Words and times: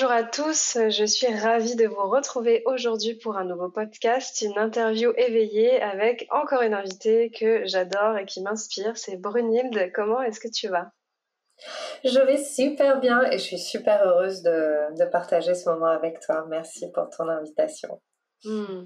Bonjour 0.00 0.12
à 0.12 0.22
tous, 0.22 0.78
je 0.90 1.04
suis 1.04 1.26
ravie 1.26 1.74
de 1.74 1.88
vous 1.88 2.08
retrouver 2.08 2.62
aujourd'hui 2.66 3.16
pour 3.16 3.36
un 3.36 3.42
nouveau 3.42 3.68
podcast, 3.68 4.42
une 4.42 4.56
interview 4.56 5.12
éveillée 5.16 5.82
avec 5.82 6.28
encore 6.30 6.62
une 6.62 6.72
invitée 6.72 7.32
que 7.32 7.66
j'adore 7.66 8.16
et 8.16 8.24
qui 8.24 8.40
m'inspire, 8.40 8.96
c'est 8.96 9.16
Brunhilde. 9.16 9.90
Comment 9.92 10.22
est-ce 10.22 10.38
que 10.38 10.46
tu 10.46 10.68
vas? 10.68 10.92
Je 12.04 12.20
vais 12.20 12.36
super 12.36 13.00
bien 13.00 13.24
et 13.24 13.38
je 13.38 13.42
suis 13.42 13.58
super 13.58 14.00
heureuse 14.06 14.42
de, 14.42 15.04
partager 15.10 15.56
ce 15.56 15.68
moment 15.68 15.86
avec 15.86 16.20
toi. 16.20 16.46
Merci 16.48 16.92
pour 16.92 17.10
ton 17.10 17.28
invitation. 17.28 18.00
Hmm. 18.44 18.84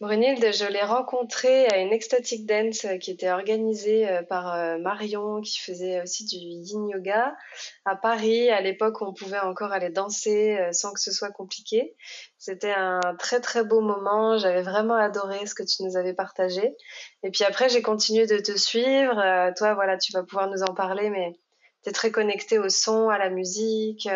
Brunhilde, 0.00 0.52
je 0.52 0.66
l'ai 0.66 0.82
rencontrée 0.82 1.66
à 1.68 1.78
une 1.78 1.92
ecstatic 1.92 2.46
dance 2.46 2.84
qui 3.00 3.12
était 3.12 3.30
organisée 3.30 4.08
euh, 4.08 4.22
par 4.22 4.52
euh, 4.52 4.76
Marion, 4.78 5.40
qui 5.40 5.60
faisait 5.60 6.02
aussi 6.02 6.24
du 6.24 6.36
yin 6.36 6.88
yoga 6.88 7.36
à 7.84 7.94
Paris, 7.94 8.50
à 8.50 8.60
l'époque 8.60 9.00
on 9.02 9.14
pouvait 9.14 9.38
encore 9.38 9.70
aller 9.72 9.90
danser 9.90 10.58
euh, 10.58 10.72
sans 10.72 10.92
que 10.92 11.00
ce 11.00 11.12
soit 11.12 11.30
compliqué. 11.30 11.94
C'était 12.38 12.72
un 12.72 12.98
très 13.20 13.40
très 13.40 13.62
beau 13.62 13.80
moment, 13.80 14.36
j'avais 14.36 14.62
vraiment 14.62 14.96
adoré 14.96 15.46
ce 15.46 15.54
que 15.54 15.62
tu 15.62 15.84
nous 15.84 15.96
avais 15.96 16.12
partagé. 16.12 16.74
Et 17.22 17.30
puis 17.30 17.44
après, 17.44 17.68
j'ai 17.68 17.80
continué 17.80 18.26
de 18.26 18.38
te 18.38 18.56
suivre. 18.56 19.52
Toi, 19.56 19.74
voilà, 19.74 19.96
tu 19.96 20.12
vas 20.12 20.24
pouvoir 20.24 20.50
nous 20.50 20.62
en 20.62 20.74
parler, 20.74 21.08
mais 21.08 21.38
tu 21.84 21.90
es 21.90 21.92
très 21.92 22.10
connectée 22.10 22.58
au 22.58 22.68
son, 22.68 23.08
à 23.08 23.16
la 23.16 23.30
musique 23.30 24.08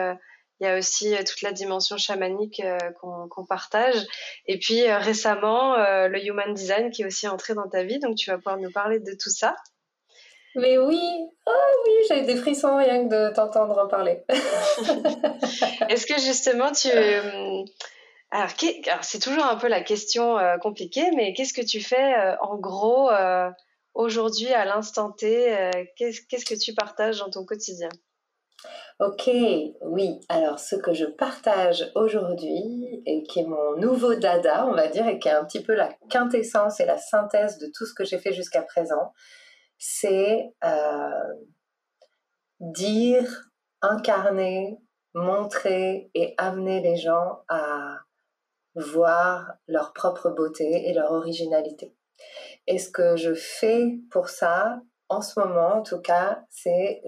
il 0.61 0.67
y 0.67 0.71
a 0.71 0.77
aussi 0.77 1.15
euh, 1.15 1.23
toute 1.25 1.43
la 1.43 1.53
dimension 1.53 1.97
chamanique 1.97 2.61
euh, 2.61 2.79
qu'on 3.01 3.45
partage. 3.47 3.95
Et 4.47 4.59
puis 4.59 4.83
euh, 4.83 4.99
récemment, 4.99 5.77
le 5.77 6.25
human 6.25 6.53
design 6.55 6.91
qui 6.91 7.03
est 7.03 7.07
aussi 7.07 7.29
entré 7.29 7.55
dans 7.55 7.69
ta 7.69 7.85
vie. 7.85 7.99
Donc 7.99 8.17
tu 8.17 8.31
vas 8.31 8.37
pouvoir 8.37 8.59
nous 8.59 8.71
parler 8.71 8.99
de 8.99 9.13
tout 9.13 9.31
ça. 9.31 9.55
Mais 10.55 10.79
oui, 10.79 11.01
oh 11.47 11.53
oui, 11.87 11.93
j'ai 12.09 12.23
des 12.23 12.35
frissons 12.35 12.77
rien 12.77 13.07
que 13.07 13.29
de 13.29 13.35
t'entendre 13.35 13.79
en 13.79 13.87
parler. 13.87 14.23
Est-ce 15.89 16.07
que 16.07 16.19
justement 16.21 16.73
tu... 16.73 16.89
Alors, 18.31 18.51
c'est 19.03 19.21
toujours 19.21 19.45
un 19.45 19.57
peu 19.57 19.69
la 19.69 19.83
question 19.83 20.37
compliquée, 20.61 21.11
mais 21.15 21.33
qu'est-ce 21.33 21.53
que 21.53 21.65
tu 21.65 21.81
fais 21.81 22.15
en 22.41 22.57
gros 22.57 23.11
aujourd'hui 23.95 24.53
à 24.53 24.65
l'instant 24.65 25.13
T 25.13 25.71
Qu'est-ce 25.97 26.45
que 26.45 26.59
tu 26.59 26.75
partages 26.75 27.19
dans 27.19 27.31
ton 27.31 27.45
quotidien? 27.45 27.91
Ok, 29.01 29.31
oui. 29.83 30.19
Alors, 30.29 30.59
ce 30.59 30.75
que 30.75 30.93
je 30.93 31.05
partage 31.05 31.93
aujourd'hui 31.95 33.01
et 33.07 33.23
qui 33.23 33.41
est 33.41 33.47
mon 33.47 33.77
nouveau 33.77 34.17
dada, 34.17 34.67
on 34.67 34.75
va 34.75 34.89
dire, 34.89 35.07
et 35.07 35.21
qui 35.21 35.29
est 35.29 35.33
un 35.33 35.45
petit 35.45 35.63
peu 35.63 35.75
la 35.75 35.93
quintessence 36.11 36.81
et 36.81 36.85
la 36.85 36.99
synthèse 36.99 37.59
de 37.59 37.71
tout 37.73 37.87
ce 37.87 37.95
que 37.95 38.05
j'ai 38.05 38.19
fait 38.19 38.33
jusqu'à 38.33 38.63
présent, 38.63 39.13
c'est 39.79 40.53
euh, 40.65 41.35
dire, 42.59 43.49
incarner, 43.83 44.79
montrer 45.15 46.11
et 46.15 46.35
amener 46.37 46.81
les 46.81 46.97
gens 46.97 47.45
à 47.49 47.99
voir 48.75 49.53
leur 49.69 49.93
propre 49.93 50.31
beauté 50.31 50.89
et 50.89 50.93
leur 50.93 51.13
originalité. 51.13 51.95
Et 52.67 52.79
ce 52.79 52.91
que 52.91 53.17
je 53.17 53.35
fais 53.35 54.01
pour 54.11 54.29
ça, 54.29 54.81
en 55.09 55.23
ce 55.23 55.41
moment, 55.41 55.77
en 55.77 55.83
tout 55.83 56.01
cas, 56.01 56.45
c'est 56.51 57.03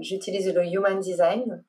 j'utilise 0.00 0.52
le 0.52 0.64
human 0.66 1.00
design 1.00 1.64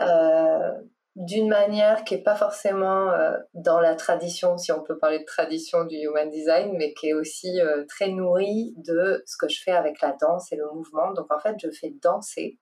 euh, 0.00 0.72
d'une 1.14 1.48
manière 1.48 2.04
qui 2.04 2.16
n'est 2.16 2.22
pas 2.22 2.34
forcément 2.34 3.10
euh, 3.10 3.36
dans 3.54 3.78
la 3.78 3.94
tradition, 3.94 4.58
si 4.58 4.72
on 4.72 4.82
peut 4.82 4.98
parler 4.98 5.20
de 5.20 5.24
tradition 5.24 5.84
du 5.84 5.96
human 5.96 6.28
design, 6.30 6.74
mais 6.76 6.94
qui 6.94 7.10
est 7.10 7.14
aussi 7.14 7.60
euh, 7.60 7.84
très 7.86 8.08
nourrie 8.08 8.74
de 8.78 9.22
ce 9.26 9.36
que 9.36 9.48
je 9.48 9.62
fais 9.62 9.72
avec 9.72 10.00
la 10.00 10.16
danse 10.20 10.50
et 10.52 10.56
le 10.56 10.68
mouvement. 10.72 11.12
Donc 11.12 11.32
en 11.32 11.38
fait, 11.38 11.54
je 11.62 11.70
fais 11.70 11.94
danser 12.02 12.58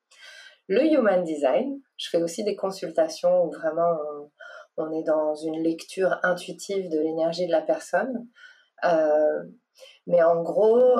le 0.68 0.84
human 0.84 1.24
design. 1.24 1.80
Je 1.96 2.10
fais 2.10 2.22
aussi 2.22 2.44
des 2.44 2.56
consultations 2.56 3.44
où 3.44 3.50
vraiment 3.50 3.96
on, 4.76 4.84
on 4.84 4.92
est 4.92 5.04
dans 5.04 5.34
une 5.34 5.62
lecture 5.62 6.18
intuitive 6.22 6.90
de 6.90 6.98
l'énergie 6.98 7.46
de 7.46 7.52
la 7.52 7.62
personne. 7.62 8.26
mais 10.06 10.22
en 10.22 10.42
gros, 10.42 10.96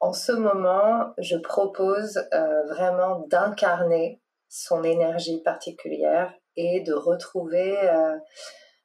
en 0.00 0.12
ce 0.12 0.32
moment, 0.32 1.12
je 1.18 1.36
propose 1.36 2.18
euh, 2.32 2.66
vraiment 2.66 3.26
d'incarner 3.28 4.20
son 4.48 4.84
énergie 4.84 5.42
particulière 5.42 6.32
et 6.56 6.80
de 6.80 6.92
retrouver 6.92 7.76
euh, 7.78 8.16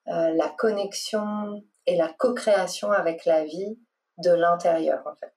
euh, 0.07 0.34
la 0.34 0.50
connexion 0.57 1.63
et 1.85 1.96
la 1.96 2.09
co-création 2.09 2.91
avec 2.91 3.25
la 3.25 3.46
vie 3.46 3.79
de 4.18 4.31
l'intérieur, 4.31 5.03
en 5.06 5.16
fait. 5.16 5.34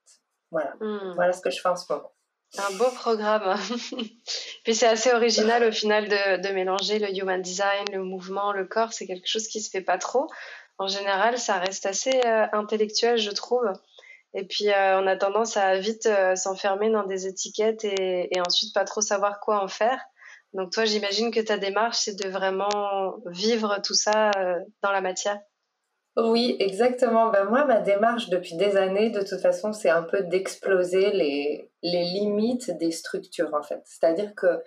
Voilà. 0.50 0.74
Hmm. 0.80 1.12
Voilà 1.14 1.32
ce 1.32 1.40
que 1.40 1.50
je 1.50 1.60
fais 1.60 1.68
en 1.68 1.76
ce 1.76 1.92
moment. 1.92 2.12
Un 2.58 2.76
beau 2.76 2.90
programme. 2.94 3.58
Puis 4.64 4.74
c'est 4.74 4.86
assez 4.86 5.12
original 5.12 5.64
au 5.64 5.72
final 5.72 6.08
de, 6.08 6.40
de, 6.40 6.54
mélanger 6.54 6.98
le 6.98 7.14
human 7.14 7.42
design, 7.42 7.84
le 7.92 8.02
mouvement, 8.02 8.52
le 8.52 8.64
corps. 8.64 8.92
C'est 8.92 9.06
quelque 9.06 9.28
chose 9.28 9.46
qui 9.48 9.60
se 9.60 9.70
fait 9.70 9.82
pas 9.82 9.98
trop. 9.98 10.28
En 10.78 10.86
général, 10.86 11.38
ça 11.38 11.58
reste 11.58 11.86
assez 11.86 12.20
intellectuel, 12.52 13.18
je 13.18 13.30
trouve. 13.30 13.66
Et 14.38 14.44
puis, 14.44 14.68
euh, 14.68 15.00
on 15.00 15.06
a 15.06 15.16
tendance 15.16 15.56
à 15.56 15.78
vite 15.78 16.04
euh, 16.04 16.36
s'enfermer 16.36 16.90
dans 16.90 17.06
des 17.06 17.26
étiquettes 17.26 17.84
et, 17.84 18.28
ensuite 18.46 18.74
pas 18.74 18.84
trop 18.84 19.00
savoir 19.00 19.40
quoi 19.40 19.64
en 19.64 19.66
faire. 19.66 19.98
Donc, 20.52 20.72
toi, 20.72 20.84
j'imagine 20.84 21.30
que 21.30 21.40
ta 21.40 21.56
démarche, 21.56 22.00
c'est 22.00 22.22
de 22.22 22.28
vraiment 22.28 23.16
vivre 23.24 23.80
tout 23.82 23.94
ça 23.94 24.30
euh, 24.36 24.58
dans 24.82 24.92
la 24.92 25.00
matière. 25.00 25.38
Oui, 26.18 26.54
exactement. 26.60 27.30
Ben, 27.30 27.44
moi, 27.44 27.64
ma 27.64 27.80
démarche 27.80 28.28
depuis 28.28 28.56
des 28.56 28.76
années, 28.76 29.08
de 29.08 29.20
toute 29.20 29.40
façon, 29.40 29.72
c'est 29.72 29.88
un 29.88 30.02
peu 30.02 30.20
d'exploser 30.24 31.12
les, 31.12 31.70
limites 31.82 32.70
des 32.76 32.90
structures, 32.90 33.54
en 33.54 33.62
fait. 33.62 33.80
C'est-à-dire 33.86 34.34
que 34.34 34.62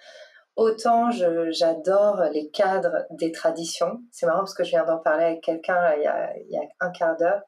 autant 0.56 1.12
j'adore 1.12 2.24
les 2.34 2.50
cadres 2.50 3.06
des 3.12 3.32
traditions. 3.32 4.00
C'est 4.12 4.26
marrant 4.26 4.40
parce 4.40 4.56
que 4.56 4.64
je 4.64 4.72
viens 4.72 4.86
d'en 4.86 4.98
parler 4.98 5.26
avec 5.26 5.42
quelqu'un 5.42 5.94
il, 5.96 6.50
y 6.50 6.58
a 6.58 6.62
un 6.80 6.90
quart 6.90 7.16
d'heure 7.18 7.42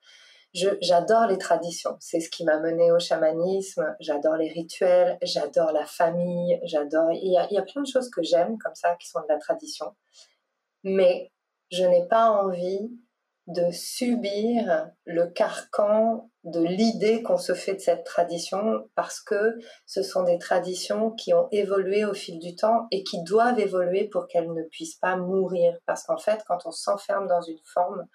j'adore 0.54 1.28
les 1.28 1.38
traditions. 1.38 1.96
C'est 2.00 2.20
ce 2.20 2.30
qui 2.30 2.44
m'a 2.44 2.60
mené 2.60 2.92
au 2.92 3.00
chamanisme. 3.00 3.96
J'adore 4.00 4.36
les 4.36 4.50
rituels, 4.50 5.18
j'adore 5.22 5.72
la 5.72 5.86
famille, 5.86 6.60
j'adore. 6.64 7.12
Il, 7.12 7.24
il 7.24 7.54
y, 7.54 7.58
a, 7.58 7.62
plein 7.62 7.82
de 7.82 7.88
choses 7.88 8.10
que 8.10 8.22
j'aime 8.22 8.58
comme 8.58 8.76
ça 8.76 8.96
qui 8.96 9.08
sont 9.08 9.22
de 9.22 9.28
la 9.30 9.38
tradition. 9.38 9.96
Mais 10.84 11.32
je 11.72 11.84
n'ai 11.84 12.08
pas 12.08 12.30
envie 12.30 12.92
de 13.48 13.72
subir 13.72 14.90
le 15.06 15.28
carcan 15.28 16.31
de 16.44 16.62
l'idée 16.62 17.22
qu'on 17.22 17.38
se 17.38 17.54
fait 17.54 17.76
de 17.76 17.80
cette 17.80 18.04
tradition 18.04 18.90
parce 18.96 19.22
que 19.22 19.60
ce 19.86 20.02
sont 20.02 20.24
des 20.24 20.40
traditions 20.40 21.12
qui 21.12 21.34
ont 21.34 21.48
évolué 21.52 22.04
au 22.04 22.14
fil 22.14 22.40
du 22.40 22.56
temps 22.56 22.88
et 22.90 23.04
qui 23.04 23.22
doivent 23.24 23.60
évoluer 23.60 24.08
pour 24.08 24.28
qu'elles 24.28 24.52
ne 24.52 24.64
puissent 24.64 24.96
pas 24.96 25.16
mourir. 25.18 25.78
Parce 25.86 26.04
qu'en 26.04 26.18
fait, 26.18 26.42
quand 26.48 26.66
on 26.66 26.72
s'enferme 26.72 27.28
dans 27.28 27.42
une 27.42 27.60
forme, 27.64 28.08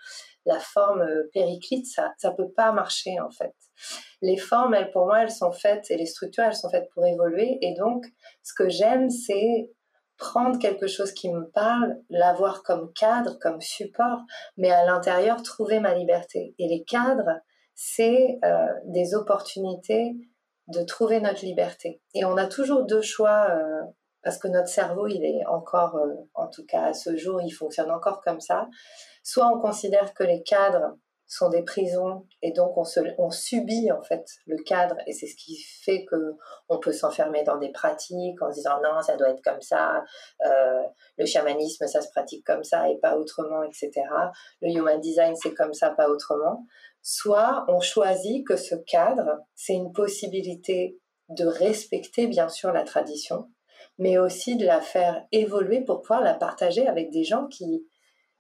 la 0.44 0.58
forme 0.58 1.02
euh, 1.02 1.31
périclite, 1.32 1.87
ça 1.87 2.12
ça 2.19 2.32
peut 2.32 2.50
pas 2.50 2.73
marcher 2.73 3.20
en 3.20 3.31
fait. 3.31 3.55
Les 4.23 4.37
formes, 4.37 4.75
elles 4.75 4.90
pour 4.90 5.06
moi, 5.06 5.22
elles 5.22 5.31
sont 5.31 5.52
faites 5.52 5.90
et 5.90 5.96
les 5.96 6.06
structures, 6.06 6.44
elles 6.44 6.56
sont 6.56 6.70
faites 6.70 6.88
pour 6.94 7.06
évoluer. 7.06 7.58
Et 7.62 7.75
donc, 7.75 8.06
ce 8.43 8.55
que 8.55 8.69
j'aime, 8.69 9.08
c'est 9.11 9.70
prendre 10.17 10.58
quelque 10.58 10.87
chose 10.87 11.12
qui 11.12 11.31
me 11.31 11.49
parle, 11.50 12.00
l'avoir 12.08 12.62
comme 12.62 12.93
cadre, 12.94 13.38
comme 13.38 13.61
support, 13.61 14.20
mais 14.56 14.70
à 14.70 14.84
l'intérieur 14.84 15.43
trouver 15.43 15.79
ma 15.79 15.94
liberté. 15.94 16.55
Et 16.58 16.69
les 16.69 16.84
cadres, 16.84 17.40
c'est 17.76 18.40
euh, 18.44 18.67
des 18.87 19.14
opportunités 19.14 20.17
de 20.67 20.82
trouver 20.82 21.20
notre 21.20 21.44
liberté. 21.44 22.02
Et 22.14 22.25
on 22.25 22.37
a 22.37 22.46
toujours 22.46 22.84
deux 22.84 23.02
choix 23.02 23.46
euh, 23.50 23.82
parce 24.25 24.38
que 24.38 24.49
notre 24.49 24.69
cerveau, 24.69 25.06
il 25.06 25.25
est 25.25 25.46
encore, 25.46 25.96
en 26.34 26.49
tout 26.49 26.67
cas 26.67 26.87
à 26.87 26.94
ce 26.94 27.17
jour, 27.17 27.40
il 27.40 27.52
fonctionne 27.52 27.93
encore 27.93 28.20
comme 28.23 28.40
ça. 28.40 28.67
Soit 29.23 29.46
on 29.46 29.61
considère 29.61 30.14
que 30.14 30.25
les 30.25 30.43
cadres, 30.43 30.96
sont 31.28 31.49
des 31.49 31.62
prisons 31.62 32.25
et 32.40 32.52
donc 32.52 32.76
on, 32.76 33.31
subit 33.31 33.90
en 33.90 34.02
fait 34.02 34.25
le 34.46 34.62
cadre 34.62 34.96
et 35.06 35.12
c'est 35.12 35.26
ce 35.26 35.34
qui 35.34 35.56
fait 35.56 36.05
que 36.05 36.37
on 36.69 36.79
peut 36.79 36.93
s'enfermer 36.93 37.43
dans 37.43 37.56
des 37.56 37.72
pratiques 37.72 38.40
en 38.43 38.50
se 38.50 38.56
disant 38.56 38.81
non 38.82 39.00
ça 39.02 39.17
doit 39.17 39.31
être 39.31 39.43
comme 39.43 39.61
ça 39.61 40.05
euh, 40.44 40.82
le 41.19 41.26
chamanisme 41.26 41.87
ça 41.88 42.00
se 42.00 42.11
pratique 42.11 42.46
comme 42.46 42.62
ça 42.62 42.88
et 42.88 42.99
pas 42.99 43.17
autrement 43.17 43.64
etc 43.64 43.93
le 44.62 44.70
human 44.70 45.00
design 45.00 45.34
c'est 45.34 45.55
comme 45.55 45.75
ça 45.75 45.90
pas 45.90 46.08
autrement 46.08 46.64
soit 47.08 47.64
on 47.69 47.79
choisit 47.79 48.44
que 48.44 48.56
ce 48.56 48.75
cadre 48.75 49.38
c'est 49.55 49.75
une 49.75 49.93
possibilité 49.93 50.99
de 51.29 51.47
respecter 51.47 52.26
bien 52.26 52.49
sûr 52.49 52.73
la 52.73 52.82
tradition 52.82 53.49
mais 53.99 54.19
aussi 54.19 54.56
de 54.56 54.67
la 54.67 54.81
faire 54.81 55.25
évoluer 55.31 55.82
pour 55.82 56.03
pouvoir 56.03 56.20
la 56.20 56.35
partager 56.35 56.88
avec 56.88 57.12
des 57.12 57.23
gens 57.23 57.47
qui 57.47 57.87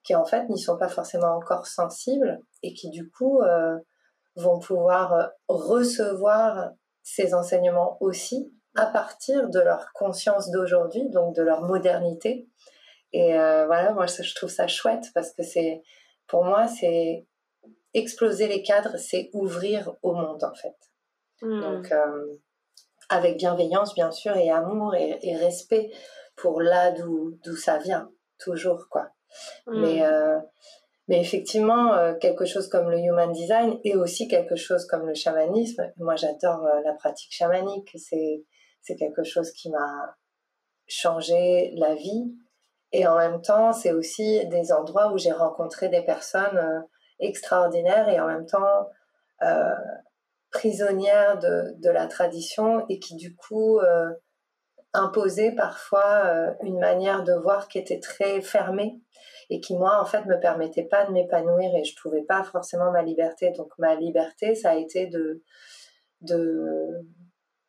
qui 0.02 0.16
en 0.16 0.24
fait 0.24 0.48
n'y 0.48 0.58
sont 0.58 0.76
pas 0.76 0.88
forcément 0.88 1.36
encore 1.36 1.68
sensibles 1.68 2.40
et 2.64 2.74
qui 2.74 2.90
du 2.90 3.08
coup 3.08 3.40
euh, 3.40 3.76
vont 4.34 4.58
pouvoir 4.58 5.30
recevoir 5.46 6.70
ces 7.04 7.34
enseignements 7.34 7.96
aussi 8.00 8.52
à 8.74 8.86
partir 8.86 9.48
de 9.48 9.60
leur 9.60 9.92
conscience 9.94 10.50
d'aujourd'hui, 10.50 11.08
donc 11.10 11.36
de 11.36 11.42
leur 11.42 11.62
modernité. 11.62 12.48
Et 13.12 13.38
euh, 13.38 13.66
voilà, 13.66 13.92
moi 13.92 14.06
je 14.06 14.34
trouve 14.34 14.50
ça 14.50 14.66
chouette 14.66 15.06
parce 15.14 15.32
que 15.32 15.44
c'est, 15.44 15.82
pour 16.26 16.44
moi, 16.44 16.66
c'est 16.66 17.26
exploser 17.96 18.46
les 18.46 18.62
cadres, 18.62 18.96
c'est 18.96 19.30
ouvrir 19.32 19.94
au 20.02 20.12
monde 20.12 20.44
en 20.44 20.54
fait. 20.54 20.76
Hmm. 21.42 21.60
Donc 21.60 21.92
avec 23.08 23.36
bienveillance 23.36 23.94
bien 23.94 24.10
sûr 24.10 24.36
et 24.36 24.50
amour 24.50 24.94
et, 24.94 25.18
et 25.22 25.36
respect 25.36 25.90
pour 26.36 26.60
là 26.60 26.92
d'où 26.92 27.56
ça 27.56 27.78
vient, 27.78 28.10
toujours 28.38 28.88
quoi. 28.90 29.10
Mais, 29.66 30.00
mm. 30.00 30.02
euh, 30.02 30.38
mais 31.08 31.20
effectivement, 31.20 31.94
euh, 31.94 32.14
quelque 32.14 32.44
chose 32.44 32.68
comme 32.68 32.90
le 32.90 32.98
human 32.98 33.32
design 33.32 33.78
et 33.84 33.96
aussi 33.96 34.28
quelque 34.28 34.56
chose 34.56 34.86
comme 34.86 35.06
le 35.06 35.14
chamanisme, 35.14 35.92
moi 35.96 36.16
j'adore 36.16 36.64
euh, 36.64 36.80
la 36.84 36.94
pratique 36.94 37.32
chamanique, 37.32 37.90
c'est, 37.96 38.44
c'est 38.82 38.96
quelque 38.96 39.24
chose 39.24 39.50
qui 39.52 39.70
m'a 39.70 40.14
changé 40.86 41.72
la 41.76 41.94
vie. 41.94 42.34
Et 42.92 43.06
en 43.06 43.16
même 43.16 43.42
temps, 43.42 43.72
c'est 43.72 43.92
aussi 43.92 44.46
des 44.46 44.72
endroits 44.72 45.12
où 45.12 45.18
j'ai 45.18 45.32
rencontré 45.32 45.88
des 45.88 46.02
personnes 46.02 46.84
extraordinaires 47.20 48.08
et 48.08 48.20
en 48.20 48.26
même 48.26 48.46
temps 48.46 48.90
prisonnières 50.50 51.38
de, 51.38 51.74
de, 51.82 51.90
la 51.90 52.06
tradition 52.06 52.86
et 52.88 52.98
qui 52.98 53.16
du 53.16 53.36
coup 53.36 53.78
imposaient 54.94 55.52
parfois 55.52 56.54
une 56.62 56.78
manière 56.78 57.22
de 57.22 57.34
voir 57.34 57.68
qui 57.68 57.78
était 57.78 58.00
très 58.00 58.40
fermée 58.40 58.98
et 59.50 59.60
qui 59.60 59.76
moi 59.76 60.00
en 60.00 60.04
fait 60.04 60.24
me 60.26 60.38
permettait 60.38 60.84
pas 60.84 61.04
de 61.04 61.12
m'épanouir 61.12 61.74
et 61.74 61.84
je 61.84 61.94
trouvais 61.96 62.22
pas 62.22 62.42
forcément 62.44 62.90
ma 62.90 63.02
liberté. 63.02 63.50
Donc 63.50 63.72
ma 63.78 63.94
liberté, 63.94 64.54
ça 64.54 64.70
a 64.70 64.74
été 64.76 65.06
de 65.06 65.42
de 66.22 67.04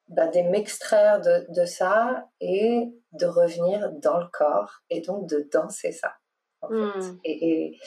bah, 0.08 0.28
de 0.28 0.40
m'extraire 0.40 1.20
de, 1.20 1.46
de, 1.50 1.66
ça 1.66 2.30
et 2.40 2.88
de 3.12 3.26
revenir 3.26 3.92
dans 4.02 4.20
le 4.20 4.28
corps 4.32 4.82
et 4.90 5.02
donc 5.02 5.28
de 5.28 5.48
danser 5.52 5.92
ça. 5.92 6.14
En 6.62 6.70
fait. 6.70 6.76
Hmm. 6.76 7.20
et, 7.26 7.50
et, 7.50 7.80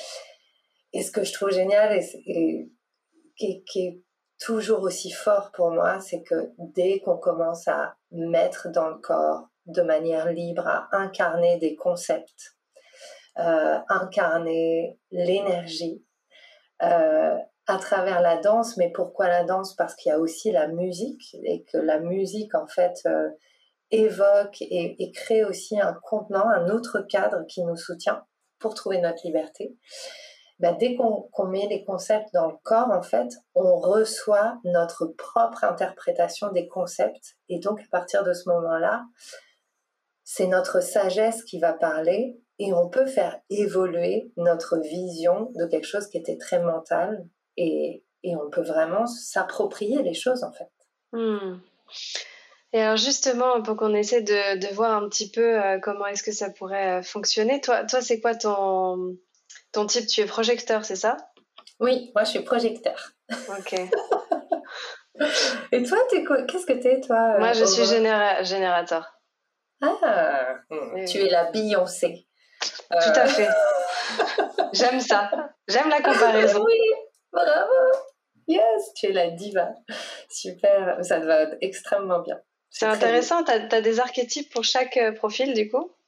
et, 0.92 1.02
ce 1.02 1.10
que 1.10 1.24
je 1.24 1.32
trouve 1.32 1.50
génial 1.50 1.98
et, 2.26 2.72
qui 3.36 3.86
est 3.86 4.02
toujours 4.38 4.82
aussi 4.82 5.10
fort 5.10 5.50
pour 5.52 5.70
moi, 5.70 6.00
c'est 6.00 6.22
que 6.22 6.52
dès 6.58 7.00
qu'on 7.00 7.16
commence 7.16 7.68
à 7.68 7.96
mettre 8.10 8.68
dans 8.70 8.88
le 8.88 8.98
corps 8.98 9.48
de 9.66 9.82
manière 9.82 10.32
libre, 10.32 10.66
à 10.66 10.88
incarner 10.92 11.58
des 11.58 11.76
concepts, 11.76 12.56
euh, 13.38 13.78
incarner 13.88 14.98
l'énergie 15.10 16.04
euh, 16.82 17.36
à 17.66 17.78
travers 17.78 18.20
la 18.20 18.38
danse. 18.38 18.76
Mais 18.76 18.90
pourquoi 18.90 19.28
la 19.28 19.44
danse? 19.44 19.74
Parce 19.76 19.94
qu'il 19.94 20.10
y 20.10 20.12
a 20.12 20.18
aussi 20.18 20.50
la 20.50 20.68
musique 20.68 21.36
et 21.44 21.64
que 21.64 21.78
la 21.78 22.00
musique, 22.00 22.54
en 22.54 22.66
fait, 22.66 22.94
euh, 23.06 23.28
évoque 23.90 24.60
et, 24.60 25.12
crée 25.12 25.44
aussi 25.44 25.80
un 25.80 25.94
contenant, 26.02 26.48
un 26.48 26.68
autre 26.68 27.00
cadre 27.00 27.44
qui 27.48 27.62
nous 27.62 27.76
soutient 27.76 28.24
pour 28.58 28.74
trouver 28.74 29.00
notre 29.00 29.24
liberté. 29.24 29.76
Bah, 30.60 30.74
dès 30.78 30.94
qu'on 30.94 31.46
met 31.46 31.66
les 31.68 31.84
concepts 31.84 32.34
dans 32.34 32.46
le 32.48 32.56
corps, 32.62 32.90
en 32.90 33.02
fait, 33.02 33.28
on 33.54 33.76
reçoit 33.76 34.58
notre 34.64 35.06
propre 35.06 35.64
interprétation 35.64 36.52
des 36.52 36.68
concepts. 36.68 37.38
Et 37.48 37.58
donc, 37.60 37.80
à 37.80 37.88
partir 37.90 38.24
de 38.24 38.34
ce 38.34 38.46
moment-là, 38.50 39.04
c'est 40.22 40.46
notre 40.46 40.82
sagesse 40.82 41.42
qui 41.44 41.58
va 41.58 41.72
parler 41.72 42.38
et 42.58 42.74
on 42.74 42.90
peut 42.90 43.06
faire 43.06 43.40
évoluer 43.48 44.32
notre 44.36 44.78
vision 44.78 45.50
de 45.56 45.64
quelque 45.64 45.86
chose 45.86 46.08
qui 46.08 46.18
était 46.18 46.36
très 46.36 46.60
mental 46.60 47.26
et, 47.56 48.04
et 48.22 48.36
on 48.36 48.50
peut 48.50 48.62
vraiment 48.62 49.06
s'approprier 49.06 50.02
les 50.02 50.14
choses 50.14 50.44
en 50.44 50.52
fait. 50.52 50.70
Hmm. 51.12 51.58
Et 52.72 52.80
alors 52.80 52.98
justement, 52.98 53.62
pour 53.62 53.76
qu'on 53.76 53.94
essaie 53.94 54.22
de, 54.22 54.58
de, 54.58 54.74
voir 54.74 55.02
un 55.02 55.08
petit 55.08 55.30
peu 55.30 55.60
euh, 55.60 55.80
comment 55.80 56.06
est-ce 56.06 56.22
que 56.22 56.32
ça 56.32 56.50
pourrait 56.50 57.00
euh, 57.00 57.02
fonctionner, 57.02 57.60
toi, 57.60 57.84
toi 57.84 58.00
c'est 58.00 58.20
quoi 58.20 58.34
ton, 58.34 59.16
ton 59.72 59.86
type 59.86 60.06
Tu 60.06 60.20
es 60.20 60.26
projecteur, 60.26 60.84
c'est 60.84 60.96
ça? 60.96 61.16
Oui, 61.78 62.10
moi 62.14 62.24
je 62.24 62.30
suis 62.30 62.40
projecteur. 62.40 63.12
Ok. 63.48 63.72
et 65.72 65.82
toi, 65.82 65.98
qu'est-ce 66.10 66.66
que 66.66 66.80
tu 66.80 66.88
es 66.88 67.00
toi 67.00 67.38
Moi 67.38 67.52
je 67.52 67.62
euh, 67.62 67.66
suis 67.66 67.84
générateur. 67.84 69.20
Ah, 69.82 70.56
hmm. 70.68 71.04
tu 71.06 71.18
es 71.18 71.30
la 71.30 71.50
Beyoncé. 71.50 72.26
Tout 72.60 73.12
à 73.14 73.26
fait. 73.26 73.48
J'aime 74.72 75.00
ça. 75.00 75.30
J'aime 75.68 75.88
la 75.88 76.02
comparaison. 76.02 76.64
Oui, 76.64 76.78
bravo. 77.32 77.72
Yes, 78.46 78.92
tu 78.94 79.06
es 79.06 79.12
la 79.12 79.30
diva. 79.30 79.70
Super, 80.28 80.98
ça 81.02 81.20
te 81.20 81.26
va 81.26 81.46
extrêmement 81.60 82.20
bien. 82.20 82.38
C'est 82.68 82.86
intéressant, 82.86 83.42
tu 83.44 83.52
as, 83.52 83.80
des 83.80 84.00
archétypes 84.00 84.52
pour 84.52 84.64
chaque 84.64 84.96
euh, 84.96 85.12
profil 85.12 85.54
du 85.54 85.70
coup? 85.70 85.78
euh, 85.78 85.99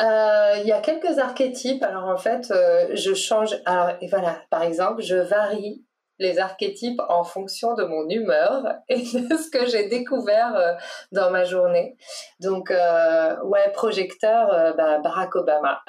il 0.00 0.66
y 0.66 0.72
a 0.72 0.80
quelques 0.80 1.18
archétypes. 1.18 1.82
Alors 1.82 2.08
en 2.08 2.16
fait, 2.16 2.50
euh, 2.50 2.88
je 2.94 3.14
change. 3.14 3.56
Alors 3.66 3.90
et 4.00 4.08
voilà, 4.08 4.42
par 4.50 4.62
exemple, 4.62 5.02
je 5.02 5.16
varie 5.16 5.84
les 6.20 6.38
archétypes 6.38 7.00
en 7.08 7.24
fonction 7.24 7.74
de 7.74 7.82
mon 7.82 8.08
humeur 8.08 8.62
et 8.88 8.98
de 9.02 9.36
ce 9.36 9.50
que 9.50 9.66
j'ai 9.66 9.88
découvert 9.88 10.54
euh, 10.54 10.74
dans 11.10 11.30
ma 11.30 11.42
journée. 11.44 11.96
Donc, 12.38 12.70
euh, 12.70 13.42
ouais, 13.42 13.72
projecteur, 13.72 14.52
euh, 14.52 14.72
bah, 14.74 14.98
Barack 14.98 15.34
Obama. 15.34 15.80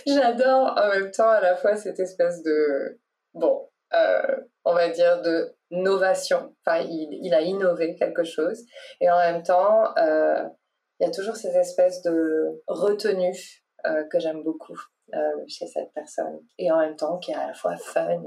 J'adore 0.05 0.75
en 0.77 0.89
même 0.89 1.11
temps 1.11 1.29
à 1.29 1.41
la 1.41 1.55
fois 1.55 1.75
cette 1.75 1.99
espèce 1.99 2.43
de, 2.43 2.99
bon, 3.33 3.68
on 3.91 4.73
va 4.73 4.89
dire 4.89 5.21
de 5.21 5.55
novation. 5.71 6.55
Enfin, 6.65 6.85
il, 6.89 7.33
a 7.33 7.41
innové 7.41 7.95
quelque 7.95 8.23
chose. 8.23 8.63
Et 9.01 9.09
en 9.09 9.17
même 9.17 9.43
temps, 9.43 9.93
il 9.97 11.05
y 11.05 11.05
a 11.05 11.11
toujours 11.11 11.35
ces 11.35 11.55
espèces 11.57 12.01
de 12.01 12.61
retenue 12.67 13.35
que 13.83 14.19
j'aime 14.19 14.43
beaucoup. 14.43 14.79
Euh, 15.15 15.43
chez 15.47 15.65
cette 15.65 15.91
personne 15.95 16.39
et 16.59 16.71
en 16.71 16.77
même 16.77 16.95
temps 16.95 17.17
qui 17.17 17.31
est 17.31 17.35
à 17.35 17.47
la 17.47 17.53
fois 17.55 17.75
fun 17.77 18.21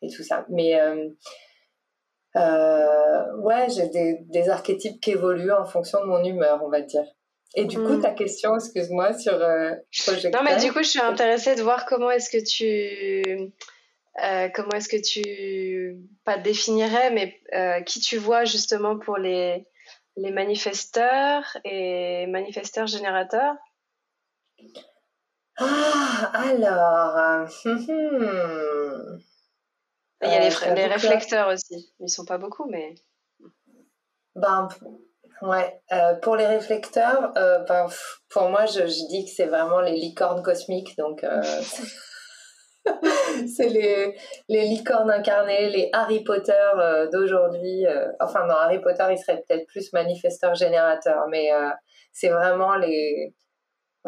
et, 0.00 0.08
tout 0.14 0.22
ça. 0.22 0.46
Mais 0.48 0.80
euh, 0.80 1.08
euh, 2.36 3.36
ouais, 3.38 3.66
j'ai 3.68 3.88
des, 3.88 4.18
des, 4.28 4.48
archétypes 4.48 5.00
qui 5.00 5.10
évoluent 5.10 5.50
en 5.50 5.64
fonction 5.64 6.00
de 6.02 6.06
mon 6.06 6.22
humeur, 6.22 6.60
on 6.64 6.68
va 6.68 6.82
dire. 6.82 7.04
Et 7.56 7.64
du 7.64 7.78
coup, 7.78 7.94
hmm. 7.94 8.02
ta 8.02 8.10
question, 8.12 8.54
excuse-moi, 8.54 9.14
sur. 9.14 9.36
Non, 9.38 10.42
mais 10.44 10.56
du 10.58 10.72
coup, 10.72 10.84
je 10.84 10.88
suis 10.90 11.00
intéressée 11.00 11.56
de 11.56 11.62
voir 11.62 11.84
comment 11.84 12.12
est-ce 12.12 12.30
que 12.30 12.44
tu. 12.44 13.52
Comment 14.54 14.72
est-ce 14.74 14.88
que 14.88 15.02
tu. 15.02 15.98
Pas 16.24 16.38
définirais, 16.38 17.10
mais 17.10 17.40
qui 17.84 18.00
tu 18.00 18.16
vois 18.16 18.44
justement 18.44 18.98
pour 18.98 19.16
les, 19.18 19.66
les 20.16 20.30
manifesteurs 20.30 21.56
et 21.64 22.26
manifesteurs 22.26 22.86
générateurs? 22.86 23.56
Ah, 25.56 26.30
alors. 26.32 27.16
Euh, 27.16 27.46
hum, 27.64 27.86
hum. 27.88 29.20
Il 30.22 30.30
y 30.30 30.34
a 30.34 30.40
les, 30.40 30.56
euh, 30.56 30.74
les 30.74 30.86
réflecteurs 30.86 31.48
aussi. 31.48 31.92
Ils 32.00 32.08
sont 32.08 32.24
pas 32.24 32.38
beaucoup, 32.38 32.64
mais. 32.70 32.94
Ben, 34.34 34.68
ouais. 35.42 35.80
Euh, 35.92 36.14
pour 36.14 36.36
les 36.36 36.46
réflecteurs, 36.46 37.32
ben, 37.34 37.88
pour 38.30 38.48
moi, 38.48 38.66
je, 38.66 38.86
je 38.86 39.08
dis 39.08 39.26
que 39.26 39.30
c'est 39.30 39.46
vraiment 39.46 39.80
les 39.80 39.92
licornes 39.92 40.42
cosmiques. 40.42 40.96
Donc, 40.96 41.24
c'est 43.56 43.68
les, 43.68 44.14
licornes 44.48 45.10
incarnées, 45.10 45.70
les 45.70 45.88
Harry 45.92 46.22
Potter 46.22 46.52
d'aujourd'hui. 47.12 47.86
enfin, 48.20 48.46
non, 48.46 48.54
Harry 48.54 48.80
Potter, 48.80 49.06
il 49.10 49.18
serait 49.18 49.42
peut-être 49.46 49.66
plus 49.66 49.92
manifesteur 49.92 50.54
générateur, 50.54 51.26
mais 51.28 51.50
c'est 52.12 52.28
vraiment 52.28 52.76
les 52.76 53.34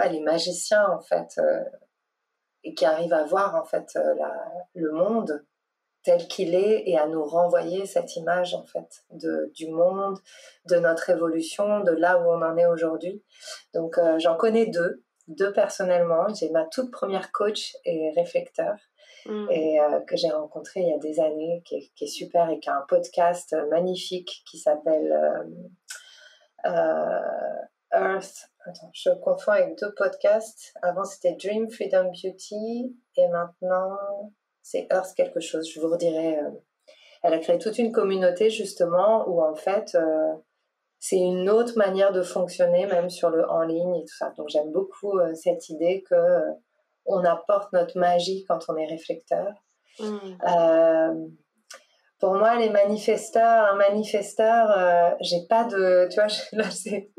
les 0.04 0.20
magiciens 0.20 0.86
en 0.90 1.00
fait 1.00 1.38
euh, 1.38 1.64
qui 2.76 2.84
arrivent 2.84 3.12
à 3.12 3.24
voir 3.24 3.54
en 3.54 3.64
fait 3.64 3.88
euh, 3.96 4.14
le 4.74 4.92
monde 4.92 5.44
tel 6.02 6.28
qu'il 6.28 6.54
est 6.54 6.84
et 6.86 6.96
à 6.96 7.08
nous 7.08 7.24
renvoyer 7.24 7.84
cette 7.84 8.14
image 8.14 8.54
en 8.54 8.64
fait 8.64 9.04
de, 9.10 9.50
du 9.54 9.68
monde, 9.68 10.18
de 10.68 10.76
notre 10.76 11.10
évolution, 11.10 11.80
de 11.80 11.90
là 11.90 12.18
où 12.20 12.30
on 12.30 12.42
en 12.42 12.56
est 12.56 12.66
aujourd'hui. 12.66 13.24
Donc 13.74 13.98
euh, 13.98 14.18
j'en 14.18 14.36
connais 14.36 14.66
deux. 14.66 15.02
Deux 15.28 15.52
personnellement. 15.52 16.32
J'ai 16.34 16.50
ma 16.50 16.64
toute 16.66 16.90
première 16.90 17.32
coach 17.32 17.76
et 17.84 18.10
réflecteur 18.10 18.76
mm. 19.26 19.50
et 19.50 19.80
euh, 19.80 20.00
que 20.00 20.16
j'ai 20.16 20.30
rencontré 20.30 20.80
il 20.80 20.88
y 20.88 20.92
a 20.92 20.98
des 20.98 21.20
années, 21.20 21.62
qui 21.64 21.90
est, 22.00 22.06
super 22.06 22.48
et 22.50 22.60
qui 22.60 22.68
a 22.68 22.76
un 22.76 22.84
podcast 22.88 23.56
magnifique 23.70 24.42
qui 24.48 24.58
s'appelle 24.58 25.12
Earth. 26.64 28.50
Attends, 28.64 28.90
je 28.92 29.10
confonds 29.22 29.52
avec 29.52 29.78
deux 29.78 29.94
podcasts. 29.94 30.74
Avant 30.82 31.04
c'était 31.04 31.34
Dream 31.34 31.70
Freedom 31.70 32.10
Beauty 32.10 32.96
et 33.16 33.28
maintenant 33.28 33.96
c'est 34.62 34.88
Earth 34.90 35.14
quelque 35.16 35.40
chose. 35.40 35.70
Je 35.72 35.80
vous 35.80 35.88
redirai. 35.88 36.38
elle 37.22 37.34
a 37.34 37.38
créé 37.38 37.58
toute 37.58 37.78
une 37.78 37.92
communauté 37.92 38.50
justement 38.50 39.28
où 39.28 39.40
en 39.40 39.54
fait 39.54 39.96
c'est 41.08 41.18
une 41.18 41.48
autre 41.48 41.74
manière 41.76 42.10
de 42.10 42.22
fonctionner, 42.22 42.86
même 42.86 43.10
sur 43.10 43.30
le 43.30 43.48
en 43.48 43.62
ligne 43.62 43.94
et 43.94 44.02
tout 44.02 44.16
ça. 44.18 44.32
Donc 44.36 44.48
j'aime 44.48 44.72
beaucoup 44.72 45.16
euh, 45.18 45.34
cette 45.34 45.68
idée 45.68 46.02
que 46.08 46.16
euh, 46.16 46.52
on 47.04 47.24
apporte 47.24 47.72
notre 47.72 47.96
magie 47.96 48.44
quand 48.48 48.58
on 48.68 48.76
est 48.76 48.86
réflecteur. 48.86 49.54
Mmh. 50.00 50.16
Euh, 50.48 51.14
pour 52.18 52.34
moi, 52.34 52.56
les 52.56 52.70
manifesteurs, 52.70 53.72
un 53.72 53.76
manifesteur, 53.76 55.16
j'ai 55.20 55.46
pas 55.48 55.64
de, 55.64 56.08
tu 56.10 56.16
vois, 56.16 56.26
là 56.52 56.70
c'est 56.70 57.12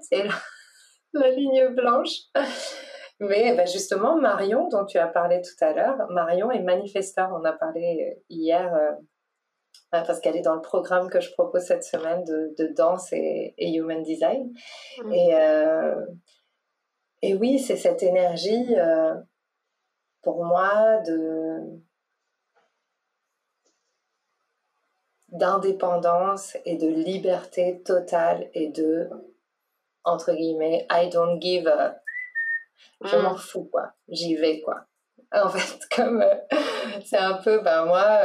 c'est 0.00 0.24
la, 1.12 1.30
ligne 1.32 1.68
blanche. 1.74 2.16
Mais 3.20 3.54
bah, 3.54 3.66
justement, 3.66 4.16
Marion, 4.16 4.68
dont 4.68 4.86
tu 4.86 4.96
as 4.96 5.06
parlé 5.06 5.42
tout 5.42 5.62
à 5.62 5.74
l'heure, 5.74 5.98
Marion 6.08 6.50
est 6.50 6.62
manifesteur. 6.62 7.28
On 7.38 7.44
a 7.44 7.52
parlé 7.52 8.22
hier 8.30 8.72
parce 10.00 10.20
qu'elle 10.20 10.36
est 10.36 10.42
dans 10.42 10.54
le 10.54 10.62
programme 10.62 11.10
que 11.10 11.20
je 11.20 11.30
propose 11.32 11.62
cette 11.62 11.84
semaine 11.84 12.24
de, 12.24 12.66
danse 12.74 13.12
et, 13.12 13.54
human 13.58 14.02
design. 14.02 14.52
Mm. 15.04 15.12
Et, 15.12 15.34
euh, 15.34 16.06
et 17.20 17.34
oui, 17.34 17.58
c'est 17.58 17.76
cette 17.76 18.02
énergie 18.02 18.74
euh, 18.74 19.14
pour 20.22 20.44
moi 20.44 20.98
de 21.06 21.60
d'indépendance 25.28 26.58
et 26.66 26.76
de 26.76 26.88
liberté 26.88 27.82
totale 27.82 28.50
et 28.52 28.68
de 28.68 29.08
entre 30.04 30.34
guillemets 30.34 30.86
I 30.90 31.08
don't 31.08 31.40
give 31.40 31.66
a 31.66 31.96
je 33.02 33.16
mm. 33.16 33.22
m'en 33.22 33.34
fous 33.34 33.64
quoi 33.64 33.94
j'y 34.08 34.36
vais 34.36 34.60
quoi 34.60 34.84
en 35.32 35.48
fait 35.48 35.78
comme 35.96 36.20
euh, 36.20 36.34
c'est 37.02 37.16
un 37.16 37.38
peu 37.38 37.60
ben 37.60 37.86
moi 37.86 38.20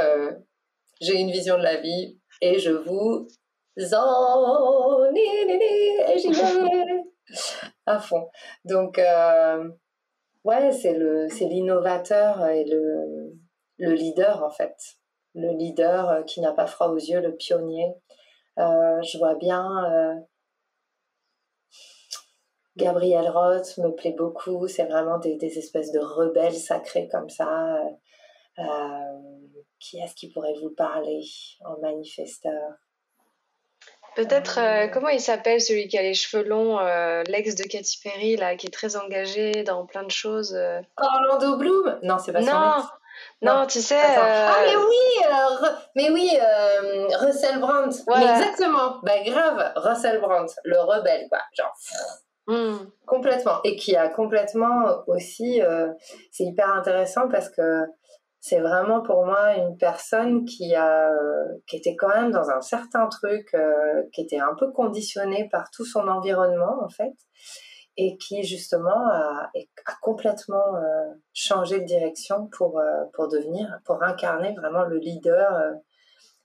j'ai 1.01 1.19
une 1.19 1.31
vision 1.31 1.57
de 1.57 1.63
la 1.63 1.77
vie 1.77 2.19
et 2.41 2.59
je 2.59 2.71
vous 2.71 3.27
en 3.93 5.13
et 5.15 6.17
j'y 6.17 6.31
vais 6.31 7.03
à 7.85 7.99
fond. 7.99 8.29
Donc, 8.65 8.99
euh, 8.99 9.69
ouais, 10.43 10.71
c'est 10.71 10.93
le, 10.93 11.27
c'est 11.29 11.45
l'innovateur 11.45 12.45
et 12.47 12.63
le, 12.65 13.33
le 13.77 13.93
leader 13.93 14.43
en 14.43 14.49
fait. 14.49 14.75
Le 15.35 15.51
leader 15.51 16.25
qui 16.25 16.41
n'a 16.41 16.53
pas 16.53 16.67
froid 16.67 16.87
aux 16.87 16.97
yeux, 16.97 17.21
le 17.21 17.35
pionnier. 17.35 17.93
Euh, 18.57 19.01
je 19.03 19.17
vois 19.17 19.35
bien. 19.35 19.85
Euh, 19.85 20.15
Gabriel 22.75 23.29
Roth 23.29 23.77
me 23.77 23.89
plaît 23.89 24.15
beaucoup. 24.17 24.67
C'est 24.67 24.85
vraiment 24.85 25.19
des, 25.19 25.35
des, 25.35 25.57
espèces 25.57 25.91
de 25.91 25.99
rebelles 25.99 26.55
sacrés 26.55 27.07
comme 27.11 27.29
ça. 27.29 27.81
Qui 29.79 29.99
est-ce 29.99 30.15
qui 30.15 30.29
pourrait 30.31 30.55
vous 30.61 30.71
parler 30.71 31.21
en 31.63 31.79
manifesteur? 31.79 32.73
Peut-être, 34.17 34.57
euh, 34.57 34.85
euh, 34.85 34.87
comment 34.87 35.09
il 35.09 35.21
s'appelle 35.21 35.61
celui 35.61 35.87
qui 35.87 35.95
a 35.95 36.01
les 36.01 36.15
cheveux 36.15 36.43
longs, 36.43 36.79
euh, 36.79 37.21
l'ex 37.27 37.53
de 37.53 37.61
Katy 37.61 37.99
Perry, 38.03 38.35
là, 38.35 38.55
qui 38.55 38.65
est 38.65 38.71
très 38.71 38.97
engagé 38.97 39.63
dans 39.63 39.85
plein 39.85 40.01
de 40.01 40.09
choses. 40.09 40.57
Orlando 40.97 41.57
Bloom? 41.57 41.99
Non, 42.01 42.17
c'est 42.17 42.33
pas 42.33 42.41
non. 42.41 42.83
Non, 43.43 43.67
tu 43.67 43.79
sais. 43.79 43.95
Ah, 43.95 44.55
mais 44.65 44.75
oui, 44.75 45.25
mais 45.95 46.09
oui, 46.09 46.31
Russell 47.19 47.59
Brand. 47.59 47.91
exactement. 47.91 48.97
Bah, 49.03 49.19
grave, 49.23 49.73
Russell 49.75 50.19
Brand, 50.19 50.49
le 50.63 50.79
rebelle, 50.79 51.27
quoi. 51.29 51.39
Genre. 51.53 51.73
Hmm. 52.47 52.89
Complètement. 53.05 53.59
Et 53.65 53.75
qui 53.75 53.95
a 53.95 54.09
complètement 54.09 55.03
aussi. 55.05 55.61
c'est 56.31 56.43
hyper 56.43 56.73
intéressant 56.73 57.29
parce 57.29 57.49
que 57.49 57.85
c'est 58.47 58.61
vraiment 58.61 59.01
pour 59.01 59.25
moi 59.25 59.55
une 59.55 59.77
personne 59.77 60.45
qui 60.45 60.73
a 60.73 61.11
qui 61.67 61.75
était 61.75 61.95
quand 61.95 62.07
même 62.07 62.31
dans 62.31 62.49
un 62.49 62.61
certain 62.61 63.07
truc 63.07 63.53
euh, 63.53 64.03
qui 64.13 64.21
était 64.21 64.39
un 64.39 64.55
peu 64.57 64.71
conditionné 64.71 65.49
par 65.51 65.69
tout 65.69 65.83
son 65.83 66.07
environnement 66.07 66.77
en 66.81 66.87
fait 66.87 67.13
et 67.97 68.17
qui 68.17 68.43
justement 68.43 69.09
a, 69.09 69.49
a 69.85 69.93
complètement 70.01 70.75
euh, 70.75 71.13
changé 71.33 71.81
de 71.81 71.85
direction 71.85 72.47
pour 72.57 72.79
euh, 72.79 73.03
pour 73.13 73.27
devenir 73.27 73.79
pour 73.83 74.01
incarner 74.01 74.53
vraiment 74.55 74.83
le 74.83 74.97
leader 74.97 75.73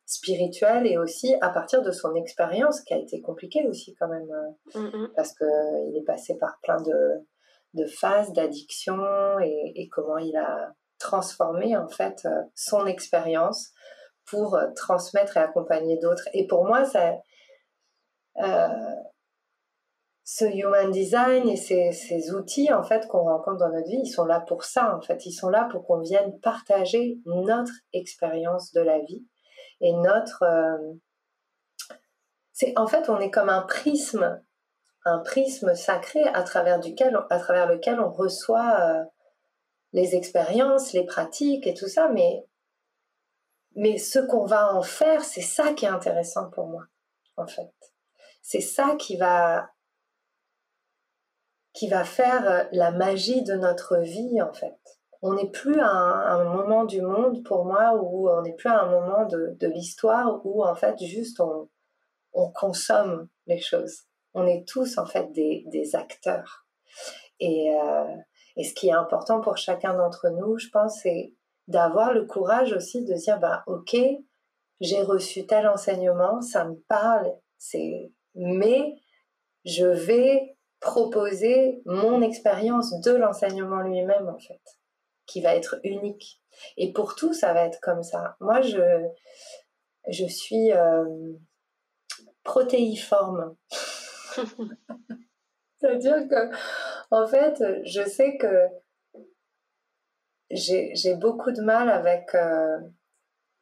spirituel 0.04 0.86
et 0.88 0.98
aussi 0.98 1.36
à 1.40 1.50
partir 1.50 1.82
de 1.82 1.92
son 1.92 2.16
expérience 2.16 2.80
qui 2.80 2.94
a 2.94 2.98
été 2.98 3.20
compliquée 3.20 3.64
aussi 3.68 3.94
quand 3.94 4.08
même 4.08 4.28
mm, 4.74 5.08
parce 5.14 5.32
que 5.34 5.44
il 5.88 5.96
est 5.96 6.04
passé 6.04 6.36
par 6.36 6.58
plein 6.62 6.80
de 6.82 7.24
de 7.74 7.86
phases 7.86 8.32
d'addiction 8.32 9.38
et, 9.40 9.72
et 9.76 9.88
comment 9.88 10.18
il 10.18 10.36
a 10.36 10.74
transformer 11.02 11.76
en 11.76 11.88
fait 11.88 12.24
euh, 12.24 12.42
son 12.54 12.86
expérience 12.86 13.70
pour 14.24 14.54
euh, 14.54 14.68
transmettre 14.76 15.36
et 15.36 15.40
accompagner 15.40 15.98
d'autres. 15.98 16.28
Et 16.32 16.46
pour 16.46 16.64
moi, 16.64 16.84
ça, 16.84 17.16
euh, 18.38 18.68
ce 20.24 20.44
human 20.44 20.90
design 20.92 21.48
et 21.48 21.56
ces, 21.56 22.32
outils 22.32 22.72
en 22.72 22.84
fait 22.84 23.08
qu'on 23.08 23.24
rencontre 23.24 23.58
dans 23.58 23.70
notre 23.70 23.88
vie, 23.88 24.00
ils 24.04 24.10
sont 24.10 24.24
là 24.24 24.40
pour 24.40 24.64
ça 24.64 24.96
en 24.96 25.00
fait. 25.02 25.26
Ils 25.26 25.32
sont 25.32 25.48
là 25.48 25.68
pour 25.70 25.84
qu'on 25.84 26.00
vienne 26.00 26.38
partager 26.40 27.18
notre 27.26 27.72
expérience 27.92 28.72
de 28.72 28.80
la 28.80 29.00
vie 29.00 29.26
et 29.80 29.92
notre. 29.92 30.44
c'est 32.52 32.72
en 32.78 32.86
fait 32.86 33.10
on 33.10 33.18
est 33.18 33.30
comme 33.30 33.50
un 33.50 33.62
prisme, 33.62 34.40
un 35.04 35.18
prisme 35.18 35.74
sacré 35.74 36.22
à 36.32 36.44
travers 36.44 36.78
duquel, 36.78 37.18
à 37.28 37.38
travers 37.40 37.66
lequel 37.66 37.98
on 38.00 38.10
reçoit 38.10 39.04
les 39.92 40.16
expériences, 40.16 40.92
les 40.92 41.04
pratiques 41.04 41.66
et 41.66 41.74
tout 41.74 41.88
ça, 41.88 42.08
mais, 42.08 42.46
mais 43.74 43.98
ce 43.98 44.18
qu'on 44.18 44.46
va 44.46 44.74
en 44.74 44.82
faire, 44.82 45.22
c'est 45.22 45.42
ça 45.42 45.72
qui 45.74 45.84
est 45.84 45.88
intéressant 45.88 46.50
pour 46.50 46.66
moi, 46.66 46.84
en 47.36 47.46
fait. 47.46 47.72
C'est 48.40 48.60
ça 48.60 48.96
qui 48.98 49.16
va, 49.16 49.70
qui 51.72 51.88
va 51.88 52.04
faire 52.04 52.68
la 52.72 52.90
magie 52.90 53.42
de 53.42 53.54
notre 53.54 53.98
vie, 53.98 54.40
en 54.42 54.52
fait. 54.52 54.78
On 55.24 55.34
n'est 55.34 55.50
plus 55.50 55.78
à 55.80 55.88
un, 55.88 56.44
moment 56.44 56.84
du 56.84 57.00
monde, 57.00 57.44
pour 57.44 57.64
moi, 57.64 57.94
où 57.94 58.28
on 58.28 58.42
n'est 58.42 58.54
plus 58.54 58.70
à 58.70 58.80
un 58.80 58.90
moment 58.90 59.24
de, 59.26 59.66
l'histoire 59.68 60.44
où, 60.44 60.64
en 60.64 60.74
fait, 60.74 60.98
juste 60.98 61.38
on, 61.38 61.68
on 62.32 62.50
consomme 62.50 63.28
les 63.46 63.60
choses. 63.60 64.02
On 64.34 64.46
est 64.46 64.66
tous, 64.66 64.98
en 64.98 65.06
fait, 65.06 65.30
des, 65.30 65.64
des 65.68 65.94
acteurs. 65.94 66.66
Et, 67.38 67.72
euh, 67.76 68.16
et 68.56 68.64
ce 68.64 68.74
qui 68.74 68.88
est 68.88 68.92
important 68.92 69.40
pour 69.40 69.56
chacun 69.56 69.94
d'entre 69.94 70.28
nous, 70.30 70.58
je 70.58 70.68
pense, 70.68 71.00
c'est 71.02 71.32
d'avoir 71.68 72.12
le 72.12 72.26
courage 72.26 72.72
aussi 72.72 73.04
de 73.04 73.14
dire, 73.14 73.38
bah, 73.38 73.62
ok, 73.66 73.96
j'ai 74.80 75.02
reçu 75.02 75.46
tel 75.46 75.68
enseignement, 75.68 76.40
ça 76.42 76.64
me 76.64 76.74
parle, 76.88 77.32
c'est, 77.56 78.12
mais 78.34 78.96
je 79.64 79.86
vais 79.86 80.56
proposer 80.80 81.80
mon 81.86 82.20
expérience 82.20 83.00
de 83.00 83.12
l'enseignement 83.12 83.80
lui-même, 83.82 84.28
en 84.28 84.38
fait, 84.38 84.60
qui 85.26 85.40
va 85.40 85.54
être 85.54 85.78
unique. 85.84 86.40
Et 86.76 86.92
pour 86.92 87.14
tout, 87.14 87.32
ça 87.32 87.52
va 87.52 87.64
être 87.64 87.80
comme 87.80 88.02
ça. 88.02 88.36
Moi, 88.40 88.60
je, 88.60 89.06
je 90.08 90.26
suis 90.26 90.72
euh, 90.72 91.32
protéiforme. 92.42 93.56
C'est-à-dire 95.78 96.28
que, 96.28 96.50
en 97.12 97.26
fait, 97.26 97.62
je 97.84 98.08
sais 98.08 98.38
que 98.38 98.68
j'ai 100.50 101.14
beaucoup 101.14 101.52
de 101.52 101.60
mal 101.60 101.90
avec 101.90 102.34
euh, 102.34 102.78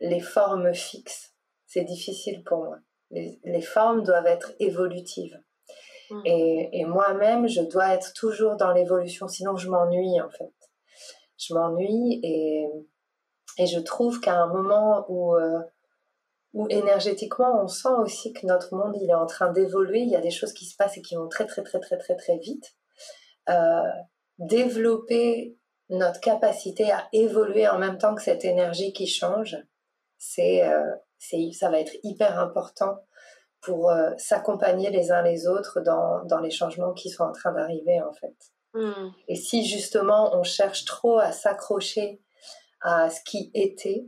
les 0.00 0.20
formes 0.20 0.72
fixes. 0.72 1.34
C'est 1.66 1.84
difficile 1.84 2.44
pour 2.44 2.64
moi. 2.64 2.78
Les, 3.10 3.60
formes 3.60 4.04
doivent 4.04 4.26
être 4.26 4.52
évolutives. 4.60 5.36
Mmh. 6.10 6.22
Et, 6.26 6.84
moi-même, 6.84 7.48
je 7.48 7.60
dois 7.62 7.92
être 7.94 8.12
toujours 8.14 8.56
dans 8.56 8.72
l'évolution, 8.72 9.26
sinon 9.26 9.56
je 9.56 9.68
m'ennuie 9.68 10.20
en 10.20 10.30
fait. 10.30 10.52
Je 11.36 11.54
m'ennuie 11.54 12.20
et, 12.22 12.68
et, 13.58 13.66
je 13.66 13.80
trouve 13.80 14.20
qu'à 14.20 14.34
un 14.34 14.46
moment 14.46 15.06
où 15.08 15.34
euh, 15.34 15.60
où 16.52 16.68
énergétiquement 16.68 17.62
on 17.62 17.68
sent 17.68 17.94
aussi 17.98 18.32
que 18.32 18.46
notre 18.46 18.74
monde 18.74 18.96
il 19.00 19.10
est 19.10 19.14
en 19.14 19.26
train 19.26 19.52
d'évoluer, 19.52 20.00
il 20.00 20.08
y 20.08 20.16
a 20.16 20.20
des 20.20 20.30
choses 20.30 20.52
qui 20.52 20.66
se 20.66 20.76
passent 20.76 20.98
et 20.98 21.02
qui 21.02 21.16
vont 21.16 21.28
très 21.28 21.46
très 21.46 21.62
très 21.62 21.80
très 21.80 21.98
très 21.98 22.16
très 22.16 22.38
vite. 22.38 22.74
Euh, 23.48 23.82
développer 24.38 25.56
notre 25.90 26.20
capacité 26.20 26.90
à 26.90 27.08
évoluer 27.12 27.68
en 27.68 27.78
même 27.78 27.98
temps 27.98 28.14
que 28.14 28.22
cette 28.22 28.44
énergie 28.44 28.92
qui 28.92 29.06
change, 29.06 29.56
c'est 30.18 30.66
euh, 30.66 30.94
ça 31.52 31.68
va 31.68 31.80
être 31.80 31.94
hyper 32.02 32.38
important 32.38 32.96
pour 33.60 33.90
euh, 33.90 34.12
s'accompagner 34.16 34.90
les 34.90 35.12
uns 35.12 35.22
les 35.22 35.46
autres 35.46 35.80
dans, 35.80 36.24
dans, 36.24 36.40
les 36.40 36.50
changements 36.50 36.94
qui 36.94 37.10
sont 37.10 37.24
en 37.24 37.32
train 37.32 37.52
d'arriver 37.52 38.00
en 38.00 38.12
fait. 38.12 38.36
Hmm. 38.72 39.10
Et 39.28 39.34
si 39.34 39.66
justement 39.66 40.34
on 40.34 40.42
cherche 40.42 40.84
trop 40.84 41.18
à 41.18 41.32
s'accrocher 41.32 42.22
à 42.80 43.10
ce 43.10 43.20
qui 43.24 43.50
était, 43.52 44.06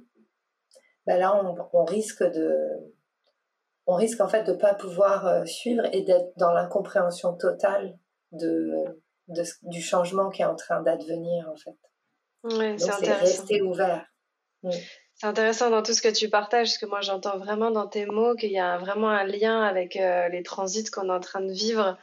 ben 1.07 1.19
là 1.19 1.43
on, 1.73 1.85
risque 1.85 2.23
de, 2.23 2.57
on 3.87 3.95
risque 3.95 4.21
en 4.21 4.29
fait 4.29 4.45
de 4.45 4.55
pas 4.55 4.75
pouvoir 4.75 5.27
euh, 5.27 5.45
suivre 5.45 5.85
et 5.93 6.03
d'être 6.03 6.33
dans 6.37 6.53
l'incompréhension 6.53 7.35
totale 7.35 7.99
de, 8.31 9.02
du 9.63 9.83
changement 9.83 10.31
qui 10.31 10.43
est 10.43 10.47
en 10.47 10.57
train 10.57 10.83
d'advenir 10.83 11.49
en 11.51 11.57
fait. 11.57 11.77
Ouais, 12.45 12.77
c'est 12.79 13.13
rester 13.13 13.63
ouvert. 13.63 14.07
Hmm. 14.63 14.71
C'est 15.15 15.27
intéressant 15.27 15.71
dans 15.71 15.83
tout 15.83 15.95
ce 15.95 16.03
que 16.03 16.09
tu 16.09 16.29
partages, 16.29 16.69
parce 16.69 16.79
que 16.79 16.87
moi 16.87 17.01
j'entends 17.01 17.39
vraiment 17.39 17.71
dans 17.71 17.87
tes 17.87 18.07
mots 18.07 18.35
qu'il 18.35 18.51
y 18.51 18.59
a 18.59 18.79
vraiment 18.79 19.11
un 19.11 19.25
lien 19.25 19.63
avec 19.63 19.97
euh, 19.97 20.29
les 20.29 20.43
transits 20.43 20.91
qu'on 20.91 21.09
est 21.09 21.13
en 21.13 21.21
train 21.21 21.41
de 21.41 21.53
vivre, 21.53 21.97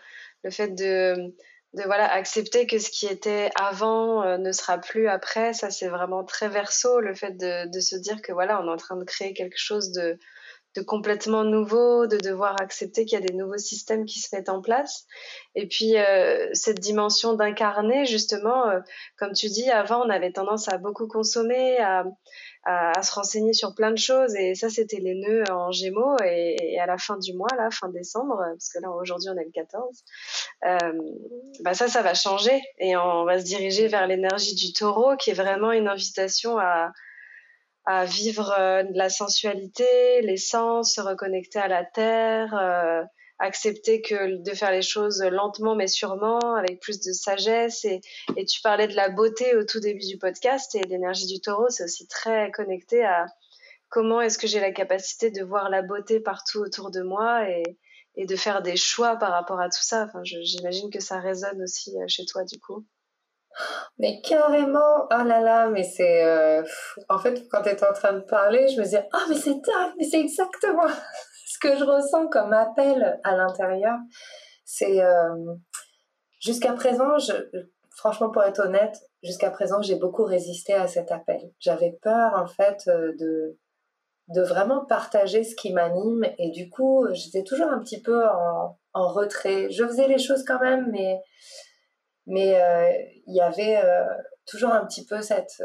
le 0.43 0.51
fait 0.51 0.69
de, 0.69 1.33
de 1.73 1.83
voilà 1.83 2.09
accepter 2.11 2.65
que 2.65 2.79
ce 2.79 2.89
qui 2.89 3.07
était 3.07 3.49
avant 3.55 4.23
euh, 4.23 4.37
ne 4.37 4.51
sera 4.53 4.77
plus 4.77 5.09
après. 5.09 5.53
Ça 5.53 5.69
c'est 5.69 5.89
vraiment 5.89 6.23
très 6.23 6.47
verso, 6.47 7.01
le 7.01 7.13
fait 7.13 7.31
de, 7.31 7.69
de, 7.69 7.79
se 7.81 7.97
dire 7.97 8.21
que 8.21 8.31
voilà 8.31 8.61
on 8.61 8.67
est 8.67 8.71
en 8.71 8.77
train 8.77 8.95
de 8.95 9.03
créer 9.03 9.33
quelque 9.33 9.57
chose 9.57 9.91
de, 9.91 10.17
complètement 10.81 11.43
nouveau, 11.43 12.07
de 12.07 12.17
devoir 12.17 12.59
accepter 12.61 13.05
qu'il 13.05 13.19
y 13.19 13.23
a 13.23 13.25
des 13.25 13.33
nouveaux 13.33 13.57
systèmes 13.57 14.05
qui 14.05 14.19
se 14.19 14.35
mettent 14.35 14.49
en 14.49 14.61
place. 14.61 15.05
Et 15.55 15.67
puis 15.67 15.97
euh, 15.97 16.49
cette 16.53 16.79
dimension 16.79 17.33
d'incarner, 17.33 18.05
justement, 18.05 18.65
comme 19.17 19.33
tu 19.33 19.47
dis, 19.47 19.69
avant 19.69 20.05
on 20.05 20.09
avait 20.09 20.31
tendance 20.31 20.67
à 20.67 20.77
beaucoup 20.77 21.07
consommer, 21.07 21.77
à, 21.79 22.05
à, 22.65 23.01
se 23.01 23.13
renseigner 23.13 23.53
sur 23.53 23.73
plein 23.73 23.91
de 23.91 23.97
choses. 23.97 24.35
Et 24.35 24.55
ça, 24.55 24.69
c'était 24.69 24.99
les 24.99 25.15
nœuds 25.15 25.43
en 25.51 25.71
Gémeaux. 25.71 26.17
Et, 26.23 26.79
à 26.79 26.85
la 26.85 26.97
fin 26.97 27.17
du 27.17 27.33
mois, 27.33 27.49
là, 27.57 27.69
fin 27.71 27.89
décembre, 27.89 28.37
parce 28.37 28.69
que 28.69 28.79
là, 28.79 28.91
aujourd'hui, 28.91 29.29
on 29.29 29.37
est 29.37 29.45
le 29.45 29.51
14, 29.51 30.03
euh, 30.65 30.77
bah 31.61 31.73
ça, 31.73 31.87
ça 31.87 32.01
va 32.01 32.13
changer. 32.13 32.61
Et 32.77 32.95
on 32.95 33.25
va 33.25 33.39
se 33.39 33.45
diriger 33.45 33.87
vers 33.87 34.07
l'énergie 34.07 34.55
du 34.55 34.73
taureau, 34.73 35.15
qui 35.17 35.31
est 35.31 35.33
vraiment 35.33 35.71
une 35.71 35.87
invitation 35.87 36.57
à, 36.57 36.91
à 37.89 38.05
vivre 38.05 38.53
euh, 38.59 38.83
la 38.93 39.09
sensualité, 39.09 40.21
l'essence, 40.21 40.93
se 40.93 41.01
reconnecter 41.01 41.57
à 41.57 41.67
la 41.67 41.83
terre. 41.83 42.53
Euh, 42.53 43.03
accepter 43.39 44.01
que 44.01 44.43
de 44.43 44.53
faire 44.53 44.71
les 44.71 44.81
choses 44.81 45.23
lentement 45.23 45.73
mais 45.73 45.87
sûrement, 45.87 46.55
avec 46.55 46.81
plus 46.81 46.99
de 46.99 47.13
sagesse. 47.13 47.85
Et, 47.85 48.01
et 48.35 48.45
tu 48.45 48.61
parlais 48.61 48.87
de 48.87 48.95
la 48.95 49.09
beauté 49.09 49.55
au 49.55 49.63
tout 49.63 49.79
début 49.79 50.05
du 50.05 50.17
podcast 50.19 50.75
et 50.75 50.81
l'énergie 50.81 51.25
du 51.25 51.39
taureau, 51.39 51.69
c'est 51.69 51.85
aussi 51.85 52.05
très 52.07 52.51
connecté 52.51 53.03
à 53.03 53.25
comment 53.87 54.21
est-ce 54.21 54.37
que 54.37 54.45
j'ai 54.45 54.59
la 54.59 54.71
capacité 54.71 55.31
de 55.31 55.43
voir 55.43 55.69
la 55.69 55.81
beauté 55.81 56.19
partout 56.19 56.59
autour 56.59 56.91
de 56.91 57.01
moi 57.01 57.49
et, 57.49 57.63
et 58.15 58.25
de 58.27 58.35
faire 58.35 58.61
des 58.61 58.75
choix 58.75 59.15
par 59.15 59.31
rapport 59.31 59.61
à 59.61 59.69
tout 59.69 59.81
ça. 59.81 60.03
Enfin, 60.03 60.19
j'imagine 60.23 60.91
que 60.91 60.99
ça 60.99 61.19
résonne 61.19 61.63
aussi 61.63 61.97
euh, 61.97 62.05
chez 62.07 62.25
toi 62.25 62.43
du 62.43 62.59
coup. 62.59 62.85
Mais 63.97 64.21
carrément, 64.21 65.07
oh 65.11 65.23
là 65.23 65.41
là, 65.41 65.69
mais 65.69 65.83
c'est. 65.83 66.23
Euh, 66.23 66.63
en 67.09 67.17
fait, 67.17 67.47
quand 67.49 67.61
tu 67.63 67.69
étais 67.69 67.85
en 67.85 67.93
train 67.93 68.13
de 68.13 68.21
parler, 68.21 68.67
je 68.69 68.77
me 68.79 68.83
disais, 68.83 69.07
oh, 69.13 69.17
mais 69.29 69.35
c'est 69.35 69.51
dingue, 69.51 69.93
mais 69.97 70.05
c'est 70.05 70.19
exactement 70.19 70.87
ce 71.45 71.59
que 71.59 71.77
je 71.77 71.83
ressens 71.83 72.27
comme 72.27 72.53
appel 72.53 73.19
à 73.23 73.35
l'intérieur, 73.35 73.97
c'est 74.65 75.01
euh, 75.01 75.55
jusqu'à 76.39 76.73
présent, 76.73 77.17
je, 77.17 77.33
franchement 77.89 78.29
pour 78.29 78.43
être 78.43 78.59
honnête, 78.59 78.97
jusqu'à 79.23 79.49
présent 79.49 79.81
j'ai 79.81 79.95
beaucoup 79.95 80.23
résisté 80.23 80.73
à 80.73 80.87
cet 80.87 81.11
appel. 81.11 81.51
J'avais 81.59 81.97
peur 82.01 82.33
en 82.35 82.47
fait 82.47 82.87
euh, 82.87 83.13
de 83.19 83.57
de 84.29 84.41
vraiment 84.43 84.85
partager 84.85 85.43
ce 85.43 85.55
qui 85.55 85.73
m'anime 85.73 86.23
et 86.37 86.51
du 86.51 86.69
coup 86.69 87.07
j'étais 87.13 87.43
toujours 87.43 87.69
un 87.69 87.79
petit 87.79 88.01
peu 88.01 88.23
en, 88.27 88.77
retrait. 88.93 89.71
Je 89.71 89.85
faisais 89.87 90.07
les 90.07 90.19
choses 90.19 90.43
quand 90.45 90.59
même, 90.59 90.89
mais 90.91 91.19
mais 92.29 92.55
euh, 92.55 92.89
il 93.27 93.35
y 93.35 93.41
avait 93.41 93.81
toujours 94.45 94.71
un 94.71 94.85
petit 94.85 95.05
peu 95.05 95.21
cette 95.21 95.61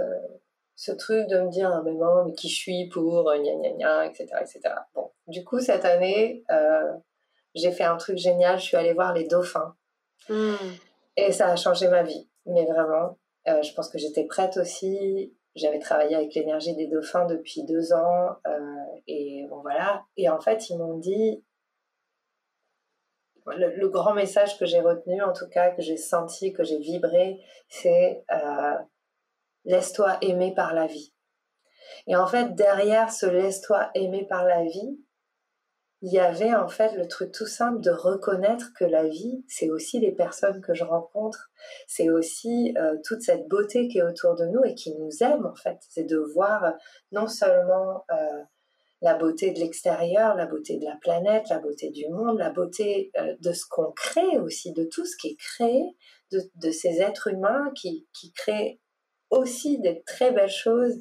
ce 0.76 0.90
truc 0.90 1.28
de 1.28 1.38
me 1.38 1.50
dire 1.50 1.70
ah, 1.72 1.82
mais 1.84 1.92
non 1.92 2.24
mais 2.24 2.32
qui 2.32 2.48
je 2.48 2.56
suis 2.56 2.88
pour 2.88 3.32
gna 3.32 3.54
gna 3.54 3.70
gna 3.70 4.06
etc 4.06 4.26
etc 4.40 4.74
bon 4.92 5.12
du 5.28 5.44
coup 5.44 5.60
cette 5.60 5.84
année 5.84 6.42
euh, 6.50 6.92
j'ai 7.54 7.70
fait 7.70 7.84
un 7.84 7.96
truc 7.96 8.18
génial 8.18 8.58
je 8.58 8.64
suis 8.64 8.76
allée 8.76 8.92
voir 8.92 9.14
les 9.14 9.24
dauphins. 9.24 9.76
Hmm. 10.28 10.54
et 11.16 11.32
ça 11.32 11.48
a 11.48 11.56
changé 11.56 11.86
ma 11.88 12.02
vie 12.02 12.28
mais 12.46 12.64
vraiment. 12.64 13.18
Euh, 13.48 13.62
je 13.62 13.74
pense 13.74 13.88
que 13.88 13.98
j'étais 13.98 14.24
prête 14.24 14.56
aussi. 14.56 15.34
J'avais 15.54 15.78
travaillé 15.78 16.16
avec 16.16 16.34
l'énergie 16.34 16.74
des 16.74 16.86
dauphins 16.86 17.26
depuis 17.26 17.62
deux 17.64 17.92
ans 17.92 18.36
euh, 18.46 18.84
et 19.06 19.46
bon 19.48 19.60
voilà. 19.60 20.02
Et 20.16 20.28
en 20.28 20.40
fait 20.40 20.68
ils 20.70 20.78
m'ont 20.78 20.98
dit 20.98 21.44
le, 23.46 23.88
grand 23.88 24.14
message 24.14 24.58
que 24.58 24.66
j'ai 24.66 24.80
retenu 24.80 25.22
en 25.22 25.32
tout 25.32 25.48
cas 25.48 25.70
que 25.70 25.82
j'ai 25.82 25.96
senti 25.96 26.52
que 26.52 26.64
j'ai 26.64 26.78
vibré 26.78 27.40
c'est 27.68 28.24
laisse-toi 29.64 30.18
aimer 30.20 30.54
par 30.54 30.74
la 30.74 30.86
vie. 30.86 31.12
Et 32.06 32.16
en 32.16 32.26
fait, 32.26 32.54
derrière 32.54 33.10
ce 33.10 33.26
laisse-toi 33.26 33.90
aimer 33.94 34.26
par 34.26 34.44
la 34.44 34.62
vie, 34.64 35.00
il 36.02 36.12
y 36.12 36.18
avait 36.18 36.54
en 36.54 36.68
fait 36.68 36.94
le 36.96 37.08
truc 37.08 37.32
tout 37.32 37.46
simple 37.46 37.80
de 37.80 37.90
reconnaître 37.90 38.72
que 38.78 38.84
la 38.84 39.08
vie, 39.08 39.42
c'est 39.48 39.70
aussi 39.70 40.00
les 40.00 40.12
personnes 40.12 40.60
que 40.60 40.74
je 40.74 40.84
rencontre, 40.84 41.50
c'est 41.86 42.10
aussi 42.10 42.74
euh, 42.76 42.96
toute 43.04 43.22
cette 43.22 43.48
beauté 43.48 43.88
qui 43.88 43.98
est 43.98 44.02
autour 44.02 44.34
de 44.34 44.44
nous 44.44 44.62
et 44.64 44.74
qui 44.74 44.94
nous 44.96 45.22
aime 45.22 45.46
en 45.46 45.54
fait. 45.54 45.78
C'est 45.88 46.04
de 46.04 46.18
voir 46.18 46.74
non 47.10 47.26
seulement 47.26 48.04
euh, 48.12 48.42
la 49.04 49.14
beauté 49.14 49.52
de 49.52 49.60
l'extérieur, 49.60 50.34
la 50.34 50.46
beauté 50.46 50.78
de 50.78 50.84
la 50.86 50.96
planète, 50.96 51.50
la 51.50 51.58
beauté 51.58 51.90
du 51.90 52.08
monde, 52.08 52.38
la 52.38 52.48
beauté 52.48 53.10
euh, 53.18 53.36
de 53.38 53.52
ce 53.52 53.66
qu'on 53.68 53.92
crée 53.92 54.38
aussi, 54.38 54.72
de 54.72 54.84
tout 54.84 55.04
ce 55.04 55.14
qui 55.18 55.28
est 55.28 55.36
créé, 55.36 55.94
de, 56.32 56.70
ces 56.70 57.02
êtres 57.02 57.28
humains 57.28 57.70
qui, 57.76 58.08
créent 58.34 58.80
aussi 59.28 59.78
des 59.80 60.02
très 60.04 60.32
belles 60.32 60.48
choses, 60.48 60.98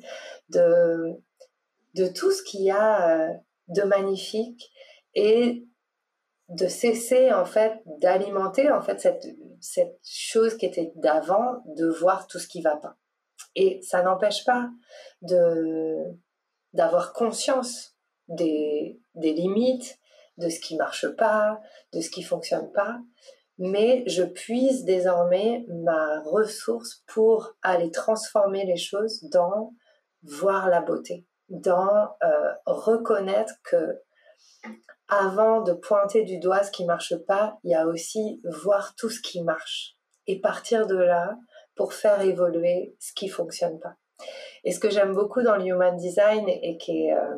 de, 0.49 1.13
tout 2.13 2.29
ce 2.29 2.43
qu'il 2.43 2.63
y 2.63 2.71
a 2.71 3.29
euh, 3.29 3.33
de 3.69 3.83
magnifique 3.83 4.69
et 5.15 5.65
de 6.49 6.67
cesser 6.67 7.31
en 7.31 7.45
fait 7.45 7.81
d'alimenter 8.01 8.69
en 8.69 8.81
fait 8.81 8.99
cette, 8.99 9.25
cette 9.61 9.97
chose 10.03 10.57
qui 10.57 10.65
était 10.65 10.91
d'avant, 10.97 11.63
de 11.77 11.87
voir 11.87 12.27
tout 12.27 12.37
ce 12.37 12.49
qui 12.49 12.61
va 12.61 12.75
pas. 12.75 12.97
Et 13.55 13.79
ça 13.81 14.03
n'empêche 14.03 14.43
pas 14.43 14.69
d'avoir 16.73 17.13
conscience 17.13 17.92
des, 18.27 18.99
des 19.15 19.33
limites, 19.33 19.99
de 20.37 20.49
ce 20.49 20.59
qui 20.59 20.75
marche 20.75 21.07
pas, 21.15 21.59
de 21.93 22.01
ce 22.01 22.09
qui 22.09 22.23
fonctionne 22.23 22.71
pas, 22.71 22.99
mais 23.57 24.03
je 24.07 24.23
puise 24.23 24.83
désormais 24.83 25.65
ma 25.67 26.21
ressource 26.21 27.03
pour 27.07 27.55
aller 27.61 27.91
transformer 27.91 28.65
les 28.65 28.77
choses 28.77 29.23
dans 29.29 29.73
voir 30.23 30.69
la 30.69 30.81
beauté, 30.81 31.25
dans 31.49 32.09
euh, 32.23 32.53
reconnaître 32.65 33.53
que 33.63 34.01
avant 35.07 35.61
de 35.61 35.73
pointer 35.73 36.23
du 36.23 36.39
doigt 36.39 36.63
ce 36.63 36.71
qui 36.71 36.85
marche 36.85 37.15
pas, 37.27 37.59
il 37.63 37.71
y 37.71 37.75
a 37.75 37.85
aussi 37.85 38.41
voir 38.45 38.95
tout 38.95 39.09
ce 39.09 39.21
qui 39.21 39.43
marche 39.43 39.95
et 40.25 40.39
partir 40.39 40.87
de 40.87 40.95
là 40.95 41.37
pour 41.75 41.93
faire 41.93 42.21
évoluer 42.21 42.95
ce 42.99 43.13
qui 43.13 43.27
fonctionne 43.27 43.79
pas. 43.79 43.95
Et 44.63 44.71
ce 44.71 44.79
que 44.79 44.89
j'aime 44.89 45.13
beaucoup 45.13 45.41
dans 45.41 45.57
le 45.57 45.65
human 45.65 45.95
design 45.97 46.47
et 46.47 46.77
qui 46.77 47.07
est, 47.07 47.13
euh, 47.13 47.37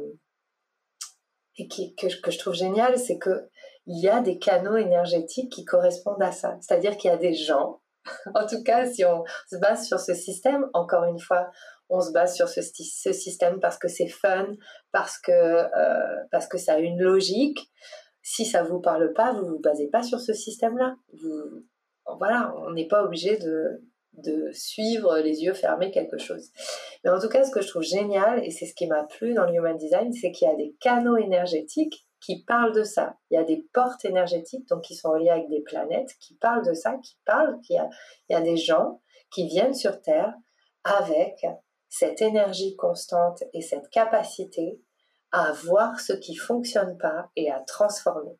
et 1.57 1.67
qui, 1.67 1.95
que, 1.95 2.07
que 2.21 2.31
je 2.31 2.39
trouve 2.39 2.53
génial, 2.53 2.97
c'est 2.97 3.17
que 3.17 3.49
il 3.87 4.01
y 4.01 4.09
a 4.09 4.21
des 4.21 4.39
canaux 4.39 4.77
énergétiques 4.77 5.51
qui 5.51 5.63
correspondent 5.63 6.23
à 6.23 6.31
ça. 6.31 6.57
C'est-à-dire 6.59 6.97
qu'il 6.97 7.11
y 7.11 7.13
a 7.13 7.17
des 7.17 7.33
gens, 7.33 7.81
en 8.35 8.45
tout 8.45 8.63
cas, 8.63 8.85
si 8.87 9.05
on 9.05 9.23
se 9.49 9.57
base 9.57 9.87
sur 9.87 9.99
ce 9.99 10.13
système, 10.13 10.67
encore 10.73 11.03
une 11.03 11.19
fois, 11.19 11.49
on 11.89 12.01
se 12.01 12.11
base 12.11 12.35
sur 12.35 12.49
ce, 12.49 12.61
ce 12.61 13.13
système 13.13 13.59
parce 13.59 13.77
que 13.77 13.87
c'est 13.87 14.07
fun, 14.07 14.47
parce 14.91 15.19
que, 15.19 15.31
euh, 15.31 16.23
parce 16.31 16.47
que 16.47 16.57
ça 16.57 16.73
a 16.73 16.79
une 16.79 16.99
logique. 16.99 17.71
Si 18.23 18.43
ça 18.45 18.63
vous 18.63 18.81
parle 18.81 19.13
pas, 19.13 19.33
vous 19.33 19.45
vous 19.45 19.59
basez 19.59 19.87
pas 19.87 20.01
sur 20.01 20.19
ce 20.19 20.33
système-là. 20.33 20.95
Voilà, 22.17 22.53
on 22.57 22.71
n'est 22.71 22.87
pas 22.87 23.03
obligé 23.03 23.37
de, 23.37 23.83
de 24.17 24.49
suivre 24.51 25.17
les 25.19 25.43
yeux 25.43 25.53
fermés 25.53 25.91
quelque 25.91 26.17
chose. 26.17 26.51
Mais 27.03 27.09
en 27.09 27.19
tout 27.19 27.29
cas, 27.29 27.43
ce 27.43 27.51
que 27.51 27.61
je 27.61 27.67
trouve 27.67 27.83
génial, 27.83 28.43
et 28.45 28.51
c'est 28.51 28.65
ce 28.65 28.73
qui 28.73 28.87
m'a 28.87 29.03
plu 29.03 29.33
dans 29.33 29.45
le 29.45 29.53
Human 29.53 29.77
Design, 29.77 30.11
c'est 30.13 30.31
qu'il 30.31 30.47
y 30.47 30.51
a 30.51 30.55
des 30.55 30.75
canaux 30.79 31.17
énergétiques 31.17 32.05
qui 32.21 32.43
parlent 32.43 32.73
de 32.73 32.83
ça. 32.83 33.17
Il 33.29 33.35
y 33.35 33.37
a 33.37 33.43
des 33.43 33.65
portes 33.73 34.05
énergétiques, 34.05 34.67
donc 34.67 34.83
qui 34.83 34.95
sont 34.95 35.11
reliées 35.11 35.29
avec 35.29 35.49
des 35.49 35.61
planètes, 35.61 36.11
qui 36.19 36.35
parlent 36.35 36.65
de 36.65 36.73
ça, 36.73 36.97
qui 37.03 37.17
parlent 37.25 37.59
qu'il 37.61 37.75
y, 37.75 38.33
y 38.33 38.35
a, 38.35 38.41
des 38.41 38.57
gens 38.57 39.01
qui 39.31 39.47
viennent 39.47 39.73
sur 39.73 40.01
Terre 40.01 40.33
avec 40.83 41.45
cette 41.89 42.21
énergie 42.21 42.75
constante 42.75 43.43
et 43.53 43.61
cette 43.61 43.89
capacité 43.89 44.81
à 45.31 45.51
voir 45.51 45.99
ce 45.99 46.13
qui 46.13 46.35
fonctionne 46.35 46.97
pas 46.97 47.29
et 47.35 47.51
à 47.51 47.59
transformer. 47.59 48.39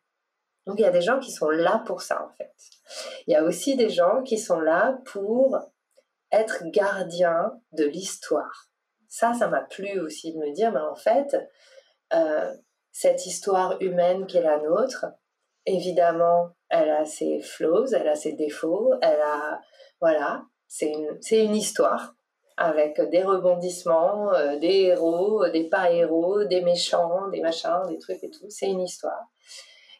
Donc 0.66 0.78
il 0.78 0.82
y 0.82 0.86
a 0.86 0.90
des 0.90 1.00
gens 1.00 1.18
qui 1.18 1.30
sont 1.30 1.48
là 1.48 1.82
pour 1.86 2.02
ça 2.02 2.24
en 2.24 2.34
fait. 2.36 2.52
Il 3.26 3.32
y 3.32 3.36
a 3.36 3.44
aussi 3.44 3.76
des 3.76 3.88
gens 3.88 4.22
qui 4.22 4.38
sont 4.38 4.60
là 4.60 4.98
pour 5.04 5.58
être 6.32 6.64
gardiens 6.66 7.52
de 7.72 7.84
l'histoire. 7.84 8.68
Ça, 9.08 9.32
ça 9.34 9.48
m'a 9.48 9.62
plu 9.62 10.00
aussi 10.00 10.32
de 10.32 10.38
me 10.38 10.52
dire, 10.52 10.72
mais 10.72 10.80
en 10.80 10.96
fait, 10.96 11.36
euh, 12.12 12.52
cette 12.92 13.26
histoire 13.26 13.80
humaine 13.80 14.26
qui 14.26 14.36
est 14.36 14.42
la 14.42 14.58
nôtre, 14.58 15.06
évidemment, 15.64 16.50
elle 16.68 16.90
a 16.90 17.04
ses 17.04 17.40
flaws, 17.40 17.94
elle 17.94 18.08
a 18.08 18.14
ses 18.14 18.32
défauts, 18.32 18.94
elle 19.00 19.20
a, 19.20 19.60
voilà, 20.00 20.42
c'est 20.66 20.90
une, 20.90 21.18
une 21.30 21.54
histoire 21.54 22.14
avec 22.56 23.00
des 23.10 23.22
rebondissements, 23.22 24.32
euh, 24.32 24.58
des 24.58 24.84
héros, 24.84 25.46
des 25.48 25.68
pas 25.68 25.90
héros, 25.90 26.44
des 26.44 26.62
méchants, 26.62 27.28
des 27.28 27.40
machins, 27.40 27.82
des 27.88 27.98
trucs 27.98 28.22
et 28.24 28.30
tout. 28.30 28.46
C'est 28.48 28.66
une 28.66 28.80
histoire. 28.80 29.22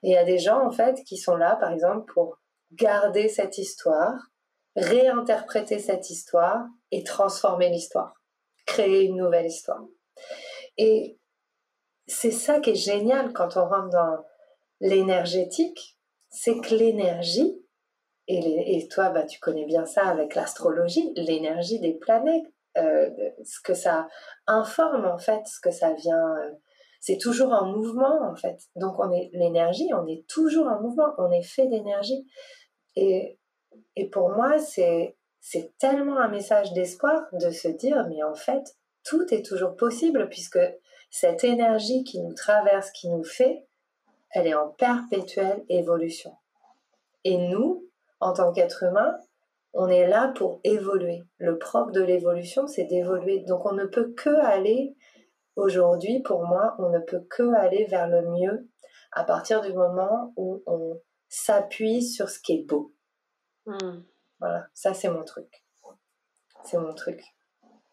Il 0.07 0.13
y 0.13 0.17
a 0.17 0.23
des 0.23 0.39
gens 0.39 0.65
en 0.65 0.71
fait 0.71 1.03
qui 1.03 1.17
sont 1.17 1.35
là, 1.35 1.57
par 1.57 1.73
exemple, 1.73 2.13
pour 2.15 2.39
garder 2.71 3.29
cette 3.29 3.59
histoire, 3.59 4.15
réinterpréter 4.77 5.81
cette 5.81 6.11
histoire 6.11 6.65
et 6.93 7.03
transformer 7.03 7.71
l'histoire, 7.71 8.15
créer 8.67 9.03
une 9.03 9.17
nouvelle 9.17 9.47
histoire. 9.47 9.83
Et 10.79 11.19
c'est 12.07 12.31
ça 12.31 12.61
qui 12.61 12.71
est 12.71 12.77
génial 12.77 13.33
quand 13.33 13.57
on 13.57 13.69
rentre 13.69 13.89
dans 13.89 14.25
l'énergétique, 14.79 15.99
c'est 16.31 16.61
que 16.61 16.77
l'énergie, 16.77 17.61
et, 18.29 18.87
toi 18.89 19.09
bah, 19.11 19.25
tu 19.25 19.41
connais 19.41 19.67
bien 19.67 19.87
ça 19.87 20.07
avec 20.07 20.37
l'astrologie, 20.37 21.13
l'énergie 21.17 21.81
des 21.81 21.95
planètes, 21.95 22.47
euh, 22.79 23.11
ce 23.43 23.59
que 23.61 23.75
ça 23.75 24.07
informe 24.47 25.05
en 25.05 25.19
fait, 25.19 25.49
ce 25.49 25.59
que 25.59 25.73
ça 25.73 25.95
vient, 25.95 26.37
euh, 26.37 26.53
c'est 27.01 27.19
toujours 27.19 27.53
en 27.53 27.67
mouvement 27.67 28.21
en 28.23 28.35
fait. 28.35 28.59
Donc 28.77 28.99
on 28.99 29.13
est 29.13 29.31
l'énergie, 29.33 29.89
on 29.95 30.07
est 30.07 30.27
toujours 30.29 30.67
en 30.67 30.81
mouvement, 30.81 31.13
on 31.19 31.31
est 31.31 31.43
fait 31.43 31.67
d'énergie. 31.69 32.27
Et, 32.97 33.39
et 33.95 34.09
pour 34.09 34.31
moi, 34.31 34.59
c'est 34.59 35.17
c'est 35.41 35.73
tellement 35.79 36.19
un 36.19 36.29
message 36.29 36.73
d'espoir 36.73 37.23
de 37.33 37.51
se 37.51 37.69
dire, 37.69 38.05
mais 38.09 38.23
en 38.25 38.35
fait, 38.35 38.77
tout 39.05 39.33
est 39.33 39.45
toujours 39.45 39.77
possible 39.77 40.29
puisque 40.29 40.59
cette 41.11 41.45
énergie 41.45 42.03
qui 42.03 42.21
nous 42.21 42.35
traverse, 42.35 42.91
qui 42.91 43.09
nous 43.09 43.23
fait, 43.23 43.67
elle 44.33 44.49
est 44.49 44.55
en 44.55 44.69
perpétuelle 44.69 45.65
évolution. 45.69 46.33
Et 47.23 47.39
nous, 47.39 47.89
en 48.21 48.33
tant 48.33 48.53
qu'êtres 48.53 48.83
humains, 48.83 49.17
on 49.73 49.89
est 49.89 50.07
là 50.09 50.33
pour 50.35 50.61
évoluer. 50.65 51.23
Le 51.39 51.59
propre 51.59 51.93
de 51.93 52.03
l'évolution, 52.03 52.67
c'est 52.67 52.85
d'évoluer. 52.85 53.41
Donc 53.41 53.67
on 53.67 53.73
ne 53.73 53.85
peut 53.85 54.13
que 54.15 54.31
aller, 54.31 54.97
aujourd'hui, 55.57 56.23
pour 56.23 56.45
moi, 56.45 56.77
on 56.79 56.91
ne 56.91 57.01
peut 57.01 57.27
que 57.29 57.55
aller 57.55 57.87
vers 57.87 58.07
le 58.09 58.23
mieux 58.31 58.69
à 59.13 59.25
partir 59.25 59.63
du 59.63 59.73
moment 59.73 60.33
où 60.37 60.63
on 60.67 61.01
s'appuie 61.29 62.03
sur 62.03 62.29
ce 62.29 62.39
qui 62.39 62.53
est 62.53 62.65
beau. 62.65 62.95
Hmm. 63.65 64.03
Voilà, 64.39 64.69
ça 64.75 64.95
c'est 64.95 65.09
mon 65.09 65.25
truc. 65.25 65.65
C'est 66.65 66.79
mon 66.79 66.95
truc. 66.95 67.23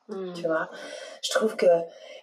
Hmm. 0.09 0.33
Tu 0.33 0.43
vois, 0.43 0.69
je 1.23 1.31
trouve 1.31 1.55
que 1.55 1.65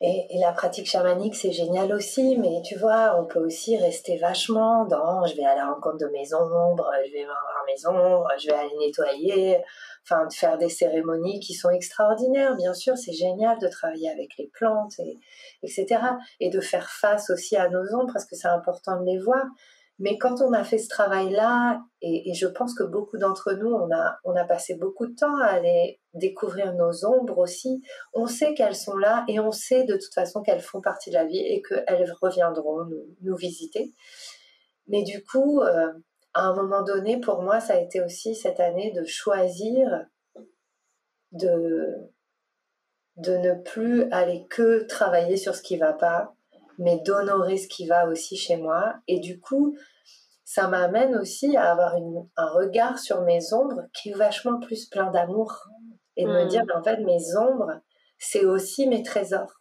et, 0.03 0.39
la 0.39 0.53
pratique 0.53 0.87
chamanique 0.87 1.35
c'est 1.35 1.53
génial 1.53 1.91
aussi, 1.95 2.37
mais 2.37 2.61
tu 2.63 2.77
vois, 2.77 3.19
on 3.19 3.25
peut 3.25 3.39
aussi 3.39 3.79
rester 3.79 4.19
vachement 4.19 4.85
dans 4.85 5.25
je 5.25 5.35
vais 5.35 5.47
à 5.47 5.55
la 5.55 5.73
rencontre 5.73 5.97
de 5.97 6.07
mes 6.09 6.35
ombres, 6.35 6.91
je 7.07 7.13
vais 7.13 7.25
voir 7.25 7.39
mes 7.67 7.87
ombres, 7.87 8.29
je 8.39 8.49
vais 8.49 8.55
aller 8.55 8.77
nettoyer, 8.79 9.63
enfin 10.05 10.27
de 10.27 10.33
faire 10.33 10.59
des 10.59 10.69
cérémonies 10.69 11.41
qui 11.41 11.55
sont 11.55 11.71
extraordinaires. 11.71 12.55
Bien 12.57 12.75
sûr, 12.75 12.99
c'est 12.99 13.15
génial 13.15 13.59
de 13.59 13.69
travailler 13.69 14.11
avec 14.11 14.37
les 14.39 14.51
plantes 14.53 14.99
et 14.99 15.19
etc. 15.63 16.03
Et 16.39 16.51
de 16.51 16.61
faire 16.61 16.91
face 16.91 17.31
aussi 17.31 17.57
à 17.57 17.71
nos 17.71 17.95
ombres 17.95 18.13
parce 18.13 18.27
que 18.27 18.37
c'est 18.37 18.49
important 18.49 19.01
de 19.01 19.07
les 19.07 19.19
voir. 19.19 19.45
Mais 20.01 20.17
quand 20.17 20.41
on 20.41 20.55
a 20.55 20.65
fait 20.65 20.79
ce 20.79 20.89
travail-là, 20.89 21.83
et, 22.01 22.33
je 22.33 22.47
pense 22.47 22.75
que 22.75 22.83
beaucoup 22.83 23.19
d'entre 23.19 23.53
nous, 23.53 23.71
on 23.71 23.91
a, 24.35 24.45
passé 24.45 24.75
beaucoup 24.75 25.07
de 25.07 25.15
temps 25.15 25.37
à 25.39 25.45
aller 25.45 26.01
découvrir 26.15 26.73
nos 26.75 27.05
ombres 27.05 27.37
aussi, 27.37 27.83
on 28.15 28.27
sait 28.27 28.55
qu'elles 28.55 28.75
sont 28.75 28.97
là 28.97 29.25
et 29.29 29.39
on 29.41 29.53
sait 29.53 29.85
de 29.85 29.97
toute 29.97 30.15
façon 30.15 30.43
qu'elles 30.43 30.63
font 30.63 30.81
partie 30.81 31.11
de 31.11 31.17
la 31.17 31.27
vie 31.27 31.39
et 31.39 31.61
qu'elles 31.61 32.13
reviendront 32.23 32.87
nous, 33.21 33.37
visiter. 33.37 33.93
Mais 34.89 35.03
du 35.03 35.23
coup, 35.23 35.61
euh, 35.61 35.93
à 36.33 36.45
un 36.47 36.55
moment 36.55 36.83
donné, 36.83 37.21
pour 37.21 37.43
moi, 37.43 37.61
ça 37.61 37.75
a 37.75 37.79
été 37.79 38.01
aussi 38.01 38.35
cette 38.35 38.59
année 38.59 38.93
de 38.93 39.05
choisir 39.05 40.07
de, 41.33 42.11
de 43.17 43.37
ne 43.37 43.53
plus 43.53 44.11
aller 44.13 44.47
que 44.49 44.87
travailler 44.87 45.37
sur 45.37 45.55
ce 45.55 45.63
qui 45.63 45.77
va 45.77 45.93
pas, 45.93 46.35
mais 46.81 46.99
d'honorer 47.05 47.59
ce 47.59 47.69
qui 47.69 47.87
va 47.87 48.09
aussi 48.09 48.37
chez 48.37 48.57
moi. 48.57 48.95
Et 49.07 49.21
du 49.21 49.39
coup, 49.39 49.77
ça 50.45 50.67
m'amène 50.67 51.15
aussi 51.15 51.57
à 51.57 51.71
avoir 51.71 51.95
un 51.95 52.47
regard 52.49 52.99
sur 52.99 53.21
mes 53.23 53.53
ombres 53.53 53.83
qui 53.93 54.11
est 54.11 54.15
vachement 54.15 54.59
plus 54.59 54.87
plein 54.87 55.11
d'amour. 55.11 55.69
Et 56.17 56.25
de 56.25 56.31
me 56.31 56.47
dire, 56.47 56.65
hmm. 56.65 56.79
en 56.79 56.83
fait, 56.83 56.97
mes 56.99 57.37
ombres, 57.37 57.81
c'est 58.19 58.45
aussi 58.45 58.89
mes 58.89 59.03
trésors. 59.03 59.53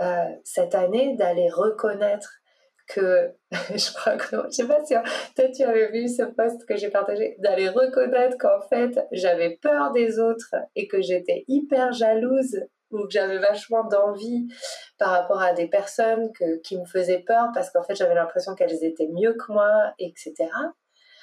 Euh, 0.00 0.24
cette 0.44 0.74
année, 0.74 1.14
d'aller 1.16 1.48
reconnaître 1.48 2.40
que, 2.88 3.32
je 3.50 3.94
crois 3.94 4.16
que, 4.16 4.36
je 4.46 4.50
sais 4.50 4.66
pas 4.66 4.84
si 4.84 4.94
toi 5.34 5.48
tu 5.54 5.62
avais 5.62 5.90
vu 5.90 6.08
ce 6.08 6.22
post 6.22 6.64
que 6.66 6.76
j'ai 6.76 6.90
partagé, 6.90 7.36
d'aller 7.38 7.68
reconnaître 7.68 8.36
qu'en 8.38 8.60
fait, 8.68 8.98
j'avais 9.12 9.56
peur 9.56 9.92
des 9.92 10.18
autres 10.18 10.54
et 10.74 10.88
que 10.88 11.00
j'étais 11.00 11.44
hyper 11.48 11.92
jalouse 11.92 12.60
ou 12.90 13.04
que 13.04 13.10
j'avais 13.10 13.38
vachement 13.38 13.84
d'envie 13.84 14.46
par 14.98 15.10
rapport 15.10 15.40
à 15.40 15.52
des 15.52 15.68
personnes 15.68 16.30
qui 16.62 16.78
me 16.78 16.84
faisaient 16.86 17.24
peur 17.26 17.48
parce 17.54 17.70
qu'en 17.70 17.82
fait 17.82 17.94
j'avais 17.94 18.14
l'impression 18.14 18.54
qu'elles 18.54 18.84
étaient 18.84 19.08
mieux 19.08 19.34
que 19.34 19.52
moi, 19.52 19.92
etc. 19.98 20.34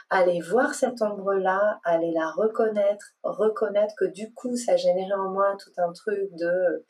Aller 0.09 0.41
voir 0.41 0.73
cette 0.73 1.01
ombre-là, 1.01 1.79
aller 1.83 2.11
la 2.11 2.29
reconnaître, 2.31 3.13
reconnaître 3.23 3.95
que 3.97 4.05
du 4.05 4.33
coup 4.33 4.55
ça 4.55 4.75
générait 4.75 5.13
en 5.13 5.31
moi 5.31 5.55
tout 5.59 5.71
un 5.77 5.91
truc 5.93 6.29
de 6.33 6.85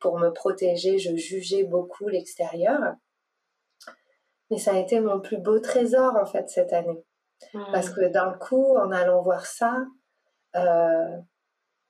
pour 0.00 0.18
me 0.18 0.30
protéger, 0.30 0.98
je 0.98 1.16
jugeais 1.16 1.64
beaucoup 1.64 2.08
l'extérieur. 2.08 2.94
Mais 4.50 4.58
ça 4.58 4.74
a 4.74 4.78
été 4.78 5.00
mon 5.00 5.20
plus 5.20 5.38
beau 5.38 5.58
trésor 5.60 6.14
en 6.16 6.26
fait 6.26 6.48
cette 6.48 6.72
année. 6.72 7.04
Parce 7.72 7.90
mmh. 7.90 7.94
que 7.94 8.08
d'un 8.08 8.32
coup, 8.34 8.76
en 8.76 8.90
allant 8.90 9.22
voir 9.22 9.46
ça, 9.46 9.84
euh, 10.56 11.18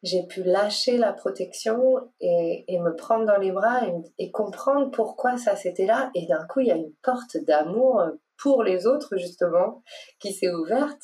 j'ai 0.05 0.23
pu 0.27 0.43
lâcher 0.43 0.99
la 0.99 1.15
protection 1.15 1.97
et, 2.21 2.79
me 2.79 2.95
prendre 2.95 3.25
dans 3.25 3.39
les 3.39 3.53
bras 3.53 3.81
et, 4.19 4.31
comprendre 4.31 4.91
pourquoi 4.91 5.39
ça 5.39 5.57
c'était 5.57 5.87
là. 5.87 6.11
Et 6.15 6.27
d'un 6.27 6.47
coup, 6.47 6.61
il 6.61 6.67
y 6.67 6.71
a 6.71 6.77
une 6.77 6.93
porte 7.03 7.39
d'amour 7.39 8.03
pour 8.37 8.63
les 8.63 8.87
autres, 8.87 9.17
justement, 9.17 9.83
qui 10.21 10.35
s'est 10.35 10.53
ouverte 10.53 11.01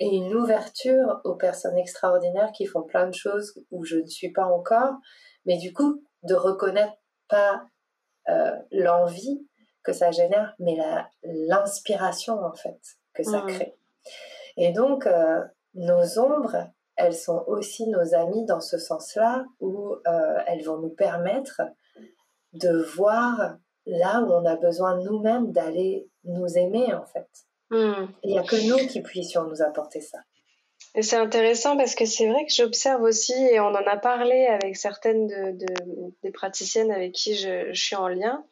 et 0.00 0.08
une 0.08 0.34
ouverture 0.34 1.20
aux 1.24 1.36
personnes 1.36 1.78
extraordinaires 1.78 2.50
qui 2.52 2.66
font 2.66 2.82
plein 2.82 3.06
de 3.06 3.14
choses 3.14 3.54
où 3.70 3.84
je 3.84 3.98
ne 3.98 4.06
suis 4.06 4.32
pas 4.32 4.46
encore. 4.46 4.94
Mais 5.46 5.56
du 5.56 5.72
coup, 5.72 6.02
de 6.24 6.34
reconnaître 6.34 6.96
pas 7.28 7.64
euh, 8.28 8.56
l'envie 8.72 9.46
que 9.84 9.92
ça 9.92 10.10
génère, 10.10 10.54
mais 10.58 10.76
l'inspiration, 11.22 12.44
en 12.44 12.54
fait, 12.54 12.80
que 13.14 13.22
ça 13.22 13.42
mmh. 13.42 13.46
crée. 13.46 13.76
Et 14.56 14.72
donc, 14.72 15.06
euh, 15.06 15.44
nos 15.74 16.18
ombres, 16.18 16.68
elles 17.00 17.14
sont 17.14 17.44
aussi 17.46 17.86
nos 17.88 18.14
amies 18.14 18.44
dans 18.44 18.60
ce 18.60 18.78
sens-là, 18.78 19.44
où 19.60 19.94
euh, 20.06 20.38
elles 20.46 20.64
vont 20.64 20.78
nous 20.78 20.90
permettre 20.90 21.62
de 22.52 22.82
voir 22.94 23.56
là 23.86 24.20
où 24.20 24.32
on 24.32 24.44
a 24.44 24.56
besoin 24.56 24.98
nous-mêmes 24.98 25.52
d'aller 25.52 26.08
nous 26.24 26.58
aimer, 26.58 26.92
en 26.94 27.06
fait. 27.06 27.28
Hmm. 27.70 28.06
Il 28.22 28.32
n'y 28.32 28.38
a 28.38 28.42
que 28.42 28.68
nous 28.68 28.86
qui 28.88 29.00
puissions 29.00 29.44
nous 29.44 29.62
apporter 29.62 30.00
ça. 30.00 30.18
Et 30.94 31.02
c'est 31.02 31.16
intéressant 31.16 31.76
parce 31.76 31.94
que 31.94 32.04
c'est 32.04 32.28
vrai 32.28 32.44
que 32.44 32.52
j'observe 32.52 33.02
aussi, 33.02 33.34
et 33.34 33.60
on 33.60 33.66
en 33.66 33.86
a 33.86 33.96
parlé 33.96 34.46
avec 34.46 34.76
certaines 34.76 35.56
des 36.22 36.30
praticiennes 36.32 36.90
avec 36.90 37.12
qui 37.12 37.36
je 37.36 37.72
suis 37.74 37.96
en 37.96 38.08
lien, 38.08 38.44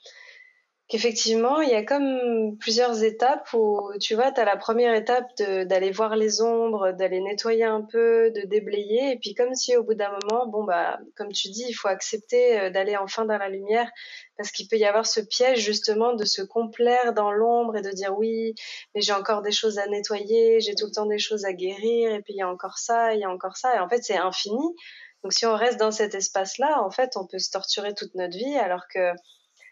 qu'effectivement, 0.88 1.60
il 1.60 1.68
y 1.68 1.74
a 1.74 1.84
comme 1.84 2.56
plusieurs 2.58 3.04
étapes 3.04 3.52
où, 3.52 3.90
tu 4.00 4.14
vois, 4.14 4.32
tu 4.32 4.40
as 4.40 4.46
la 4.46 4.56
première 4.56 4.94
étape 4.94 5.26
d'aller 5.36 5.90
voir 5.90 6.16
les 6.16 6.40
ombres, 6.40 6.92
d'aller 6.92 7.20
nettoyer 7.20 7.64
un 7.64 7.82
peu, 7.82 8.30
de 8.30 8.46
déblayer, 8.46 9.12
et 9.12 9.18
puis 9.18 9.34
comme 9.34 9.54
si 9.54 9.76
au 9.76 9.84
bout 9.84 9.94
d'un 9.94 10.10
moment, 10.22 10.46
bon, 10.46 10.64
bah, 10.64 10.98
comme 11.14 11.30
tu 11.30 11.48
dis, 11.50 11.66
il 11.68 11.74
faut 11.74 11.88
accepter 11.88 12.58
euh, 12.58 12.70
d'aller 12.70 12.96
enfin 12.96 13.26
dans 13.26 13.36
la 13.36 13.50
lumière, 13.50 13.90
parce 14.38 14.50
qu'il 14.50 14.66
peut 14.66 14.78
y 14.78 14.86
avoir 14.86 15.04
ce 15.04 15.20
piège 15.20 15.60
justement 15.60 16.14
de 16.14 16.24
se 16.24 16.40
complaire 16.40 17.12
dans 17.12 17.32
l'ombre 17.32 17.76
et 17.76 17.82
de 17.82 17.90
dire 17.90 18.16
oui, 18.16 18.54
mais 18.94 19.02
j'ai 19.02 19.12
encore 19.12 19.42
des 19.42 19.52
choses 19.52 19.78
à 19.78 19.86
nettoyer, 19.88 20.60
j'ai 20.60 20.74
tout 20.74 20.86
le 20.86 20.92
temps 20.92 21.06
des 21.06 21.18
choses 21.18 21.44
à 21.44 21.52
guérir, 21.52 22.14
et 22.14 22.22
puis 22.22 22.32
il 22.32 22.38
y 22.38 22.42
a 22.42 22.48
encore 22.48 22.78
ça, 22.78 23.14
il 23.14 23.20
y 23.20 23.24
a 23.24 23.30
encore 23.30 23.58
ça, 23.58 23.76
et 23.76 23.78
en 23.78 23.90
fait, 23.90 24.02
c'est 24.02 24.16
infini. 24.16 24.74
Donc 25.22 25.32
si 25.34 25.44
on 25.44 25.54
reste 25.54 25.78
dans 25.78 25.90
cet 25.90 26.14
espace-là, 26.14 26.82
en 26.82 26.90
fait, 26.90 27.16
on 27.16 27.26
peut 27.26 27.38
se 27.38 27.50
torturer 27.50 27.92
toute 27.92 28.14
notre 28.14 28.38
vie, 28.38 28.56
alors 28.56 28.84
que 28.88 29.12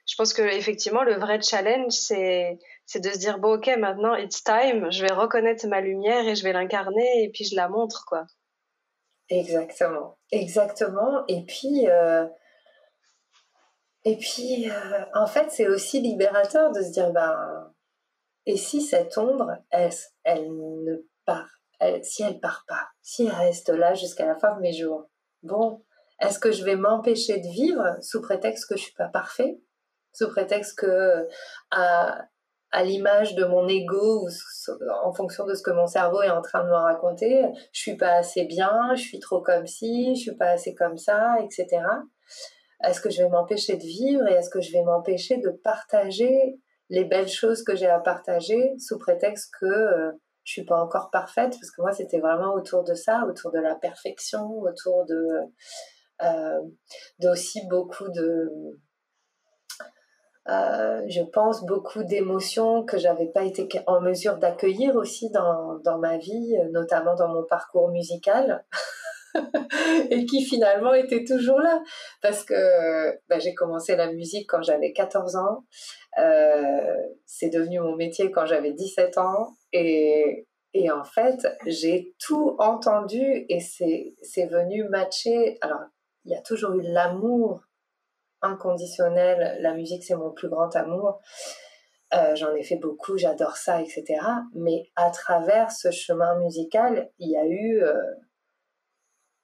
je 0.07 0.15
pense 0.17 0.33
que 0.33 0.43
effectivement 0.43 1.03
le 1.03 1.17
vrai 1.17 1.41
challenge 1.41 1.93
c'est 1.93 2.59
c'est 2.87 3.01
de 3.01 3.11
se 3.11 3.19
dire 3.19 3.39
bon 3.39 3.57
ok 3.57 3.67
maintenant 3.79 4.15
it's 4.15 4.43
time 4.43 4.91
je 4.91 5.03
vais 5.03 5.13
reconnaître 5.13 5.67
ma 5.67 5.81
lumière 5.81 6.27
et 6.27 6.37
je 6.37 6.45
vais 6.45 6.53
l'incarner 6.53 7.25
et 7.25 7.31
puis 7.31 7.45
je 7.45 7.57
la 7.57 7.69
montre 7.69 8.05
quoi. 8.07 8.27
Exactement. 9.29 10.17
Exactement. 10.31 11.25
Et 11.27 11.43
puis 11.43 11.89
euh, 11.89 12.27
et 14.05 14.17
puis 14.17 14.71
euh, 14.71 15.05
en 15.15 15.27
fait 15.27 15.51
c'est 15.51 15.67
aussi 15.67 16.01
libérateur 16.01 16.71
de 16.71 16.81
se 16.81 16.93
dire 16.93 17.11
ben 17.11 17.73
et 18.47 18.57
si 18.57 18.81
cette 18.81 19.19
ombre 19.19 19.51
elle, 19.71 19.91
elle 20.23 20.49
ne 20.49 20.97
part 21.25 21.51
si 22.03 22.23
elle 22.23 22.39
part 22.39 22.65
pas 22.69 22.87
si 23.03 23.27
elle 23.27 23.33
reste 23.33 23.69
là 23.69 23.95
jusqu'à 23.95 24.27
la 24.27 24.37
fin 24.37 24.55
de 24.55 24.61
mes 24.61 24.73
jours 24.73 25.11
bon 25.43 25.83
est-ce 26.21 26.39
que 26.39 26.53
je 26.53 26.65
vais 26.65 26.77
m'empêcher 26.77 27.39
de 27.39 27.49
vivre 27.49 27.97
sous 28.01 28.23
prétexte 28.23 28.69
que 28.69 28.77
je 28.77 28.85
suis 28.85 28.95
pas 28.95 29.09
parfait? 29.09 29.59
Sous 30.17 30.29
prétexte 30.29 30.79
que 30.79 31.27
à, 31.71 32.19
à 32.73 32.83
l'image 32.83 33.35
de 33.35 33.45
mon 33.45 33.69
ego 33.69 34.27
ou 34.27 34.29
en 35.05 35.13
fonction 35.13 35.47
de 35.47 35.55
ce 35.55 35.63
que 35.63 35.71
mon 35.71 35.87
cerveau 35.87 36.23
est 36.23 36.31
en 36.31 36.43
train 36.43 36.65
de 36.65 36.69
me 36.69 36.75
raconter. 36.75 37.43
Je 37.73 37.81
suis 37.81 37.97
pas 37.97 38.15
assez 38.15 38.45
bien, 38.45 38.95
je 38.95 39.03
suis 39.03 39.21
trop 39.21 39.41
comme 39.41 39.67
ci, 39.67 40.15
je 40.15 40.21
suis 40.21 40.37
pas 40.37 40.51
assez 40.51 40.75
comme 40.75 40.97
ça, 40.97 41.37
etc. 41.43 41.83
Est-ce 42.85 43.01
que 43.01 43.11
je 43.11 43.23
vais 43.23 43.29
m'empêcher 43.29 43.77
de 43.77 43.83
vivre 43.83 44.27
et 44.29 44.35
est-ce 44.35 44.51
que 44.51 44.61
je 44.61 44.73
vais 44.73 44.83
m'empêcher 44.83 45.39
de 45.39 45.51
partager 45.51 46.59
les 46.89 47.05
belles 47.05 47.29
choses 47.29 47.63
que 47.63 47.75
j'ai 47.75 47.89
à 47.89 48.01
partager 48.01 48.75
sous 48.79 48.99
prétexte 48.99 49.51
que 49.61 49.67
euh, 49.67 50.13
je 50.45 50.53
suis 50.53 50.65
pas 50.65 50.81
encore 50.81 51.11
parfaite? 51.11 51.51
Parce 51.51 51.71
que 51.71 51.81
moi 51.81 51.93
c'était 51.93 52.21
vraiment 52.21 52.55
autour 52.55 52.85
de 52.85 52.95
ça, 52.95 53.25
autour 53.27 53.53
de 53.53 53.59
la 53.59 53.75
perfection, 53.75 54.47
autour 54.61 55.05
de 55.07 55.27
euh, 56.23 56.61
d'aussi 57.21 57.61
beaucoup 57.69 58.09
de 58.09 58.51
euh, 60.49 61.03
je 61.09 61.23
pense 61.23 61.65
beaucoup 61.65 62.05
d'émotions 62.05 62.85
que 62.85 62.99
j'avais 62.99 63.27
pas 63.27 63.43
été 63.43 63.69
en 63.87 64.01
mesure 64.01 64.37
d'accueillir 64.39 64.95
aussi 64.95 65.31
dans, 65.31 65.99
ma 65.99 66.19
vie, 66.19 66.57
notamment 66.71 67.15
dans 67.15 67.29
mon 67.29 67.45
parcours 67.45 67.91
musical. 67.91 68.65
et 70.11 70.25
qui 70.25 70.45
finalement 70.45 70.95
était 70.95 71.25
toujours 71.25 71.59
là. 71.59 71.83
Parce 72.23 72.45
que 72.45 73.13
bah, 73.29 73.39
j'ai 73.39 73.55
commencé 73.55 73.97
la 73.97 74.13
musique 74.13 74.49
quand 74.49 74.63
j'avais 74.63 74.93
14 74.93 75.37
ans. 75.37 75.65
Euh, 76.19 76.97
c'est 77.27 77.51
devenu 77.51 77.81
mon 77.81 77.97
métier 77.97 78.31
quand 78.31 78.47
j'avais 78.47 78.73
17 78.73 79.19
ans. 79.19 79.55
Et 79.73 80.47
en 80.91 81.05
fait 81.05 81.47
j'ai 81.67 82.15
tout 82.19 82.55
entendu 82.59 83.47
et 83.49 83.61
c'est 83.61 84.47
venu 84.47 84.85
matcher. 84.89 85.59
Alors 85.61 85.81
il 86.25 86.33
y 86.33 86.35
a 86.35 86.43
toujours 86.43 86.75
eu 86.75 86.83
l'amour 86.83 87.63
inconditionnel 88.43 89.59
la 89.61 89.75
musique 89.75 90.05
c'est 90.05 90.17
mon 90.17 90.31
plus 90.31 90.49
grand 90.49 90.75
amour 90.77 91.21
euh, 92.15 92.37
j'en 92.37 92.55
ai 92.55 92.63
fait 92.63 92.77
beaucoup, 92.77 93.19
j'adore 93.19 93.57
ça, 93.57 93.83
etc. 93.83 94.05
Mais 94.55 94.91
à 94.95 95.11
travers 95.11 95.73
ce 95.73 95.91
chemin 95.91 96.39
musical, 96.39 97.11
il 97.19 97.31
y 97.31 97.37
a 97.37 97.45
eu 97.45 97.83
euh, 97.83 97.95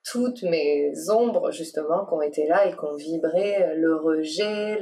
toutes 0.04 0.42
mes 0.44 0.92
ombres 1.10 1.50
justement 1.50 2.06
qui 2.06 2.14
ont 2.14 2.22
été 2.22 2.46
là 2.46 2.66
et 2.66 2.72
qui 2.72 2.84
ont 2.84 2.94
vibré, 2.94 3.74
le 3.76 3.96
rejet, 3.96 4.78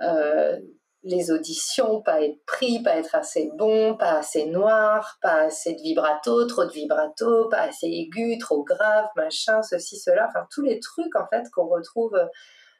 euh, 0.00 0.58
les 1.02 1.30
auditions, 1.30 2.00
pas 2.00 2.22
être 2.22 2.42
pris, 2.46 2.82
pas 2.82 2.96
être 2.96 3.14
assez 3.14 3.50
bon, 3.56 3.94
pas 3.94 4.18
assez 4.18 4.46
noir, 4.46 5.18
pas 5.20 5.42
assez 5.42 5.74
de 5.74 5.80
vibrato, 5.82 6.46
trop 6.46 6.64
de 6.64 6.72
vibrato, 6.72 7.48
pas 7.50 7.62
assez 7.62 7.86
aigu, 7.86 8.38
trop 8.38 8.64
grave, 8.64 9.06
machin, 9.14 9.62
ceci, 9.62 9.98
cela, 9.98 10.26
enfin 10.28 10.46
tous 10.50 10.62
les 10.62 10.80
trucs 10.80 11.14
en 11.16 11.26
fait 11.28 11.44
qu'on 11.50 11.66
retrouve 11.66 12.18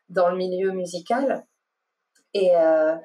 dans 0.08 0.28
le 0.28 0.36
milieu 0.36 0.72
musical 0.72 1.44
et, 2.34 2.56
euh, 2.56 2.96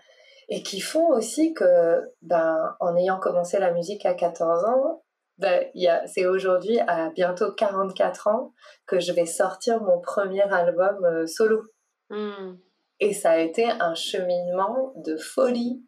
et 0.50 0.64
qui 0.64 0.80
font 0.80 1.10
aussi 1.10 1.54
que 1.54 2.02
ben, 2.22 2.76
en 2.80 2.96
ayant 2.96 3.20
commencé 3.20 3.60
la 3.60 3.72
musique 3.72 4.06
à 4.06 4.14
14 4.14 4.66
ans, 4.66 5.04
ben, 5.38 5.66
c'est 6.06 6.26
aujourd'hui, 6.26 6.80
à 6.80 7.10
bientôt 7.10 7.52
44 7.52 8.28
ans, 8.28 8.54
que 8.86 9.00
je 9.00 9.12
vais 9.12 9.26
sortir 9.26 9.82
mon 9.82 10.00
premier 10.00 10.44
album 10.44 11.04
euh, 11.06 11.26
solo. 11.26 11.64
Hmm. 12.10 12.56
Et 13.00 13.14
ça 13.14 13.32
a 13.32 13.38
été 13.38 13.66
un 13.66 13.96
cheminement 13.96 14.94
de 14.98 15.18
folie 15.18 15.84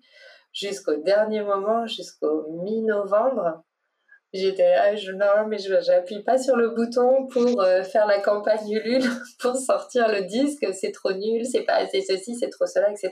jusqu'au 0.51 0.95
dernier 0.95 1.41
moment, 1.41 1.85
jusqu'au 1.85 2.47
mi-novembre. 2.63 3.63
J'étais 4.35 4.75
là, 4.75 4.93
non, 5.13 5.47
mais 5.47 5.57
je 5.57 5.73
n'appuie 5.91 6.23
pas 6.23 6.37
sur 6.37 6.55
le 6.55 6.69
bouton 6.69 7.27
pour 7.27 7.61
euh, 7.61 7.83
faire 7.83 8.05
la 8.05 8.19
campagne 8.19 8.69
Ulule, 8.69 9.03
pour 9.39 9.55
sortir 9.55 10.09
le 10.09 10.23
disque, 10.23 10.65
c'est 10.73 10.91
trop 10.91 11.13
nul, 11.13 11.45
c'est 11.45 11.63
pas 11.63 11.75
assez 11.75 12.01
ceci, 12.01 12.35
c'est 12.35 12.49
trop 12.49 12.65
cela, 12.65 12.91
etc. 12.91 13.11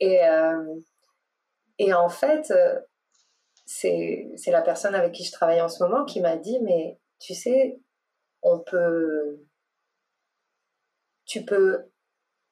Et, 0.00 0.22
euh, 0.24 0.74
et 1.78 1.94
en 1.94 2.08
fait, 2.08 2.52
c'est 3.64 4.30
la 4.48 4.62
personne 4.62 4.94
avec 4.94 5.12
qui 5.12 5.24
je 5.24 5.32
travaille 5.32 5.60
en 5.60 5.68
ce 5.68 5.82
moment 5.82 6.04
qui 6.04 6.20
m'a 6.20 6.36
dit, 6.36 6.58
mais 6.60 6.98
tu 7.20 7.34
sais, 7.34 7.80
on 8.42 8.58
peut... 8.60 9.40
Tu 11.24 11.44
peux 11.44 11.90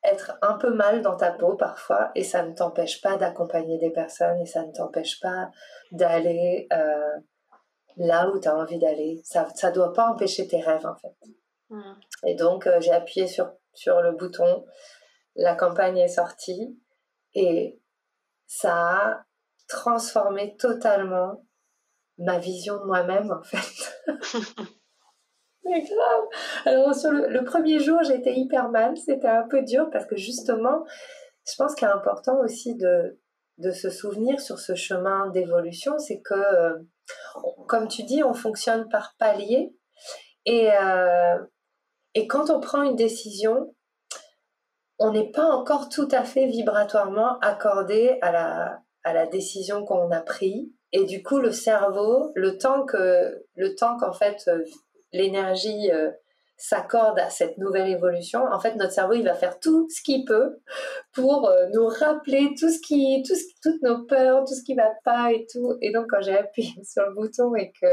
être 0.06 0.38
un 0.42 0.54
peu 0.54 0.72
mal 0.72 1.02
dans 1.02 1.16
ta 1.16 1.32
peau 1.32 1.54
parfois 1.54 2.10
et 2.14 2.24
ça 2.24 2.42
ne 2.42 2.54
t'empêche 2.54 3.00
pas 3.00 3.16
d'accompagner 3.16 3.78
des 3.78 3.90
personnes 3.90 4.40
et 4.40 4.46
ça 4.46 4.64
ne 4.64 4.72
t'empêche 4.72 5.20
pas 5.20 5.50
d'aller 5.92 6.68
euh, 6.72 7.18
là 7.96 8.30
où 8.30 8.38
tu 8.38 8.48
as 8.48 8.56
envie 8.56 8.78
d'aller. 8.78 9.20
Ça 9.24 9.46
ne 9.46 9.74
doit 9.74 9.92
pas 9.92 10.10
empêcher 10.10 10.46
tes 10.46 10.60
rêves 10.60 10.86
en 10.86 10.96
fait. 10.96 11.14
Mmh. 11.70 11.92
Et 12.26 12.34
donc 12.34 12.66
euh, 12.66 12.80
j'ai 12.80 12.92
appuyé 12.92 13.26
sur, 13.26 13.50
sur 13.72 14.00
le 14.00 14.12
bouton, 14.12 14.64
la 15.34 15.54
campagne 15.54 15.98
est 15.98 16.08
sortie 16.08 16.78
et 17.34 17.80
ça 18.46 18.74
a 18.74 19.24
transformer 19.68 20.56
totalement 20.56 21.44
ma 22.18 22.38
vision 22.38 22.78
de 22.78 22.84
moi-même 22.84 23.32
en 23.32 23.42
fait. 23.42 23.94
Mais 25.64 25.82
grave. 25.82 26.24
Alors 26.64 26.94
sur 26.94 27.10
le, 27.10 27.44
premier 27.44 27.80
jour, 27.80 28.00
j'étais 28.04 28.34
hyper 28.36 28.68
mal, 28.68 28.96
c'était 28.96 29.26
un 29.26 29.48
peu 29.48 29.62
dur 29.62 29.90
parce 29.90 30.06
que 30.06 30.16
justement, 30.16 30.84
je 31.44 31.54
pense 31.58 31.74
qu'il 31.74 31.88
est 31.88 31.90
important 31.90 32.38
aussi 32.40 32.76
de, 32.76 33.18
de 33.58 33.70
se 33.70 33.90
souvenir 33.90 34.40
sur 34.40 34.58
ce 34.58 34.74
chemin 34.74 35.28
d'évolution, 35.30 35.98
c'est 35.98 36.20
que, 36.20 36.34
euh, 36.34 36.78
comme 37.68 37.88
tu 37.88 38.02
dis, 38.02 38.22
on 38.22 38.34
fonctionne 38.34 38.88
par 38.88 39.14
paliers 39.18 39.74
et, 40.44 40.70
euh, 40.72 41.38
et 42.14 42.26
quand 42.26 42.50
on 42.50 42.60
prend 42.60 42.82
une 42.82 42.96
décision, 42.96 43.74
on 44.98 45.12
n'est 45.12 45.30
pas 45.30 45.46
encore 45.46 45.88
tout 45.88 46.08
à 46.10 46.24
fait 46.24 46.46
vibratoirement 46.46 47.38
accordé 47.40 48.18
à 48.22 48.32
la, 48.32 48.80
à 49.04 49.12
la 49.12 49.26
décision 49.26 49.84
qu'on 49.84 50.10
a 50.10 50.20
prise. 50.20 50.68
Et 50.92 51.04
du 51.04 51.22
coup, 51.22 51.38
le 51.38 51.52
cerveau, 51.52 52.32
le 52.34 52.56
temps 52.58 52.84
que, 52.86 53.44
le 53.54 53.74
temps 53.74 53.98
qu'en 53.98 54.12
fait 54.12 54.48
euh, 54.48 54.64
l'énergie 55.12 55.90
s'accorde 56.56 57.18
à 57.18 57.28
cette 57.28 57.58
nouvelle 57.58 57.88
évolution, 57.88 58.44
en 58.50 58.58
fait, 58.58 58.76
notre 58.76 58.92
cerveau, 58.92 59.14
il 59.14 59.24
va 59.24 59.34
faire 59.34 59.60
tout 59.60 59.88
ce 59.90 60.02
qu'il 60.02 60.24
peut 60.24 60.56
pour 61.12 61.48
euh, 61.48 61.66
nous 61.72 61.86
rappeler 61.86 62.54
tout 62.58 62.70
ce 62.70 62.80
qui, 62.80 63.22
tout 63.26 63.34
ce, 63.34 63.44
toutes 63.62 63.82
nos 63.82 64.04
peurs, 64.06 64.44
tout 64.44 64.54
ce 64.54 64.62
qui 64.62 64.74
va 64.74 64.90
pas 65.04 65.32
et 65.32 65.46
tout. 65.52 65.76
Et 65.82 65.92
donc, 65.92 66.06
quand 66.08 66.22
j'ai 66.22 66.36
appuyé 66.36 66.72
sur 66.82 67.04
le 67.06 67.14
bouton 67.14 67.54
et 67.54 67.72
que 67.80 67.86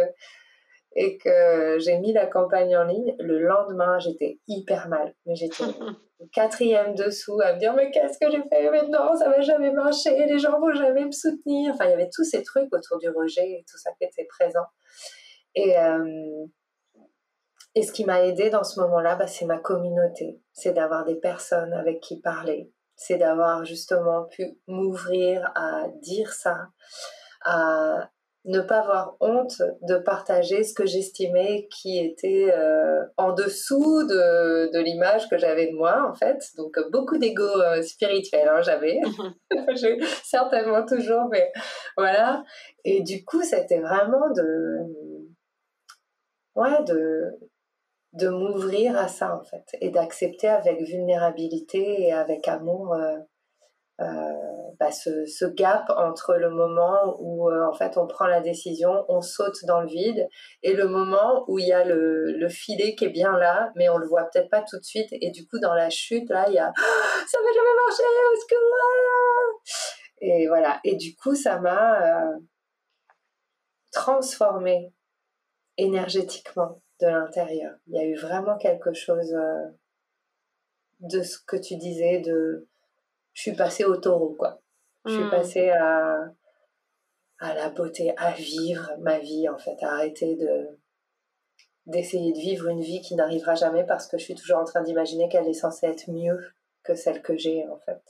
et 0.95 1.17
que 1.17 1.79
j'ai 1.79 1.97
mis 1.97 2.13
la 2.13 2.27
campagne 2.27 2.77
en 2.77 2.83
ligne, 2.83 3.15
le 3.17 3.39
lendemain, 3.39 3.97
j'étais 3.97 4.39
hyper 4.47 4.87
mal. 4.89 5.15
Mais 5.25 5.35
j'étais 5.35 5.63
quatrième 6.33 6.93
dessous 6.93 7.41
à 7.41 7.53
me 7.53 7.59
dire 7.59 7.73
mais 7.73 7.89
qu'est-ce 7.89 8.19
que 8.19 8.31
j'ai 8.31 8.43
fait? 8.47 8.69
Maintenant 8.69 9.15
Ça 9.15 9.29
va 9.29 9.41
jamais 9.41 9.71
marcher, 9.71 10.25
les 10.25 10.37
gens 10.37 10.59
vont 10.59 10.71
jamais 10.71 11.05
me 11.05 11.11
soutenir. 11.11 11.73
Enfin, 11.73 11.85
il 11.85 11.89
y 11.89 11.93
avait 11.93 12.09
tous 12.13 12.23
ces 12.23 12.43
trucs 12.43 12.73
autour 12.73 12.99
du 12.99 13.09
rejet 13.09 13.41
et 13.41 13.65
tout 13.69 13.77
ça 13.77 13.89
qui 13.97 14.05
était 14.05 14.25
présent. 14.25 14.65
Et, 15.55 15.77
euh, 15.77 16.45
et 17.75 17.83
ce 17.83 17.91
qui 17.91 18.05
m'a 18.05 18.23
aidé 18.23 18.49
dans 18.49 18.63
ce 18.63 18.79
moment-là, 18.81 19.15
bah, 19.15 19.27
c'est 19.27 19.45
ma 19.45 19.57
communauté. 19.57 20.39
C'est 20.51 20.73
d'avoir 20.73 21.05
des 21.05 21.15
personnes 21.15 21.73
avec 21.73 22.01
qui 22.01 22.19
parler. 22.19 22.71
C'est 22.95 23.17
d'avoir 23.17 23.65
justement 23.65 24.25
pu 24.25 24.59
m'ouvrir 24.67 25.51
à 25.55 25.87
dire 26.01 26.31
ça, 26.33 26.67
à 27.43 28.09
ne 28.45 28.59
pas 28.59 28.79
avoir 28.79 29.15
honte 29.21 29.61
de 29.81 29.95
partager 29.95 30.63
ce 30.63 30.73
que 30.73 30.85
j'estimais 30.85 31.67
qui 31.71 31.97
était 31.97 32.53
euh, 32.53 33.01
en 33.15 33.31
dessous 33.31 34.03
de, 34.03 34.71
de 34.71 34.79
l'image 34.79 35.29
que 35.29 35.37
j'avais 35.37 35.67
de 35.67 35.75
moi 35.75 36.05
en 36.09 36.13
fait 36.13 36.43
donc 36.57 36.77
beaucoup 36.91 37.17
d'ego 37.17 37.41
euh, 37.41 37.81
spirituel 37.81 38.49
hein, 38.49 38.61
j'avais 38.61 38.99
certainement 40.23 40.85
toujours 40.85 41.29
mais 41.31 41.53
voilà 41.95 42.43
et 42.83 43.01
du 43.01 43.23
coup 43.23 43.41
c'était 43.43 43.79
vraiment 43.79 44.29
de 44.35 44.79
ouais 46.55 46.83
de 46.85 47.39
de 48.13 48.29
m'ouvrir 48.29 48.97
à 48.97 49.07
ça 49.07 49.35
en 49.35 49.43
fait 49.43 49.65
et 49.81 49.89
d'accepter 49.89 50.47
avec 50.47 50.81
vulnérabilité 50.81 52.03
et 52.03 52.13
avec 52.13 52.47
amour 52.47 52.93
euh, 52.93 53.17
euh, 54.01 54.05
bah, 54.79 54.91
ce, 54.91 55.45
gap 55.45 55.85
entre 55.95 56.33
le 56.35 56.49
moment 56.49 57.15
où 57.19 57.49
euh, 57.49 57.63
en 57.67 57.73
fait 57.73 57.95
on 57.95 58.07
prend 58.07 58.25
la 58.25 58.41
décision, 58.41 59.05
on 59.07 59.21
saute 59.21 59.65
dans 59.65 59.81
le 59.81 59.87
vide, 59.87 60.27
et 60.63 60.73
le 60.73 60.87
moment 60.87 61.45
où 61.47 61.59
il 61.59 61.67
y 61.67 61.73
a 61.73 61.85
le, 61.85 62.49
filet 62.49 62.95
qui 62.95 63.05
est 63.05 63.09
bien 63.09 63.37
là, 63.37 63.71
mais 63.75 63.89
on 63.89 63.97
le 63.97 64.07
voit 64.07 64.23
peut-être 64.25 64.49
pas 64.49 64.61
tout 64.61 64.77
de 64.79 64.83
suite, 64.83 65.09
et 65.11 65.29
du 65.29 65.47
coup 65.47 65.59
dans 65.59 65.75
la 65.75 65.91
chute 65.91 66.27
là 66.29 66.45
il 66.49 66.55
y 66.55 66.59
a 66.59 66.71
ça 67.27 67.37
va 67.39 67.53
jamais 67.53 67.75
marcher, 67.85 68.03
est-ce 68.33 68.45
que 68.47 68.55
et 70.21 70.47
voilà, 70.47 70.79
et 70.83 70.95
du 70.95 71.15
coup 71.15 71.35
ça 71.35 71.59
m'a 71.59 72.01
euh, 72.01 72.37
transformé 73.91 74.91
énergétiquement 75.77 76.81
de 77.03 77.09
l'intérieur. 77.09 77.75
Il 77.87 77.95
y 77.95 77.99
a 77.99 78.05
eu 78.05 78.15
vraiment 78.15 78.57
quelque 78.57 78.93
chose 78.93 79.35
de 80.99 81.21
ce 81.21 81.37
que 81.45 81.57
tu 81.57 81.75
disais 81.75 82.19
de 82.19 82.67
je 83.33 83.41
suis 83.41 83.53
passée 83.53 83.83
au 83.83 83.97
taureau, 83.97 84.35
quoi. 84.37 84.61
Je 85.05 85.13
suis 85.13 85.23
hmm. 85.23 85.29
passée 85.31 85.69
à, 85.69 86.31
à 87.39 87.53
la 87.55 87.69
beauté, 87.69 88.13
à 88.17 88.31
vivre 88.31 88.91
ma 88.99 89.19
vie, 89.19 89.49
en 89.49 89.57
fait, 89.57 89.75
à 89.81 89.93
arrêter 89.93 90.35
de 90.35 90.67
d'essayer 91.85 92.31
de 92.31 92.39
vivre 92.39 92.69
une 92.69 92.79
vie 92.79 93.01
qui 93.01 93.13
n'arrivera 93.13 93.55
jamais 93.55 93.83
parce 93.85 94.07
que 94.07 94.17
je 94.17 94.23
suis 94.23 94.35
toujours 94.35 94.59
en 94.59 94.63
train 94.63 94.81
d'imaginer 94.83 95.27
qu'elle 95.27 95.49
est 95.49 95.53
censée 95.53 95.85
être 95.85 96.09
mieux 96.09 96.39
que 96.81 96.95
celle 96.95 97.21
que 97.21 97.35
j'ai, 97.35 97.67
en 97.67 97.77
fait. 97.79 98.01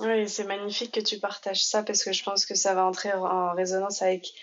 Oui, 0.00 0.28
c'est 0.28 0.44
magnifique 0.44 0.92
que 0.92 1.00
tu 1.00 1.18
partages 1.18 1.64
ça 1.64 1.82
parce 1.82 2.04
que 2.04 2.12
je 2.12 2.22
pense 2.22 2.44
que 2.44 2.54
ça 2.54 2.74
va 2.74 2.84
entrer 2.84 3.14
en 3.14 3.54
résonance 3.54 4.02
avec 4.02 4.34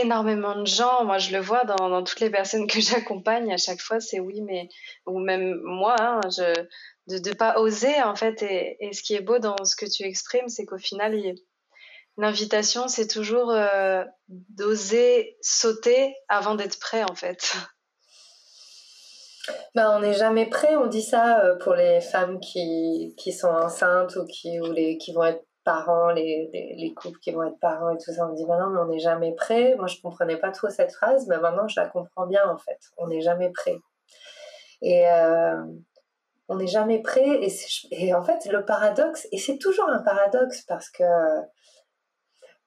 énormément 0.00 0.60
de 0.60 0.66
gens. 0.66 1.04
Moi, 1.04 1.18
je 1.18 1.32
le 1.32 1.40
vois 1.40 1.64
dans, 1.64 2.02
toutes 2.02 2.20
les 2.20 2.30
personnes 2.30 2.66
que 2.66 2.80
j'accompagne. 2.80 3.52
À 3.52 3.56
chaque 3.56 3.80
fois, 3.80 4.00
c'est 4.00 4.20
oui, 4.20 4.40
mais 4.42 4.68
ou 5.06 5.18
même 5.18 5.60
moi, 5.62 5.96
hein, 5.98 6.20
je, 6.36 6.64
de 7.08 7.28
ne 7.28 7.34
pas 7.34 7.58
oser 7.58 8.02
en 8.02 8.16
fait. 8.16 8.42
Et, 8.42 8.92
ce 8.92 9.02
qui 9.02 9.14
est 9.14 9.20
beau 9.20 9.38
dans 9.38 9.64
ce 9.64 9.76
que 9.76 9.86
tu 9.86 10.04
exprimes, 10.04 10.48
c'est 10.48 10.64
qu'au 10.64 10.78
final, 10.78 11.14
l'invitation, 12.16 12.88
c'est 12.88 13.08
toujours 13.08 13.50
euh, 13.50 14.04
d'oser 14.28 15.36
sauter 15.40 16.14
avant 16.28 16.54
d'être 16.54 16.78
prêt 16.78 17.04
en 17.04 17.14
fait. 17.14 17.54
Ben, 19.74 19.90
on 19.96 20.00
n'est 20.00 20.14
jamais 20.14 20.46
prêt, 20.46 20.74
on 20.76 20.86
dit 20.86 21.02
ça 21.02 21.44
euh, 21.44 21.56
pour 21.56 21.74
les 21.74 22.00
femmes 22.00 22.40
qui, 22.40 23.14
qui 23.18 23.32
sont 23.32 23.48
enceintes 23.48 24.16
ou 24.16 24.24
qui, 24.26 24.58
ou 24.60 24.72
les, 24.72 24.96
qui 24.96 25.12
vont 25.12 25.24
être 25.24 25.44
parents, 25.64 26.10
les, 26.10 26.50
les, 26.52 26.94
couples 26.94 27.18
qui 27.18 27.32
vont 27.32 27.42
être 27.42 27.58
parents 27.58 27.90
et 27.90 27.98
tout 27.98 28.12
ça. 28.12 28.28
On 28.28 28.34
dit, 28.34 28.44
ben 28.46 28.58
non, 28.58 28.70
mais 28.70 28.80
on 28.80 28.86
n'est 28.86 28.98
jamais 28.98 29.32
prêt. 29.34 29.74
Moi, 29.76 29.86
je 29.86 30.00
comprenais 30.00 30.36
pas 30.36 30.50
trop 30.50 30.68
cette 30.68 30.92
phrase, 30.92 31.26
mais 31.26 31.38
maintenant, 31.38 31.66
je 31.68 31.80
la 31.80 31.88
comprends 31.88 32.26
bien, 32.26 32.48
en 32.48 32.58
fait. 32.58 32.78
On 32.96 33.08
n'est 33.08 33.22
jamais 33.22 33.50
prêt. 33.50 33.78
Et 34.82 35.08
euh, 35.08 35.64
on 36.48 36.56
n'est 36.56 36.66
jamais 36.66 37.00
prêt. 37.00 37.40
Et, 37.42 37.52
et, 37.90 38.14
en 38.14 38.22
fait, 38.22 38.44
le 38.46 38.64
paradoxe, 38.64 39.26
et 39.32 39.38
c'est 39.38 39.58
toujours 39.58 39.88
un 39.88 40.02
paradoxe 40.02 40.62
parce 40.62 40.90
que, 40.90 41.04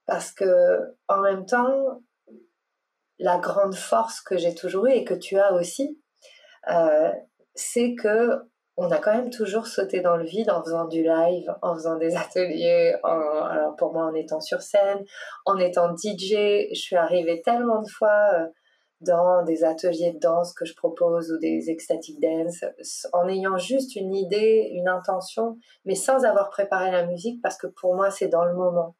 parce 0.05 0.31
que, 0.31 0.95
en 1.07 1.21
même 1.21 1.45
temps, 1.45 2.01
la 3.19 3.37
grande 3.37 3.75
force 3.75 4.21
que 4.21 4.37
j'ai 4.37 4.53
toujours 4.53 4.87
eue 4.87 4.91
et 4.91 5.03
que 5.03 5.13
tu 5.13 5.37
as 5.37 5.53
aussi, 5.53 6.01
euh, 6.69 7.11
c'est 7.55 7.95
que 7.95 8.41
on 8.77 8.91
a 8.91 8.99
quand 8.99 9.13
même 9.13 9.31
toujours 9.31 9.65
sauté 9.65 10.01
dans 10.01 10.15
le 10.17 10.23
vide 10.23 10.51
en 10.51 10.63
faisant 10.63 10.85
du 10.85 11.01
live, 11.01 11.53
en 11.63 11.73
faisant 11.73 11.97
des 11.97 12.15
ateliers, 12.15 12.93
alors 13.03 13.75
pour 13.75 13.91
moi 13.91 14.05
en 14.05 14.13
étant 14.13 14.39
sur 14.39 14.61
scène, 14.61 15.03
en 15.45 15.57
étant 15.57 15.95
DJ. 15.95 16.69
Je 16.71 16.79
suis 16.79 16.95
arrivée 16.95 17.41
tellement 17.41 17.81
de 17.81 17.89
fois 17.89 18.29
euh, 18.35 18.45
dans 19.01 19.43
des 19.43 19.63
ateliers 19.63 20.13
de 20.13 20.19
danse 20.19 20.53
que 20.53 20.65
je 20.65 20.75
propose 20.75 21.31
ou 21.31 21.39
des 21.39 21.71
ecstatic 21.71 22.19
dance, 22.19 22.63
en 23.13 23.27
ayant 23.27 23.57
juste 23.57 23.95
une 23.95 24.13
idée, 24.13 24.69
une 24.71 24.87
intention, 24.87 25.57
mais 25.85 25.95
sans 25.95 26.23
avoir 26.23 26.49
préparé 26.51 26.91
la 26.91 27.05
musique 27.05 27.41
parce 27.41 27.57
que 27.57 27.67
pour 27.67 27.95
moi 27.95 28.11
c'est 28.11 28.27
dans 28.27 28.45
le 28.45 28.53
moment. 28.53 28.95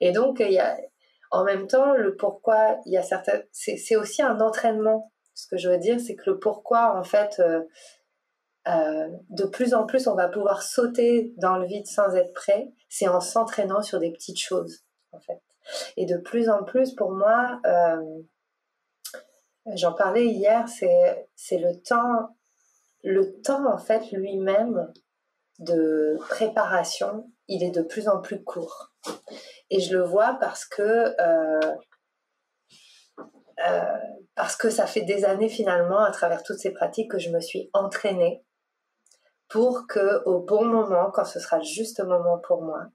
Et 0.00 0.12
donc 0.12 0.40
il 0.40 0.52
y 0.52 0.58
a, 0.58 0.78
en 1.30 1.44
même 1.44 1.66
temps 1.66 1.92
le 1.92 2.16
pourquoi, 2.16 2.78
il 2.86 2.94
y 2.94 2.96
a 2.96 3.02
certains, 3.02 3.42
c'est 3.52 3.96
aussi 3.96 4.22
un 4.22 4.40
entraînement. 4.40 5.12
Ce 5.34 5.46
que 5.46 5.58
je 5.58 5.68
veux 5.68 5.78
dire, 5.78 6.00
c'est 6.00 6.16
que 6.16 6.30
le 6.30 6.38
pourquoi 6.38 6.98
en 6.98 7.04
fait. 7.04 7.38
Euh, 7.38 7.60
euh, 8.68 9.08
de 9.30 9.44
plus 9.44 9.74
en 9.74 9.86
plus, 9.86 10.06
on 10.06 10.14
va 10.14 10.28
pouvoir 10.28 10.62
sauter 10.62 11.32
dans 11.38 11.56
le 11.56 11.66
vide 11.66 11.86
sans 11.86 12.14
être 12.14 12.34
prêt. 12.34 12.72
C'est 12.88 13.08
en 13.08 13.20
s'entraînant 13.20 13.82
sur 13.82 13.98
des 13.98 14.12
petites 14.12 14.38
choses, 14.40 14.84
en 15.12 15.20
fait. 15.20 15.40
Et 15.96 16.06
de 16.06 16.16
plus 16.16 16.48
en 16.50 16.64
plus, 16.64 16.94
pour 16.94 17.12
moi, 17.12 17.60
euh, 17.64 18.22
j'en 19.74 19.92
parlais 19.92 20.26
hier, 20.26 20.66
c'est 20.68 21.58
le 21.58 21.80
temps, 21.80 22.36
le 23.02 23.40
temps 23.42 23.72
en 23.72 23.78
fait 23.78 24.10
lui-même 24.10 24.92
de 25.58 26.16
préparation, 26.28 27.30
il 27.48 27.62
est 27.62 27.70
de 27.70 27.82
plus 27.82 28.08
en 28.08 28.20
plus 28.20 28.42
court. 28.42 28.92
Et 29.70 29.80
je 29.80 29.96
le 29.96 30.02
vois 30.02 30.36
parce 30.40 30.64
que 30.64 31.14
euh, 31.20 31.78
parce 34.34 34.56
que 34.56 34.70
ça 34.70 34.86
fait 34.86 35.02
des 35.02 35.24
années 35.24 35.50
finalement, 35.50 36.00
à 36.00 36.10
travers 36.10 36.42
toutes 36.42 36.58
ces 36.58 36.72
pratiques, 36.72 37.10
que 37.10 37.18
je 37.18 37.30
me 37.30 37.40
suis 37.40 37.68
entraînée 37.74 38.42
pour 39.50 39.86
que 39.88 40.22
au 40.24 40.40
bon 40.40 40.64
moment, 40.64 41.10
quand 41.10 41.24
ce 41.24 41.40
sera 41.40 41.58
le 41.58 41.64
juste 41.64 42.00
moment 42.02 42.38
pour 42.38 42.62
moi, 42.62 42.86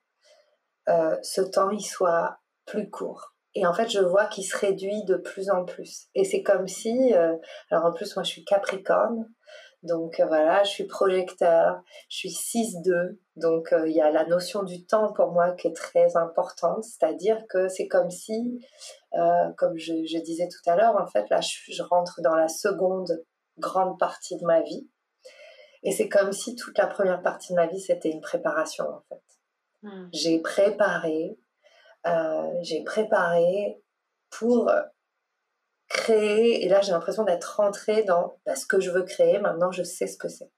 euh, 0.89 1.17
ce 1.21 1.41
temps 1.41 1.69
il 1.69 1.83
soit 1.83 2.39
plus 2.65 2.89
court. 2.89 3.35
Et 3.53 3.65
en 3.65 3.73
fait, 3.73 3.89
je 3.89 3.99
vois 3.99 4.25
qu'il 4.25 4.45
se 4.45 4.57
réduit 4.57 5.03
de 5.05 5.15
plus 5.15 5.49
en 5.49 5.63
plus. 5.65 6.07
Et 6.15 6.23
c'est 6.25 6.43
comme 6.43 6.67
si, 6.67 7.13
euh, 7.13 7.35
alors 7.69 7.85
en 7.85 7.93
plus 7.93 8.15
moi 8.15 8.23
je 8.23 8.31
suis 8.31 8.45
Capricorne, 8.45 9.29
donc 9.83 10.19
euh, 10.19 10.25
voilà, 10.25 10.63
je 10.63 10.69
suis 10.71 10.85
projecteur, 10.85 11.81
je 12.09 12.17
suis 12.17 12.29
6-2, 12.29 13.17
donc 13.35 13.73
il 13.85 13.93
y 13.93 14.01
a 14.01 14.09
la 14.09 14.25
notion 14.25 14.63
du 14.63 14.85
temps 14.85 15.11
pour 15.13 15.31
moi 15.31 15.51
qui 15.51 15.67
est 15.67 15.75
très 15.75 16.15
importante, 16.15 16.83
c'est-à-dire 16.83 17.43
que 17.49 17.67
c'est 17.67 17.87
comme 17.87 18.09
si, 18.09 18.65
comme 19.57 19.77
je, 19.77 20.21
disais 20.23 20.47
tout 20.47 20.69
à 20.69 20.75
l'heure, 20.75 20.95
en 20.95 21.07
fait 21.07 21.29
là 21.29 21.39
je 21.41 21.83
rentre 21.83 22.21
dans 22.21 22.35
la 22.35 22.47
seconde 22.47 23.23
grande 23.57 23.99
partie 23.99 24.37
de 24.37 24.45
ma 24.45 24.61
vie. 24.61 24.89
Et 25.85 25.91
c'est 25.91 26.09
comme 26.09 26.33
si 26.33 26.55
toute 26.55 26.77
la 26.77 26.87
première 26.87 27.21
partie 27.21 27.53
de 27.53 27.55
ma 27.55 27.67
vie, 27.67 27.79
c'était 27.79 28.09
une 28.09 28.19
préparation, 28.19 28.85
en 28.85 29.03
fait. 29.07 29.21
Hmm. 29.83 30.09
J'ai 30.11 30.39
préparé, 30.39 31.37
euh, 32.07 32.51
j'ai 32.63 32.83
préparé 32.83 33.79
pour 34.31 34.71
créer, 35.87 36.65
et 36.65 36.69
là 36.69 36.81
j'ai 36.81 36.91
l'impression 36.91 37.23
d'être 37.23 37.57
rentrée 37.57 38.03
dans 38.03 38.39
bah, 38.47 38.55
ce 38.55 38.65
que 38.65 38.79
je 38.79 38.89
veux 38.89 39.03
créer, 39.03 39.37
maintenant 39.37 39.71
je 39.71 39.83
sais 39.83 40.07
ce 40.07 40.17
que 40.17 40.27
c'est. 40.27 40.51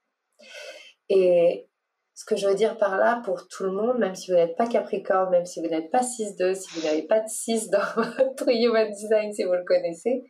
Et 1.10 1.68
ce 2.14 2.24
que 2.24 2.34
je 2.34 2.48
veux 2.48 2.54
dire 2.54 2.78
par 2.78 2.96
là, 2.96 3.20
pour 3.22 3.46
tout 3.48 3.64
le 3.64 3.70
monde, 3.70 3.98
même 3.98 4.14
si 4.14 4.30
vous 4.30 4.36
n'êtes 4.36 4.56
pas 4.56 4.66
Capricorne, 4.66 5.30
même 5.30 5.44
si 5.44 5.60
vous 5.60 5.68
n'êtes 5.68 5.90
pas 5.90 6.00
6-2, 6.00 6.54
si 6.54 6.70
vous 6.74 6.86
n'avez 6.86 7.02
pas 7.02 7.20
de 7.20 7.28
6 7.28 7.68
dans 7.68 7.78
votre 7.96 8.48
Human 8.48 8.90
Design, 8.90 9.32
si 9.34 9.44
vous 9.44 9.52
le 9.52 9.64
connaissez, 9.64 10.24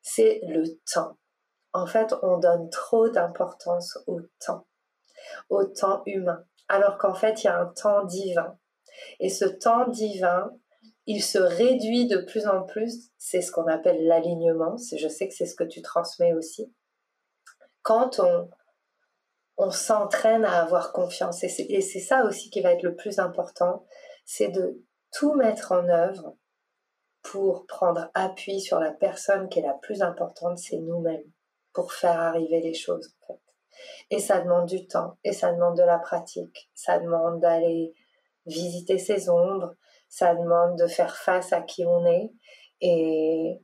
c'est 0.00 0.40
le 0.44 0.62
temps 0.92 1.18
en 1.72 1.86
fait, 1.86 2.14
on 2.22 2.38
donne 2.38 2.68
trop 2.70 3.08
d'importance 3.08 3.98
au 4.06 4.20
temps, 4.44 4.66
au 5.48 5.64
temps 5.64 6.02
humain, 6.06 6.44
alors 6.68 6.98
qu'en 6.98 7.14
fait, 7.14 7.42
il 7.42 7.46
y 7.46 7.50
a 7.50 7.58
un 7.58 7.66
temps 7.66 8.04
divin. 8.04 8.58
Et 9.20 9.30
ce 9.30 9.44
temps 9.44 9.88
divin, 9.88 10.50
il 11.06 11.22
se 11.22 11.38
réduit 11.38 12.06
de 12.06 12.18
plus 12.18 12.46
en 12.46 12.62
plus, 12.62 13.10
c'est 13.18 13.40
ce 13.40 13.50
qu'on 13.50 13.66
appelle 13.66 14.06
l'alignement, 14.06 14.76
je 14.76 15.08
sais 15.08 15.28
que 15.28 15.34
c'est 15.34 15.46
ce 15.46 15.56
que 15.56 15.64
tu 15.64 15.82
transmets 15.82 16.34
aussi, 16.34 16.72
quand 17.82 18.20
on, 18.20 18.50
s'entraîne 19.70 20.44
à 20.44 20.60
avoir 20.60 20.92
confiance. 20.92 21.44
Et 21.44 21.48
c'est 21.80 22.00
ça 22.00 22.24
aussi 22.24 22.50
qui 22.50 22.60
va 22.62 22.72
être 22.72 22.82
le 22.82 22.96
plus 22.96 23.20
important, 23.20 23.84
c'est 24.24 24.48
de 24.48 24.82
tout 25.12 25.34
mettre 25.34 25.70
en 25.70 25.88
œuvre 25.88 26.36
pour 27.22 27.66
prendre 27.66 28.10
appui 28.14 28.60
sur 28.60 28.80
la 28.80 28.90
personne 28.90 29.48
qui 29.48 29.60
est 29.60 29.66
la 29.66 29.74
plus 29.74 30.02
importante, 30.02 30.58
c'est 30.58 30.78
nous-mêmes 30.78 31.22
pour 31.72 31.92
faire 31.92 32.20
arriver 32.20 32.60
les 32.60 32.74
choses. 32.74 33.14
En 33.22 33.34
fait. 33.34 33.40
Et 34.10 34.18
ça 34.18 34.40
demande 34.40 34.66
du 34.66 34.86
temps, 34.86 35.16
et 35.24 35.32
ça 35.32 35.52
demande 35.52 35.76
de 35.76 35.82
la 35.82 35.98
pratique, 35.98 36.70
ça 36.74 36.98
demande 36.98 37.40
d'aller 37.40 37.94
visiter 38.46 38.98
ses 38.98 39.28
ombres, 39.28 39.74
ça 40.08 40.34
demande 40.34 40.78
de 40.78 40.86
faire 40.86 41.16
face 41.16 41.52
à 41.52 41.62
qui 41.62 41.84
on 41.86 42.04
est. 42.06 42.30
Et, 42.80 43.60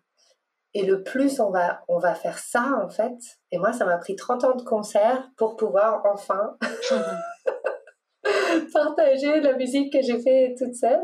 et 0.74 0.82
le 0.82 1.02
plus 1.02 1.40
on 1.40 1.50
va, 1.50 1.82
on 1.88 1.98
va 1.98 2.14
faire 2.14 2.38
ça, 2.38 2.80
en 2.82 2.88
fait, 2.88 3.16
et 3.50 3.58
moi, 3.58 3.72
ça 3.72 3.84
m'a 3.84 3.98
pris 3.98 4.16
30 4.16 4.44
ans 4.44 4.56
de 4.56 4.62
concert 4.62 5.28
pour 5.36 5.56
pouvoir 5.56 6.02
enfin 6.06 6.56
partager 8.72 9.40
la 9.40 9.54
musique 9.54 9.92
que 9.92 10.02
j'ai 10.02 10.20
fait 10.20 10.54
toute 10.58 10.74
seule. 10.74 11.02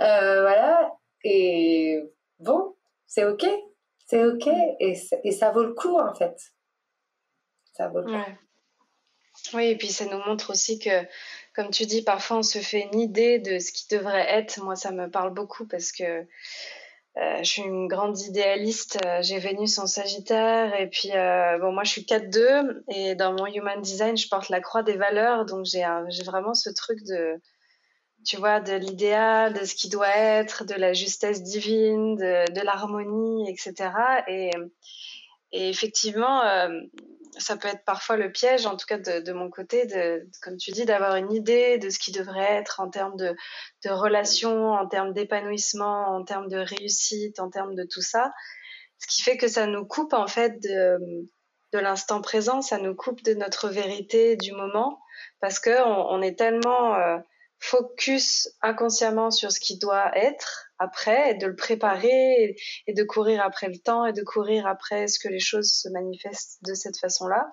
Euh, 0.00 0.42
voilà. 0.42 0.92
Et 1.24 2.00
bon, 2.38 2.74
c'est 3.06 3.24
OK 3.24 3.46
c'est 4.08 4.24
ok 4.24 4.48
et, 4.80 4.94
ça 5.32 5.50
vaut 5.50 5.64
le 5.64 5.74
coup 5.74 5.98
en 5.98 6.14
fait. 6.14 6.34
Ça 7.74 7.88
vaut 7.88 8.00
le 8.00 8.06
coup. 8.06 8.30
Oui, 9.54 9.66
et 9.66 9.76
puis 9.76 9.88
ça 9.88 10.06
nous 10.06 10.18
montre 10.26 10.50
aussi 10.50 10.78
que, 10.78 11.06
comme 11.54 11.70
tu 11.70 11.84
dis, 11.84 12.02
parfois 12.02 12.38
on 12.38 12.42
se 12.42 12.58
fait 12.58 12.88
une 12.92 12.98
idée 12.98 13.38
de 13.38 13.58
ce 13.58 13.70
qui 13.70 13.86
devrait 13.88 14.26
être. 14.28 14.62
Moi, 14.62 14.74
ça 14.76 14.90
me 14.90 15.08
parle 15.08 15.32
beaucoup 15.32 15.66
parce 15.66 15.92
que 15.92 16.26
euh, 17.16 17.38
je 17.38 17.44
suis 17.44 17.62
une 17.62 17.86
grande 17.86 18.18
idéaliste. 18.18 18.98
J'ai 19.20 19.38
Vénus 19.38 19.78
en 19.78 19.86
Sagittaire 19.86 20.74
et 20.80 20.88
puis 20.88 21.10
euh, 21.12 21.58
bon, 21.58 21.72
moi 21.72 21.84
je 21.84 21.90
suis 21.90 22.02
4-2 22.02 22.82
et 22.88 23.14
dans 23.14 23.34
mon 23.34 23.46
Human 23.46 23.80
Design, 23.80 24.16
je 24.16 24.28
porte 24.28 24.48
la 24.48 24.60
croix 24.60 24.82
des 24.82 24.96
valeurs. 24.96 25.44
Donc 25.44 25.66
j'ai 25.66 25.84
vraiment 26.24 26.54
ce 26.54 26.70
truc 26.70 26.98
de 27.04 27.40
tu 28.24 28.36
vois, 28.36 28.60
de 28.60 28.74
l'idéal, 28.74 29.52
de 29.54 29.64
ce 29.64 29.74
qui 29.74 29.88
doit 29.88 30.14
être, 30.16 30.64
de 30.64 30.74
la 30.74 30.92
justesse 30.92 31.42
divine, 31.42 32.16
de, 32.16 32.64
l'harmonie, 32.64 33.50
etc. 33.50 33.90
Et, 34.28 34.50
effectivement, 35.52 36.42
euh, 36.42 36.68
ça 37.38 37.56
peut 37.56 37.68
être 37.68 37.84
parfois 37.84 38.16
le 38.16 38.30
piège, 38.30 38.66
en 38.66 38.76
tout 38.76 38.86
cas 38.86 38.98
de, 38.98 39.32
mon 39.32 39.50
côté, 39.50 39.86
de, 39.86 40.28
comme 40.42 40.56
tu 40.56 40.72
dis, 40.72 40.84
d'avoir 40.84 41.16
une 41.16 41.32
idée 41.32 41.78
de 41.78 41.90
ce 41.90 41.98
qui 41.98 42.12
devrait 42.12 42.52
être 42.52 42.80
en 42.80 42.90
termes 42.90 43.16
de, 43.16 43.34
de 43.84 43.90
relations, 43.90 44.72
en 44.72 44.86
termes 44.86 45.12
d'épanouissement, 45.12 46.08
en 46.08 46.24
termes 46.24 46.48
de 46.48 46.58
réussite, 46.58 47.40
en 47.40 47.50
termes 47.50 47.74
de 47.74 47.84
tout 47.84 48.02
ça. 48.02 48.32
Ce 48.98 49.06
qui 49.06 49.22
fait 49.22 49.36
que 49.36 49.48
ça 49.48 49.66
nous 49.66 49.86
coupe 49.86 50.12
en 50.12 50.26
fait 50.26 50.60
de, 50.60 50.98
de 51.72 51.78
l'instant 51.78 52.20
présent, 52.20 52.62
ça 52.62 52.78
nous 52.78 52.94
coupe 52.94 53.22
de 53.22 53.34
notre 53.34 53.68
vérité 53.68 54.36
du 54.36 54.52
moment, 54.52 55.00
parce 55.40 55.60
que 55.60 55.82
on, 55.84 56.10
on 56.10 56.22
est 56.22 56.36
tellement 56.36 56.94
euh, 56.96 57.18
focus 57.60 58.48
inconsciemment 58.62 59.30
sur 59.30 59.50
ce 59.50 59.60
qui 59.60 59.78
doit 59.78 60.16
être 60.16 60.70
après 60.78 61.34
de 61.34 61.46
le 61.46 61.56
préparer 61.56 62.56
et, 62.86 62.92
de 62.92 63.02
courir 63.02 63.42
après 63.42 63.68
le 63.68 63.78
temps 63.78 64.06
et 64.06 64.12
de 64.12 64.22
courir 64.22 64.66
après 64.66 65.08
ce 65.08 65.18
que 65.18 65.28
les 65.28 65.40
choses 65.40 65.70
se 65.70 65.88
manifestent 65.88 66.58
de 66.62 66.74
cette 66.74 66.98
façon-là 66.98 67.52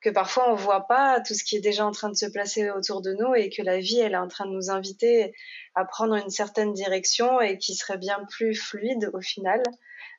que 0.00 0.10
parfois 0.10 0.52
on 0.52 0.54
voit 0.54 0.86
pas 0.86 1.20
tout 1.20 1.34
ce 1.34 1.42
qui 1.42 1.56
est 1.56 1.60
déjà 1.60 1.84
en 1.84 1.90
train 1.90 2.08
de 2.08 2.14
se 2.14 2.26
placer 2.26 2.70
autour 2.70 3.02
de 3.02 3.12
nous 3.14 3.34
et 3.34 3.50
que 3.50 3.62
la 3.62 3.78
vie 3.78 3.98
elle 3.98 4.12
est 4.12 4.18
en 4.18 4.28
train 4.28 4.46
de 4.46 4.52
nous 4.52 4.70
inviter 4.70 5.32
à 5.74 5.84
prendre 5.84 6.14
une 6.14 6.30
certaine 6.30 6.72
direction 6.72 7.40
et 7.40 7.58
qui 7.58 7.74
serait 7.74 7.98
bien 7.98 8.24
plus 8.30 8.54
fluide 8.54 9.10
au 9.12 9.20
final 9.20 9.62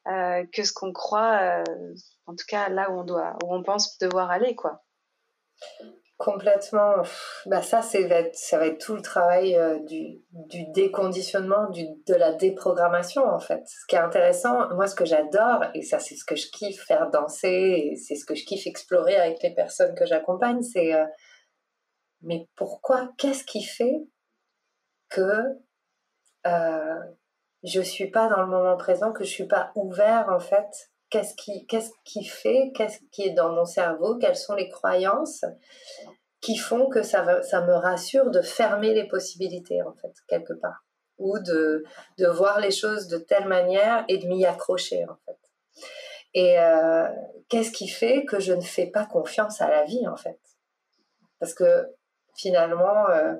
euh, 0.07 0.45
que 0.53 0.63
ce 0.63 0.73
qu'on 0.73 0.91
croit, 0.91 1.39
euh, 1.41 1.63
en 2.25 2.35
tout 2.35 2.45
cas 2.47 2.69
là 2.69 2.89
où 2.91 2.99
on 2.99 3.03
doit, 3.03 3.37
où 3.43 3.53
on 3.53 3.63
pense 3.63 3.97
devoir 3.99 4.31
aller 4.31 4.55
quoi. 4.55 4.83
Complètement. 6.17 7.03
Bah 7.45 7.61
ça, 7.61 7.83
ça 7.83 7.99
va 7.99 8.65
être 8.65 8.79
tout 8.79 8.95
le 8.95 9.03
travail 9.03 9.55
euh, 9.55 9.77
du, 9.85 10.19
déconditionnement, 10.73 11.69
de 11.69 12.15
la 12.15 12.33
déprogrammation, 12.33 13.23
en 13.23 13.39
fait. 13.39 13.61
Ce 13.67 13.85
qui 13.87 13.95
est 13.95 13.99
intéressant, 13.99 14.67
moi, 14.73 14.87
ce 14.87 14.95
que 14.95 15.05
j'adore, 15.05 15.65
et 15.75 15.83
ça, 15.83 15.99
c'est 15.99 16.15
ce 16.15 16.25
que 16.25 16.35
je 16.35 16.49
kiffe 16.49 16.83
faire 16.85 17.11
danser, 17.11 17.93
c'est 18.03 18.15
ce 18.15 18.25
que 18.25 18.33
je 18.33 18.45
kiffe 18.45 18.65
explorer 18.65 19.15
avec 19.15 19.43
les 19.43 19.53
personnes 19.53 19.93
que 19.93 20.07
j'accompagne, 20.07 20.63
c'est 20.63 20.95
euh, 20.95 21.05
mais 22.23 22.47
pourquoi, 22.55 23.09
qu'est-ce 23.19 23.43
qui 23.43 23.63
fait 23.63 24.07
que 25.09 25.43
euh, 26.47 26.99
je 27.63 27.81
suis 27.81 28.09
pas 28.09 28.27
dans 28.27 28.41
le 28.41 28.47
moment 28.47 28.75
présent, 28.75 29.11
que 29.11 29.23
je 29.23 29.29
suis 29.29 29.47
pas 29.47 29.71
ouvert, 29.75 30.29
en 30.29 30.39
fait, 30.39 30.91
qu'est-ce 31.09 31.35
qui, 31.35 31.65
qu'est-ce 31.67 31.91
qui 32.03 32.23
fait, 32.25 32.71
qu'est-ce 32.75 32.99
qui 33.11 33.23
est 33.23 33.31
dans 33.31 33.51
mon 33.53 33.65
cerveau, 33.65 34.17
quelles 34.17 34.35
sont 34.35 34.55
les 34.55 34.69
croyances 34.69 35.45
qui 36.41 36.57
font 36.57 36.87
que 36.87 37.03
ça, 37.03 37.41
ça 37.41 37.61
me 37.61 37.73
rassure 37.73 38.29
de 38.29 38.41
fermer 38.41 38.93
les 38.93 39.07
possibilités, 39.07 39.81
en 39.81 39.93
fait, 39.93 40.13
quelque 40.27 40.53
part. 40.53 40.85
Ou 41.17 41.39
de, 41.39 41.83
de 42.19 42.27
voir 42.27 42.59
les 42.59 42.71
choses 42.71 43.07
de 43.07 43.17
telle 43.17 43.47
manière 43.47 44.05
et 44.07 44.19
de 44.19 44.27
m'y 44.27 44.45
accrocher, 44.45 45.03
en 45.05 45.15
fait. 45.25 45.39
Et 46.33 46.59
euh, 46.59 47.07
qu'est-ce 47.49 47.71
qui 47.71 47.87
fait 47.87 48.23
que 48.25 48.39
je 48.39 48.53
ne 48.53 48.61
fais 48.61 48.85
pas 48.85 49.05
confiance 49.05 49.61
à 49.61 49.69
la 49.69 49.83
vie, 49.83 50.07
en 50.07 50.15
fait? 50.15 50.39
Parce 51.39 51.55
que 51.55 51.87
finalement, 52.35 53.09
euh, 53.09 53.33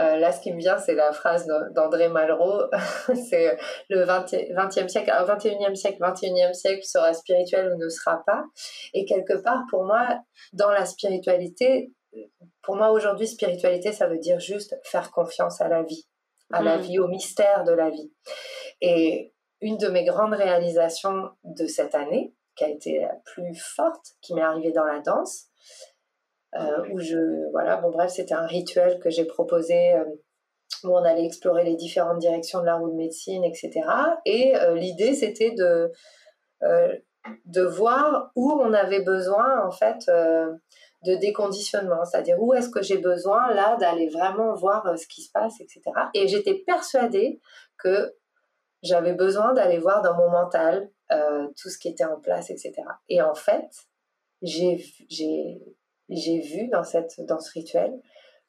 euh, 0.00 0.16
là, 0.16 0.32
ce 0.32 0.40
qui 0.40 0.52
me 0.52 0.58
vient, 0.58 0.78
c'est 0.78 0.94
la 0.94 1.12
phrase 1.12 1.46
d'André 1.74 2.08
Malraux. 2.08 2.62
c'est 3.28 3.58
le 3.90 4.04
20e, 4.04 4.88
siècle, 4.88 5.10
21e 5.10 5.74
siècle, 5.74 5.98
21e 6.00 6.54
siècle 6.54 6.84
sera 6.84 7.12
spirituel 7.12 7.72
ou 7.72 7.76
ne 7.76 7.88
sera 7.88 8.22
pas. 8.26 8.44
Et 8.94 9.04
quelque 9.04 9.42
part, 9.42 9.62
pour 9.70 9.84
moi, 9.84 10.18
dans 10.52 10.70
la 10.70 10.86
spiritualité, 10.86 11.92
pour 12.62 12.76
moi 12.76 12.90
aujourd'hui, 12.90 13.28
spiritualité, 13.28 13.92
ça 13.92 14.06
veut 14.06 14.18
dire 14.18 14.40
juste 14.40 14.76
faire 14.84 15.10
confiance 15.10 15.60
à 15.60 15.68
la 15.68 15.82
vie, 15.82 16.06
à 16.52 16.62
la 16.62 16.78
mm. 16.78 16.80
vie, 16.80 16.98
au 16.98 17.06
mystère 17.06 17.64
de 17.64 17.72
la 17.72 17.90
vie. 17.90 18.10
Et 18.80 19.34
une 19.60 19.76
de 19.76 19.88
mes 19.88 20.04
grandes 20.04 20.34
réalisations 20.34 21.30
de 21.44 21.66
cette 21.66 21.94
année, 21.94 22.34
qui 22.56 22.64
a 22.64 22.68
été 22.68 23.00
la 23.00 23.14
plus 23.24 23.54
forte, 23.54 24.14
qui 24.22 24.34
m'est 24.34 24.42
arrivée 24.42 24.72
dans 24.72 24.84
la 24.84 25.00
danse, 25.00 25.49
euh, 26.56 26.82
où 26.90 26.98
je, 26.98 27.50
voilà, 27.52 27.76
bon 27.76 27.90
bref, 27.90 28.10
c'était 28.10 28.34
un 28.34 28.46
rituel 28.46 28.98
que 28.98 29.08
j'ai 29.08 29.24
proposé 29.24 29.94
euh, 29.94 30.04
où 30.82 30.88
on 30.96 31.04
allait 31.04 31.24
explorer 31.24 31.62
les 31.62 31.76
différentes 31.76 32.18
directions 32.18 32.60
de 32.60 32.66
la 32.66 32.74
roue 32.74 32.90
de 32.90 32.96
médecine, 32.96 33.44
etc. 33.44 33.70
Et 34.24 34.56
euh, 34.56 34.74
l'idée, 34.74 35.14
c'était 35.14 35.52
de, 35.52 35.92
de 37.44 37.62
voir 37.62 38.32
où 38.34 38.50
on 38.50 38.72
avait 38.72 39.02
besoin, 39.02 39.64
en 39.64 39.70
fait, 39.70 40.06
de 40.08 41.14
déconditionnement, 41.16 42.04
c'est-à-dire 42.04 42.36
où 42.40 42.52
est-ce 42.54 42.68
que 42.68 42.82
j'ai 42.82 42.98
besoin 42.98 43.52
là 43.54 43.76
d'aller 43.76 44.08
vraiment 44.08 44.54
voir 44.54 44.98
ce 44.98 45.06
qui 45.06 45.22
se 45.22 45.30
passe, 45.30 45.60
etc. 45.60 45.82
Et 46.14 46.28
j'étais 46.28 46.54
persuadée 46.66 47.40
que 47.78 48.14
j'avais 48.82 49.12
besoin 49.12 49.52
d'aller 49.52 49.78
voir 49.78 50.02
dans 50.02 50.16
mon 50.16 50.30
mental 50.30 50.90
tout 51.56 51.68
ce 51.68 51.78
qui 51.78 51.88
était 51.88 52.04
en 52.04 52.18
place, 52.20 52.50
etc. 52.50 52.72
Et 53.08 53.20
en 53.22 53.34
fait, 53.34 53.68
j'ai 54.42 54.82
j'ai 56.10 56.40
vu 56.40 56.68
dans, 56.68 56.84
cette, 56.84 57.20
dans 57.26 57.38
ce 57.38 57.52
rituel 57.52 57.92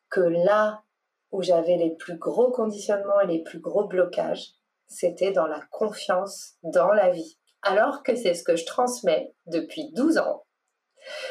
que 0.10 0.22
là 0.22 0.84
où 1.32 1.42
j'avais 1.42 1.78
les 1.78 1.96
plus 1.96 2.18
gros 2.18 2.52
conditionnements 2.52 3.22
et 3.22 3.28
les 3.28 3.44
plus 3.44 3.60
gros 3.60 3.86
blocages, 3.86 4.54
c'était 4.88 5.32
dans 5.32 5.48
la 5.48 5.62
confiance 5.72 6.56
dans 6.64 6.92
la 6.92 7.10
vie. 7.10 7.38
Alors 7.62 8.04
que 8.04 8.16
c'est 8.16 8.34
ce 8.34 8.44
que 8.44 8.56
je 8.56 8.66
transmets 8.66 9.34
depuis 9.46 9.92
12 9.94 10.18
ans. 10.18 10.44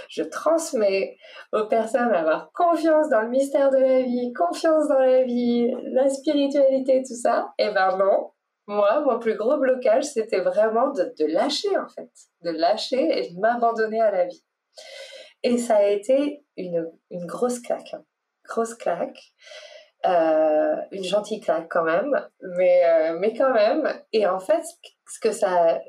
Je 0.09 0.23
transmets 0.23 1.17
aux 1.53 1.67
personnes 1.67 2.13
à 2.13 2.21
avoir 2.21 2.51
confiance 2.53 3.09
dans 3.09 3.21
le 3.21 3.29
mystère 3.29 3.71
de 3.71 3.79
la 3.79 4.03
vie, 4.03 4.33
confiance 4.33 4.89
dans 4.89 4.99
la 4.99 5.23
vie, 5.23 5.73
la 5.93 6.09
spiritualité, 6.09 7.03
tout 7.07 7.15
ça. 7.15 7.53
Et 7.59 7.67
eh 7.69 7.75
ben 7.75 7.97
non, 7.99 8.31
moi, 8.67 9.01
mon 9.01 9.19
plus 9.19 9.37
gros 9.37 9.59
blocage, 9.59 10.05
c'était 10.05 10.41
vraiment 10.41 10.91
de, 10.91 11.13
de 11.19 11.27
lâcher 11.27 11.77
en 11.77 11.89
fait, 11.89 12.11
de 12.43 12.51
lâcher 12.51 13.19
et 13.19 13.33
de 13.33 13.39
m'abandonner 13.39 14.01
à 14.01 14.11
la 14.11 14.27
vie. 14.27 14.45
Et 15.43 15.59
ça 15.59 15.77
a 15.77 15.89
été 15.89 16.45
une, 16.57 16.91
grosse 17.11 17.61
claque. 17.61 17.95
Hein. 17.95 18.05
Grosse 18.45 18.75
claque. 18.75 19.19
Euh, 20.07 20.77
une 20.93 21.05
gentille 21.05 21.41
claque 21.41 21.69
quand 21.69 21.85
même, 21.85 22.27
mais, 22.57 22.85
euh, 22.87 23.19
mais 23.19 23.35
quand 23.35 23.53
même. 23.53 23.87
Et 24.13 24.27
en 24.27 24.41
fait, 24.41 24.63
ce 25.07 25.21
que 25.21 25.31
ça 25.31 25.75
a 25.75 25.81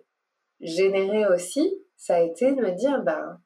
généré 0.59 1.25
aussi, 1.27 1.73
ça 1.95 2.15
a 2.15 2.19
été 2.19 2.51
de 2.51 2.61
me 2.61 2.71
dire, 2.71 3.01
ben, 3.03 3.39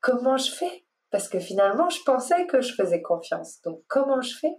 comment 0.00 0.38
je 0.38 0.50
fais? 0.50 0.84
Parce 1.10 1.28
que 1.28 1.38
finalement, 1.38 1.90
je 1.90 2.02
pensais 2.04 2.46
que 2.46 2.62
je 2.62 2.74
faisais 2.74 3.02
confiance. 3.02 3.60
Donc, 3.62 3.82
comment 3.86 4.22
je 4.22 4.34
fais? 4.34 4.56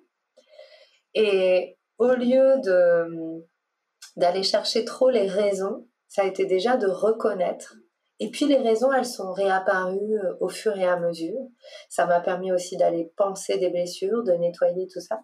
Et 1.15 1.77
au 1.97 2.13
lieu 2.13 2.59
de 2.63 3.43
d'aller 4.15 4.43
chercher 4.43 4.85
trop 4.85 5.09
les 5.09 5.27
raisons, 5.27 5.87
ça 6.07 6.21
a 6.21 6.25
été 6.25 6.45
déjà 6.45 6.77
de 6.77 6.87
reconnaître 6.87 7.75
et 8.23 8.29
puis 8.29 8.45
les 8.45 8.55
raisons, 8.55 8.89
elles 8.93 9.05
sont 9.05 9.33
réapparues 9.33 10.17
euh, 10.17 10.37
au 10.39 10.47
fur 10.47 10.77
et 10.77 10.87
à 10.87 10.97
mesure. 10.97 11.41
Ça 11.89 12.05
m'a 12.05 12.21
permis 12.21 12.53
aussi 12.53 12.77
d'aller 12.77 13.11
penser 13.17 13.57
des 13.57 13.69
blessures, 13.69 14.23
de 14.23 14.31
nettoyer 14.31 14.87
tout 14.87 15.01
ça. 15.01 15.19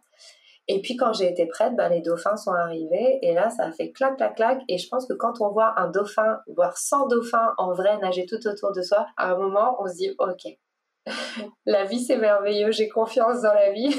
Et 0.68 0.82
puis 0.82 0.98
quand 0.98 1.14
j'ai 1.14 1.30
été 1.30 1.46
prête, 1.46 1.78
ben, 1.78 1.88
les 1.88 2.02
dauphins 2.02 2.36
sont 2.36 2.52
arrivés 2.52 3.20
et 3.22 3.34
là 3.34 3.50
ça 3.52 3.68
a 3.68 3.72
fait 3.72 3.94
clac 3.94 4.18
clac 4.18 4.36
clac. 4.36 4.60
Et 4.68 4.78
je 4.78 4.90
pense 4.90 5.08
que 5.08 5.14
quand 5.14 5.40
on 5.40 5.50
voit 5.50 5.80
un 5.80 5.90
dauphin, 5.90 6.40
voire 6.54 6.78
100 6.78 7.08
dauphins 7.08 7.54
en 7.58 7.74
vrai 7.74 7.98
nager 8.00 8.26
tout 8.26 8.46
autour 8.46 8.74
de 8.74 8.82
soi, 8.82 9.08
à 9.16 9.32
un 9.32 9.38
moment 9.38 9.78
on 9.80 9.88
se 9.88 9.96
dit 9.96 10.14
ok, 10.20 10.58
la 11.66 11.86
vie 11.86 12.04
c'est 12.04 12.18
merveilleux, 12.18 12.72
j'ai 12.72 12.90
confiance 12.90 13.42
dans 13.42 13.54
la 13.54 13.72
vie. 13.72 13.98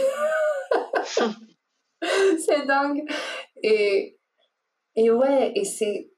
c'est 2.38 2.66
dingue. 2.66 3.02
Et, 3.62 4.18
et 4.94 5.10
ouais, 5.10 5.52
et 5.54 5.64
c'est, 5.64 6.12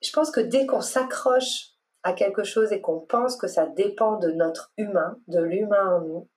je 0.00 0.12
pense 0.12 0.30
que 0.30 0.40
dès 0.40 0.66
qu'on 0.66 0.80
s'accroche 0.80 1.77
à 2.02 2.12
quelque 2.12 2.44
chose 2.44 2.72
et 2.72 2.80
qu'on 2.80 3.00
pense 3.00 3.36
que 3.36 3.48
ça 3.48 3.66
dépend 3.66 4.18
de 4.18 4.30
notre 4.30 4.72
humain, 4.76 5.18
de 5.28 5.40
l'humain 5.40 5.96
en 5.96 6.00
nous, 6.00 6.28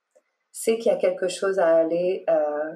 c'est 0.51 0.77
qu'il 0.77 0.91
y 0.91 0.95
a 0.95 0.97
quelque 0.97 1.27
chose 1.27 1.59
à 1.59 1.75
aller 1.75 2.25
euh, 2.29 2.75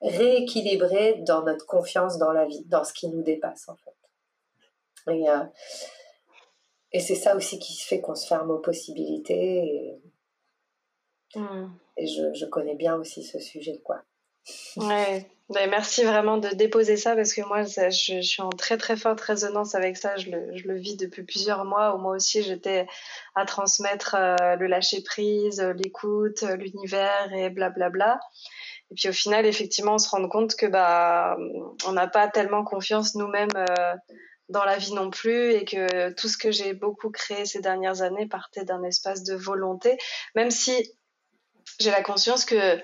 rééquilibrer 0.00 1.22
dans 1.26 1.42
notre 1.42 1.66
confiance 1.66 2.18
dans 2.18 2.32
la 2.32 2.44
vie, 2.46 2.64
dans 2.66 2.84
ce 2.84 2.92
qui 2.92 3.08
nous 3.08 3.22
dépasse 3.22 3.68
en 3.68 3.76
fait. 3.76 5.12
Et, 5.12 5.28
euh, 5.30 5.44
et 6.92 7.00
c'est 7.00 7.14
ça 7.14 7.36
aussi 7.36 7.58
qui 7.58 7.80
fait 7.80 8.00
qu'on 8.00 8.14
se 8.14 8.26
ferme 8.26 8.50
aux 8.50 8.58
possibilités. 8.58 9.98
Et, 11.34 11.40
et 11.96 12.06
je, 12.06 12.32
je, 12.34 12.46
connais 12.46 12.74
bien 12.74 12.96
aussi 12.96 13.22
ce 13.22 13.38
sujet, 13.38 13.80
quoi. 13.84 14.02
Ouais, 14.76 15.30
ben, 15.50 15.70
merci 15.70 16.04
vraiment 16.04 16.36
de 16.36 16.48
déposer 16.48 16.96
ça 16.96 17.16
parce 17.16 17.32
que 17.32 17.40
moi, 17.42 17.62
je, 17.64 18.20
suis 18.20 18.42
en 18.42 18.50
très 18.50 18.76
très 18.76 18.96
forte 18.96 19.20
résonance 19.20 19.74
avec 19.74 19.96
ça. 19.96 20.16
Je 20.16 20.30
le, 20.30 20.74
vis 20.76 20.96
depuis 20.96 21.22
plusieurs 21.22 21.64
mois 21.64 21.94
où 21.94 21.98
moi 21.98 22.16
aussi 22.16 22.42
j'étais 22.42 22.86
à 23.34 23.46
transmettre 23.46 24.14
euh, 24.18 24.56
le 24.56 24.66
lâcher 24.66 25.02
prise, 25.02 25.60
l'écoute, 25.76 26.42
l'univers 26.42 27.32
et 27.32 27.48
blablabla. 27.48 27.88
Bla, 27.88 27.90
bla. 27.90 28.20
Et 28.90 28.94
puis 28.94 29.08
au 29.08 29.12
final, 29.12 29.46
effectivement, 29.46 29.94
on 29.94 29.98
se 29.98 30.08
rend 30.08 30.26
compte 30.28 30.54
que 30.54 30.66
bah 30.66 31.36
on 31.86 31.92
n'a 31.92 32.08
pas 32.08 32.28
tellement 32.28 32.64
confiance 32.64 33.14
nous-mêmes 33.14 33.48
euh, 33.56 33.94
dans 34.48 34.64
la 34.64 34.78
vie 34.78 34.92
non 34.92 35.10
plus 35.10 35.52
et 35.52 35.64
que 35.64 36.10
tout 36.12 36.28
ce 36.28 36.38
que 36.38 36.50
j'ai 36.50 36.72
beaucoup 36.72 37.10
créé 37.10 37.44
ces 37.44 37.60
dernières 37.60 38.02
années 38.02 38.26
partait 38.26 38.64
d'un 38.64 38.82
espace 38.82 39.24
de 39.24 39.34
volonté, 39.34 39.98
même 40.34 40.50
si 40.50 40.90
j'ai 41.80 41.90
la 41.90 42.02
conscience 42.02 42.44
que 42.44 42.80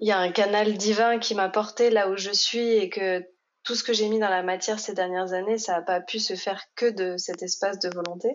il 0.00 0.08
y 0.08 0.12
a 0.12 0.18
un 0.18 0.32
canal 0.32 0.76
divin 0.76 1.18
qui 1.18 1.34
m'a 1.34 1.48
porté 1.48 1.90
là 1.90 2.08
où 2.08 2.16
je 2.16 2.32
suis 2.32 2.72
et 2.72 2.88
que 2.88 3.22
tout 3.64 3.74
ce 3.74 3.84
que 3.84 3.92
j'ai 3.92 4.08
mis 4.08 4.18
dans 4.18 4.30
la 4.30 4.42
matière 4.42 4.80
ces 4.80 4.94
dernières 4.94 5.34
années, 5.34 5.58
ça 5.58 5.74
n'a 5.74 5.82
pas 5.82 6.00
pu 6.00 6.18
se 6.18 6.34
faire 6.34 6.64
que 6.74 6.86
de 6.86 7.18
cet 7.18 7.42
espace 7.42 7.78
de 7.78 7.90
volonté. 7.94 8.28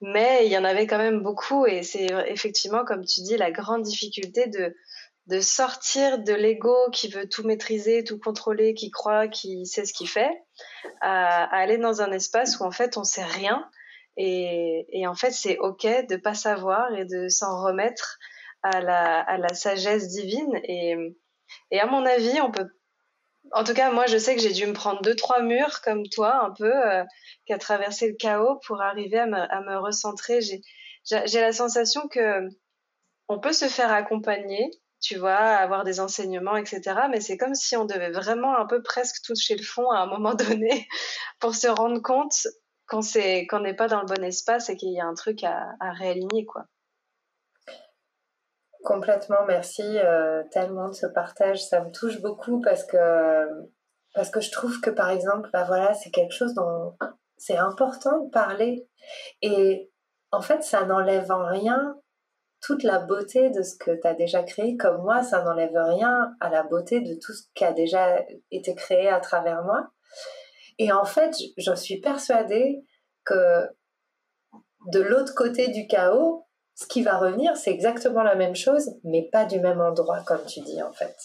Mais 0.00 0.46
il 0.46 0.52
y 0.52 0.56
en 0.56 0.64
avait 0.64 0.86
quand 0.86 0.98
même 0.98 1.22
beaucoup 1.22 1.66
et 1.66 1.82
c'est 1.82 2.06
effectivement, 2.28 2.84
comme 2.84 3.04
tu 3.04 3.20
dis, 3.20 3.36
la 3.36 3.50
grande 3.50 3.82
difficulté 3.82 4.46
de, 4.46 4.74
de 5.26 5.40
sortir 5.40 6.20
de 6.20 6.32
l'ego 6.32 6.74
qui 6.90 7.08
veut 7.08 7.28
tout 7.28 7.42
maîtriser, 7.42 8.02
tout 8.02 8.18
contrôler, 8.18 8.72
qui 8.72 8.90
croit, 8.90 9.28
qui 9.28 9.66
sait 9.66 9.84
ce 9.84 9.92
qu'il 9.92 10.08
fait, 10.08 10.30
à, 11.02 11.44
aller 11.54 11.76
dans 11.76 12.00
un 12.00 12.12
espace 12.12 12.58
où 12.60 12.64
en 12.64 12.70
fait 12.70 12.96
on 12.96 13.04
sait 13.04 13.24
rien 13.24 13.68
et, 14.16 14.86
et 14.90 15.06
en 15.06 15.14
fait 15.14 15.32
c'est 15.32 15.58
ok 15.58 15.86
de 16.08 16.16
pas 16.16 16.34
savoir 16.34 16.94
et 16.94 17.04
de 17.04 17.28
s'en 17.28 17.62
remettre 17.62 18.18
à 18.62 18.80
la, 18.80 19.22
à 19.22 19.54
sagesse 19.54 20.08
divine. 20.08 20.60
Et, 20.64 20.94
à 21.78 21.86
mon 21.86 22.04
avis, 22.04 22.40
on 22.40 22.50
peut. 22.50 22.68
En 23.52 23.64
tout 23.64 23.72
cas, 23.72 23.90
moi, 23.90 24.06
je 24.06 24.18
sais 24.18 24.36
que 24.36 24.42
j'ai 24.42 24.52
dû 24.52 24.66
me 24.66 24.74
prendre 24.74 25.00
deux, 25.00 25.14
trois 25.14 25.40
murs 25.40 25.80
comme 25.82 26.06
toi, 26.08 26.44
un 26.44 26.50
peu, 26.50 26.70
euh, 26.70 27.04
qui 27.46 27.56
traversé 27.58 28.08
le 28.08 28.14
chaos 28.14 28.60
pour 28.66 28.82
arriver 28.82 29.18
à 29.18 29.26
me, 29.26 29.38
à 29.38 29.78
recentrer. 29.78 30.40
J'ai 30.42 31.40
la 31.40 31.52
sensation 31.52 32.08
que 32.08 32.48
on 33.28 33.38
peut 33.38 33.52
se 33.52 33.68
faire 33.68 33.92
accompagner, 33.92 34.70
tu 35.00 35.16
vois, 35.16 35.36
avoir 35.36 35.84
des 35.84 36.00
enseignements, 36.00 36.56
etc. 36.56 37.00
Mais 37.10 37.20
c'est 37.20 37.36
comme 37.36 37.54
si 37.54 37.76
on 37.76 37.84
devait 37.84 38.10
vraiment 38.10 38.56
un 38.56 38.66
peu 38.66 38.82
presque 38.82 39.22
toucher 39.22 39.56
le 39.56 39.62
fond 39.62 39.90
à 39.90 40.00
un 40.00 40.06
moment 40.06 40.34
donné 40.34 40.88
pour 41.40 41.54
se 41.54 41.68
rendre 41.68 42.00
compte 42.02 42.34
qu'on 42.88 43.60
n'est 43.60 43.74
pas 43.74 43.88
dans 43.88 44.00
le 44.00 44.06
bon 44.06 44.24
espace 44.24 44.70
et 44.70 44.76
qu'il 44.76 44.92
y 44.92 45.00
a 45.00 45.06
un 45.06 45.14
truc 45.14 45.44
à, 45.44 45.76
réaligner, 45.92 46.46
quoi. 46.46 46.64
Complètement, 48.88 49.44
merci 49.46 49.82
euh, 49.98 50.42
tellement 50.50 50.88
de 50.88 50.94
ce 50.94 51.04
partage. 51.04 51.62
Ça 51.62 51.84
me 51.84 51.90
touche 51.90 52.22
beaucoup 52.22 52.62
parce 52.62 52.84
que, 52.84 53.46
parce 54.14 54.30
que 54.30 54.40
je 54.40 54.50
trouve 54.50 54.80
que, 54.80 54.88
par 54.88 55.10
exemple, 55.10 55.50
bah 55.52 55.64
voilà, 55.64 55.92
c'est 55.92 56.08
quelque 56.08 56.32
chose 56.32 56.54
dont 56.54 56.96
c'est 57.36 57.58
important 57.58 58.24
de 58.24 58.30
parler. 58.30 58.88
Et 59.42 59.92
en 60.32 60.40
fait, 60.40 60.62
ça 60.62 60.86
n'enlève 60.86 61.30
en 61.30 61.44
rien 61.46 61.96
toute 62.62 62.82
la 62.82 62.98
beauté 62.98 63.50
de 63.50 63.60
ce 63.60 63.76
que 63.76 63.90
tu 63.90 64.06
as 64.06 64.14
déjà 64.14 64.42
créé. 64.42 64.78
Comme 64.78 65.02
moi, 65.02 65.22
ça 65.22 65.42
n'enlève 65.42 65.76
rien 65.76 66.34
à 66.40 66.48
la 66.48 66.62
beauté 66.62 67.02
de 67.02 67.12
tout 67.20 67.34
ce 67.34 67.42
qui 67.54 67.66
a 67.66 67.74
déjà 67.74 68.24
été 68.50 68.74
créé 68.74 69.10
à 69.10 69.20
travers 69.20 69.64
moi. 69.64 69.90
Et 70.78 70.92
en 70.92 71.04
fait, 71.04 71.36
je 71.58 71.74
suis 71.74 72.00
persuadée 72.00 72.82
que 73.26 73.68
de 74.86 75.00
l'autre 75.00 75.34
côté 75.34 75.68
du 75.68 75.86
chaos, 75.88 76.47
ce 76.78 76.86
qui 76.86 77.02
va 77.02 77.18
revenir, 77.18 77.56
c'est 77.56 77.72
exactement 77.72 78.22
la 78.22 78.36
même 78.36 78.54
chose, 78.54 78.94
mais 79.02 79.28
pas 79.32 79.44
du 79.44 79.58
même 79.58 79.80
endroit, 79.80 80.20
comme 80.20 80.44
tu 80.46 80.60
dis, 80.60 80.80
en 80.80 80.92
fait. 80.92 81.16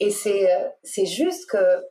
Et 0.00 0.10
c'est, 0.10 0.52
euh, 0.52 0.68
c'est 0.82 1.06
juste 1.06 1.48
que 1.48 1.86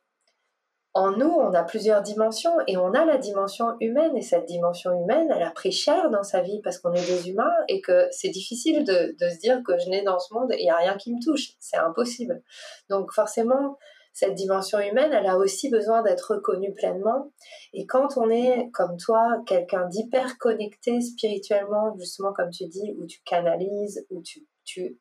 en 0.93 1.11
nous, 1.11 1.29
on 1.29 1.53
a 1.53 1.63
plusieurs 1.63 2.01
dimensions 2.01 2.51
et 2.67 2.75
on 2.75 2.93
a 2.93 3.05
la 3.05 3.17
dimension 3.17 3.77
humaine 3.79 4.17
et 4.17 4.21
cette 4.21 4.47
dimension 4.47 4.91
humaine, 5.01 5.31
elle 5.33 5.43
a 5.43 5.51
pris 5.51 5.71
cher 5.71 6.09
dans 6.09 6.23
sa 6.23 6.41
vie 6.41 6.59
parce 6.61 6.77
qu'on 6.77 6.91
est 6.91 7.05
des 7.05 7.29
humains 7.29 7.53
et 7.69 7.79
que 7.79 8.09
c'est 8.11 8.29
difficile 8.29 8.83
de, 8.83 9.15
de, 9.17 9.29
se 9.29 9.37
dire 9.37 9.61
que 9.65 9.77
je 9.77 9.87
nais 9.87 10.01
dans 10.01 10.19
ce 10.19 10.33
monde 10.33 10.51
et 10.51 10.57
il 10.59 10.63
n'y 10.63 10.69
a 10.69 10.75
rien 10.75 10.97
qui 10.97 11.13
me 11.13 11.23
touche. 11.23 11.53
C'est 11.61 11.77
impossible. 11.77 12.41
Donc 12.89 13.13
forcément, 13.13 13.77
cette 14.13 14.35
dimension 14.35 14.79
humaine, 14.79 15.11
elle 15.13 15.27
a 15.27 15.37
aussi 15.37 15.69
besoin 15.69 16.01
d'être 16.01 16.33
reconnue 16.35 16.73
pleinement. 16.73 17.31
Et 17.73 17.85
quand 17.85 18.17
on 18.17 18.29
est, 18.29 18.69
comme 18.73 18.97
toi, 18.97 19.41
quelqu'un 19.45 19.87
d'hyper 19.87 20.37
connecté 20.37 20.99
spirituellement, 21.01 21.95
justement 21.97 22.33
comme 22.33 22.49
tu 22.49 22.65
dis, 22.67 22.95
où 22.97 23.05
tu 23.05 23.21
canalises, 23.23 24.05
où 24.09 24.21
tu, 24.21 24.45
tu 24.65 24.99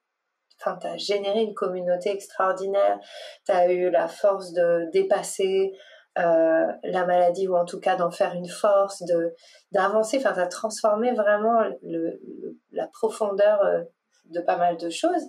enfin, 0.60 0.78
as 0.82 0.96
généré 0.96 1.42
une 1.42 1.54
communauté 1.54 2.10
extraordinaire, 2.10 2.98
tu 3.46 3.52
as 3.52 3.72
eu 3.72 3.90
la 3.90 4.08
force 4.08 4.52
de 4.52 4.90
dépasser 4.92 5.72
euh, 6.18 6.66
la 6.82 7.06
maladie 7.06 7.46
ou 7.46 7.56
en 7.56 7.64
tout 7.64 7.78
cas 7.78 7.94
d'en 7.94 8.10
faire 8.10 8.34
une 8.34 8.48
force, 8.48 9.04
d'avancer, 9.70 10.18
enfin, 10.18 10.32
tu 10.32 10.40
as 10.40 10.48
transformé 10.48 11.12
vraiment 11.12 11.62
la 12.72 12.86
profondeur 12.88 13.62
euh, 13.62 13.82
de 14.26 14.40
pas 14.40 14.56
mal 14.56 14.76
de 14.76 14.90
choses. 14.90 15.22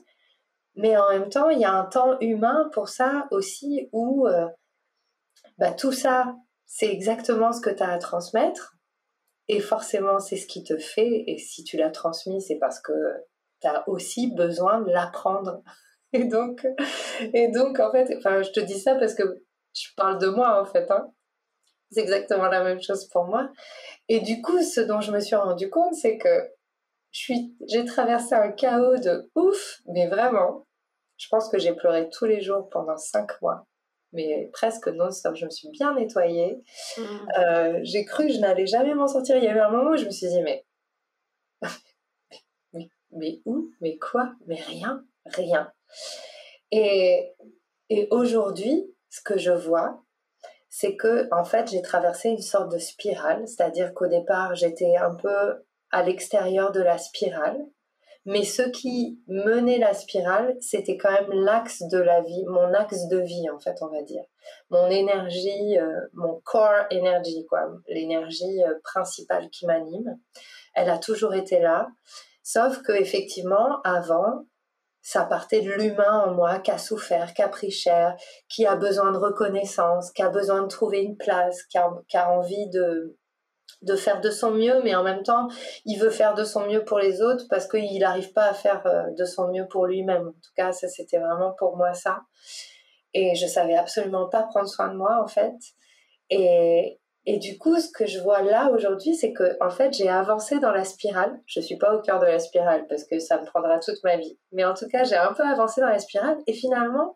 Mais 0.80 0.96
en 0.96 1.10
même 1.10 1.28
temps, 1.28 1.50
il 1.50 1.60
y 1.60 1.66
a 1.66 1.74
un 1.74 1.84
temps 1.84 2.18
humain 2.22 2.70
pour 2.72 2.88
ça 2.88 3.28
aussi 3.32 3.90
où 3.92 4.26
euh, 4.28 4.48
bah, 5.58 5.74
tout 5.74 5.92
ça, 5.92 6.38
c'est 6.66 6.88
exactement 6.88 7.52
ce 7.52 7.60
que 7.60 7.70
tu 7.70 7.84
as 7.84 7.92
à 7.92 7.98
transmettre. 7.98 8.78
Et 9.50 9.60
forcément, 9.60 10.20
c'est 10.20 10.38
ce 10.38 10.48
qui 10.48 10.64
te 10.64 10.78
fait. 10.78 11.26
Et 11.28 11.38
si 11.38 11.66
tu 11.66 11.76
l'as 11.76 11.90
transmis, 11.90 12.42
c'est 12.42 12.60
parce 12.60 12.80
que 12.80 12.94
tu 13.60 13.68
as 13.68 13.90
aussi 13.90 14.34
besoin 14.34 14.80
de 14.80 14.90
l'apprendre. 14.90 15.62
Et 16.14 16.24
donc, 16.24 16.66
et 17.36 17.50
donc, 17.50 17.80
en 17.80 17.92
fait, 17.92 18.08
je 18.10 18.50
te 18.50 18.60
dis 18.62 18.80
ça 18.80 18.96
parce 18.96 19.14
que 19.14 19.22
je 19.76 19.90
parle 19.96 20.18
de 20.18 20.26
moi, 20.30 20.60
en 20.60 20.66
fait. 20.66 20.90
Hein. 20.90 21.12
C'est 21.92 22.02
exactement 22.02 22.48
la 22.48 22.64
même 22.64 22.82
chose 22.82 23.08
pour 23.10 23.26
moi. 23.26 23.52
Et 24.08 24.20
du 24.20 24.42
coup, 24.42 24.60
ce 24.64 24.82
dont 24.82 25.02
je 25.02 25.12
me 25.12 25.20
suis 25.20 25.36
rendu 25.36 25.70
compte, 25.70 25.94
c'est 25.94 26.18
que 26.18 26.50
j'ai 27.12 27.86
traversé 27.86 28.34
un 28.34 28.52
chaos 28.52 28.98
de 28.98 29.30
ouf, 29.36 29.82
mais 29.86 30.08
vraiment, 30.08 30.66
je 31.20 31.28
pense 31.30 31.50
que 31.50 31.60
j'ai 31.60 31.74
pleuré 31.74 32.10
tous 32.10 32.26
les 32.26 32.42
jours 32.42 32.70
pendant 32.70 32.98
cinq 32.98 33.40
mois, 33.42 33.68
mais 34.14 34.50
presque 34.54 34.88
non-stop. 34.88 35.36
Je 35.36 35.46
me 35.46 35.52
suis 35.52 35.70
bien 35.70 35.94
nettoyée. 35.94 36.64
Mmh. 36.98 37.02
Euh, 37.38 37.80
j'ai 37.84 38.06
cru 38.06 38.28
que 38.28 38.34
je 38.34 38.40
n'allais 38.40 38.66
jamais 38.66 38.96
m'en 38.96 39.08
sortir. 39.08 39.36
Il 39.36 39.44
y 39.44 39.48
a 39.48 39.54
eu 39.54 39.60
un 39.60 39.70
moment 39.70 39.92
où 39.92 39.98
je 39.98 40.06
me 40.06 40.12
suis 40.12 40.30
dit, 40.30 40.42
mais, 40.42 40.66
mais, 42.74 42.90
mais 43.12 43.42
où? 43.46 43.70
Mais 43.82 43.98
quoi? 43.98 44.32
Mais 44.48 44.56
rien, 44.56 45.06
rien. 45.26 45.72
Et, 46.72 47.34
et 47.90 48.08
aujourd'hui, 48.12 48.96
ce 49.10 49.22
que 49.22 49.38
je 49.38 49.52
vois, 49.52 50.02
c'est 50.70 50.96
que 50.96 51.28
en 51.34 51.44
fait, 51.44 51.70
j'ai 51.70 51.82
traversé 51.82 52.30
une 52.30 52.42
sorte 52.42 52.72
de 52.72 52.78
spirale, 52.78 53.46
c'est-à-dire 53.46 53.94
qu'au 53.94 54.08
départ, 54.08 54.56
j'étais 54.56 54.96
un 54.96 55.16
peu 55.16 55.66
à 55.92 56.04
l'extérieur 56.04 56.72
de 56.72 56.80
la 56.80 56.98
spirale 56.98 57.60
mais 58.30 58.44
ce 58.44 58.62
qui 58.62 59.20
menait 59.28 59.80
la 59.80 59.96
spirale, 59.96 60.56
c'était 60.62 60.98
quand 60.98 61.12
même 61.12 61.32
l'axe 61.32 61.82
de 61.82 61.98
la 61.98 62.22
vie, 62.22 62.46
mon 62.46 62.76
axe 62.76 63.08
de 63.08 63.18
vie 63.18 63.50
en 63.50 63.58
fait, 63.58 63.76
on 63.82 63.88
va 63.88 64.04
dire. 64.04 64.24
Mon 64.70 64.88
énergie, 64.88 65.80
euh, 65.80 66.00
mon 66.14 66.40
core 66.46 66.86
energy, 66.94 67.48
quoi, 67.48 67.72
l'énergie 67.88 68.64
euh, 68.64 68.76
principale 68.84 69.50
qui 69.50 69.66
m'anime. 69.66 70.20
Elle 70.76 70.92
a 70.92 71.00
toujours 71.00 71.34
été 71.34 71.60
là, 71.60 71.88
sauf 72.44 72.84
que 72.84 72.92
effectivement, 72.92 73.82
avant, 73.84 74.46
ça 75.02 75.26
partait 75.26 75.62
de 75.62 75.72
l'humain 75.72 76.26
en 76.28 76.36
moi 76.36 76.60
qui 76.60 76.70
a 76.70 76.78
souffert, 76.78 77.34
qui 77.34 77.42
a 77.42 77.50
pris 77.50 77.72
cher, 77.72 78.16
qui 78.48 78.68
a 78.68 78.76
besoin 78.76 79.12
de 79.12 79.18
reconnaissance, 79.18 80.12
qui 80.12 80.22
a 80.22 80.30
besoin 80.30 80.62
de 80.62 80.68
trouver 80.68 81.02
une 81.02 81.18
place, 81.18 81.64
qui 81.64 81.80
a 81.80 82.32
envie 82.32 82.70
de, 82.70 83.18
de 83.82 83.96
faire 83.96 84.20
de 84.20 84.30
son 84.30 84.52
mieux, 84.52 84.82
mais 84.84 84.96
en 84.96 85.04
même 85.04 85.24
temps, 85.24 85.48
il 85.86 85.98
veut 85.98 86.10
faire 86.10 86.34
de 86.34 86.44
son 86.44 86.66
mieux 86.66 86.84
pour 86.84 87.00
les 87.00 87.22
autres 87.22 87.46
parce 87.50 87.68
qu'il 87.68 88.00
n'arrive 88.00 88.34
pas 88.34 88.46
à 88.46 88.54
faire 88.54 88.86
euh, 88.86 89.04
de 89.18 89.26
son 89.26 89.48
mieux 89.52 89.68
pour 89.68 89.86
lui-même. 89.86 90.28
En 90.28 90.32
tout 90.32 90.52
cas, 90.56 90.72
ça, 90.72 90.88
c'était 90.88 91.20
vraiment 91.20 91.54
pour 91.58 91.78
moi 91.78 91.94
ça. 91.94 92.22
Et 93.14 93.36
je 93.36 93.48
savais 93.48 93.76
absolument 93.76 94.28
pas 94.28 94.44
prendre 94.44 94.68
soin 94.68 94.90
de 94.90 94.98
moi, 94.98 95.22
en 95.24 95.28
fait. 95.28 95.56
Et, 96.30 97.00
et 97.26 97.38
du 97.38 97.58
coup, 97.58 97.80
ce 97.80 97.90
que 97.92 98.06
je 98.06 98.20
vois 98.20 98.42
là 98.42 98.70
aujourd'hui, 98.72 99.16
c'est 99.16 99.34
que, 99.34 99.58
en 99.62 99.70
fait, 99.70 99.94
j'ai 99.94 100.10
avancé 100.10 100.60
dans 100.60 100.72
la 100.72 100.84
spirale. 100.84 101.40
Je 101.46 101.62
suis 101.62 101.78
pas 101.78 101.96
au 101.96 102.02
cœur 102.02 102.20
de 102.20 102.26
la 102.26 102.40
spirale 102.40 102.86
parce 102.88 103.06
que 103.06 103.20
ça 103.20 103.40
me 103.40 103.46
prendra 103.46 103.80
toute 103.80 104.04
ma 104.04 104.18
vie. 104.18 104.38
Mais 104.52 104.66
en 104.66 104.74
tout 104.74 104.88
cas, 104.88 105.06
j'ai 105.06 105.16
un 105.16 105.34
peu 105.34 105.44
avancé 105.44 105.82
dans 105.82 105.90
la 105.90 106.00
spirale. 106.00 106.38
Et 106.48 106.54
finalement, 106.54 107.16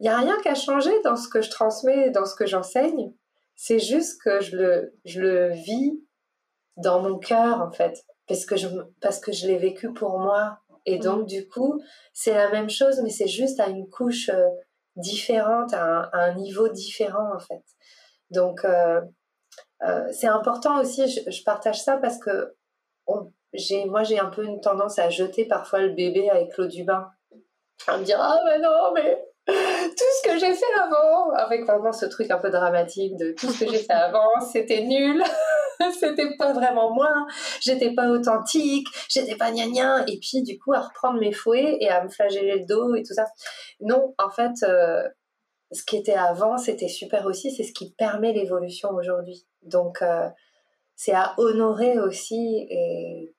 il 0.00 0.04
n'y 0.04 0.08
a 0.10 0.18
rien 0.18 0.36
qu'à 0.42 0.54
changer 0.54 0.92
dans 1.02 1.16
ce 1.16 1.28
que 1.28 1.40
je 1.40 1.50
transmets, 1.50 2.10
dans 2.10 2.26
ce 2.26 2.34
que 2.34 2.46
j'enseigne. 2.46 3.12
C'est 3.56 3.78
juste 3.78 4.22
que 4.22 4.40
je 4.40 4.56
le, 4.56 4.94
je 5.04 5.20
le 5.20 5.52
vis 5.52 6.00
dans 6.76 7.00
mon 7.00 7.18
cœur, 7.18 7.60
en 7.60 7.72
fait, 7.72 8.04
parce 8.28 8.44
que 8.44 8.56
je, 8.56 8.68
parce 9.00 9.18
que 9.18 9.32
je 9.32 9.46
l'ai 9.46 9.56
vécu 9.56 9.92
pour 9.92 10.18
moi. 10.18 10.58
Et 10.84 10.98
donc, 10.98 11.22
mm. 11.22 11.26
du 11.26 11.48
coup, 11.48 11.82
c'est 12.12 12.34
la 12.34 12.50
même 12.50 12.70
chose, 12.70 13.00
mais 13.02 13.10
c'est 13.10 13.28
juste 13.28 13.58
à 13.58 13.68
une 13.68 13.88
couche 13.88 14.28
euh, 14.28 14.48
différente, 14.94 15.72
à 15.74 16.10
un, 16.12 16.34
niveau 16.34 16.68
différent, 16.68 17.34
en 17.34 17.38
fait. 17.38 17.64
Donc, 18.30 18.64
euh, 18.64 19.00
euh, 19.82 20.08
c'est 20.12 20.28
important 20.28 20.80
aussi, 20.80 21.08
je, 21.08 21.42
partage 21.44 21.82
ça 21.82 21.96
parce 21.96 22.18
que 22.18 22.54
j'ai, 23.52 23.84
moi, 23.86 24.02
j'ai 24.02 24.18
un 24.18 24.30
peu 24.30 24.44
une 24.44 24.60
tendance 24.60 24.98
à 24.98 25.10
jeter 25.10 25.46
parfois 25.46 25.80
le 25.80 25.90
bébé 25.90 26.28
avec 26.30 26.56
l'eau 26.56 26.66
du 26.66 26.84
bain. 26.84 27.08
À 27.86 27.98
me 27.98 28.04
dire, 28.04 28.18
ah, 28.20 28.40
mais 28.46 28.58
non, 28.58 28.92
mais 28.94 29.25
ce 30.22 30.28
que 30.28 30.38
j'ai 30.38 30.54
fait 30.54 30.80
avant, 30.82 31.30
avec 31.32 31.64
vraiment 31.64 31.92
ce 31.92 32.06
truc 32.06 32.30
un 32.30 32.38
peu 32.38 32.50
dramatique 32.50 33.16
de 33.16 33.32
tout 33.32 33.50
ce 33.50 33.64
que 33.64 33.70
j'ai 33.70 33.78
fait 33.78 33.92
avant, 33.92 34.40
c'était 34.52 34.82
nul. 34.82 35.22
c'était 35.98 36.36
pas 36.38 36.52
vraiment 36.52 36.94
moi, 36.94 37.26
j'étais 37.60 37.92
pas 37.92 38.08
authentique, 38.08 38.88
j'étais 39.08 39.36
pas 39.36 39.52
gna 39.52 40.04
et 40.06 40.18
puis 40.18 40.42
du 40.42 40.58
coup 40.58 40.72
à 40.72 40.80
reprendre 40.80 41.20
mes 41.20 41.32
fouets 41.32 41.76
et 41.80 41.88
à 41.88 42.02
me 42.02 42.08
flageller 42.08 42.60
le 42.60 42.66
dos 42.66 42.94
et 42.94 43.02
tout 43.02 43.14
ça. 43.14 43.26
Non, 43.80 44.14
en 44.18 44.30
fait, 44.30 44.62
euh, 44.62 45.06
ce 45.72 45.82
qui 45.84 45.96
était 45.96 46.14
avant, 46.14 46.58
c'était 46.58 46.88
super 46.88 47.26
aussi, 47.26 47.50
c'est 47.54 47.64
ce 47.64 47.72
qui 47.72 47.92
permet 47.92 48.32
l'évolution 48.32 48.90
aujourd'hui. 48.90 49.46
Donc, 49.62 50.02
euh, 50.02 50.28
c'est 50.94 51.12
à 51.12 51.34
honorer 51.38 51.98
aussi 51.98 52.66
et, 52.70 53.34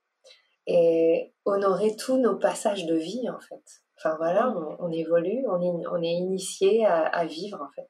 et 0.68 1.34
honorer 1.46 1.96
tous 1.96 2.18
nos 2.18 2.36
passages 2.36 2.86
de 2.86 2.96
vie, 2.96 3.28
en 3.30 3.40
fait. 3.40 3.64
Enfin 3.98 4.16
voilà, 4.18 4.54
on, 4.80 4.92
évolue, 4.92 5.44
on 5.48 5.62
est, 5.62 5.88
on 5.92 6.02
est 6.02 6.14
initié 6.14 6.86
à, 6.86 7.26
vivre 7.26 7.60
en 7.62 7.70
fait. 7.76 7.90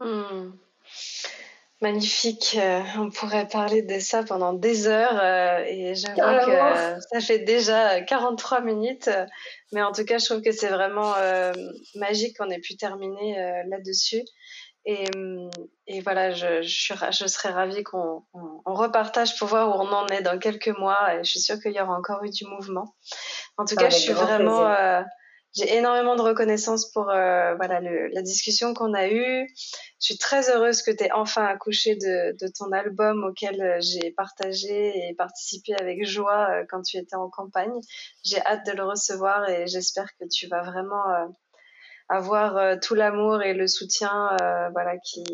Hmm. 0.00 0.52
Magnifique, 1.82 2.56
euh, 2.58 2.80
on 2.98 3.10
pourrait 3.10 3.46
parler 3.46 3.82
de 3.82 3.98
ça 3.98 4.22
pendant 4.22 4.54
des 4.54 4.88
heures 4.88 5.20
euh, 5.22 5.62
et 5.66 5.94
je 5.94 6.06
vois 6.14 6.94
que 6.96 7.00
ça 7.12 7.20
fait 7.20 7.40
déjà 7.40 8.00
43 8.00 8.62
minutes, 8.62 9.10
mais 9.72 9.82
en 9.82 9.92
tout 9.92 10.04
cas 10.04 10.16
je 10.16 10.24
trouve 10.24 10.40
que 10.40 10.52
c'est 10.52 10.70
vraiment 10.70 11.14
euh, 11.18 11.52
magique 11.94 12.38
qu'on 12.38 12.48
ait 12.48 12.60
pu 12.60 12.76
terminer 12.76 13.62
là-dessus. 13.68 14.22
Et, 14.88 15.04
et, 15.88 16.00
voilà, 16.00 16.30
je, 16.32 16.62
je, 16.62 16.94
je 16.94 17.26
serais 17.26 17.50
ravie 17.50 17.82
qu'on 17.82 18.22
on, 18.32 18.74
repartage 18.74 19.36
pour 19.36 19.48
voir 19.48 19.68
où 19.68 19.82
on 19.82 19.92
en 19.92 20.06
est 20.06 20.22
dans 20.22 20.38
quelques 20.38 20.76
mois 20.78 21.12
et 21.14 21.24
je 21.24 21.30
suis 21.30 21.40
sûre 21.40 21.60
qu'il 21.60 21.72
y 21.72 21.80
aura 21.80 21.96
encore 21.96 22.22
eu 22.22 22.30
du 22.30 22.46
mouvement. 22.46 22.94
En 23.56 23.64
tout 23.64 23.74
cas, 23.74 23.90
je 23.90 23.96
suis 23.96 24.12
vraiment, 24.12 24.64
euh, 24.64 25.02
j'ai 25.56 25.74
énormément 25.74 26.16
de 26.16 26.22
reconnaissance 26.22 26.90
pour 26.92 27.08
euh, 27.08 27.54
voilà 27.54 27.80
la 27.80 28.22
discussion 28.22 28.74
qu'on 28.74 28.92
a 28.92 29.08
eue. 29.08 29.48
Je 30.00 30.04
suis 30.04 30.18
très 30.18 30.50
heureuse 30.50 30.82
que 30.82 30.90
tu 30.90 31.04
aies 31.04 31.12
enfin 31.12 31.46
accouché 31.46 31.96
de, 31.96 32.36
de, 32.38 32.52
ton 32.58 32.72
album 32.72 33.24
auquel 33.24 33.62
euh, 33.62 33.78
j'ai 33.80 34.10
partagé 34.10 35.08
et 35.08 35.14
participé 35.14 35.74
avec 35.74 36.04
joie 36.04 36.48
euh, 36.50 36.64
quand 36.68 36.82
tu 36.82 36.98
étais 36.98 37.16
en 37.16 37.30
campagne. 37.30 37.72
J'ai 38.22 38.40
hâte 38.44 38.66
de 38.66 38.72
le 38.72 38.84
recevoir 38.84 39.48
et 39.48 39.66
j'espère 39.66 40.08
que 40.20 40.26
tu 40.30 40.46
vas 40.46 40.62
vraiment 40.62 41.02
avoir 42.08 42.78
tout 42.80 42.94
l'amour 42.94 43.42
et 43.42 43.54
le 43.54 43.66
soutien 43.66 44.36
voilà 44.72 44.96
qui, 44.98 45.24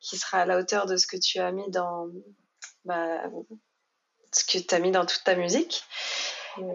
qui 0.00 0.16
sera 0.16 0.38
à 0.38 0.46
la 0.46 0.58
hauteur 0.58 0.86
de 0.86 0.96
ce 0.96 1.06
que 1.06 1.16
tu 1.16 1.38
as 1.38 1.52
mis 1.52 1.70
dans 1.70 2.08
bah, 2.84 3.22
ce 4.32 4.44
que 4.44 4.62
tu 4.62 4.74
as 4.74 4.78
mis 4.78 4.90
dans 4.90 5.06
toute 5.06 5.22
ta 5.24 5.36
musique. 5.36 5.84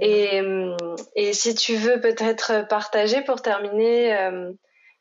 Et, 0.01 0.39
euh, 0.41 0.75
et, 1.15 1.33
si 1.33 1.53
tu 1.53 1.75
veux 1.75 1.99
peut-être 2.01 2.67
partager 2.67 3.21
pour 3.21 3.41
terminer, 3.41 4.17
euh, 4.17 4.51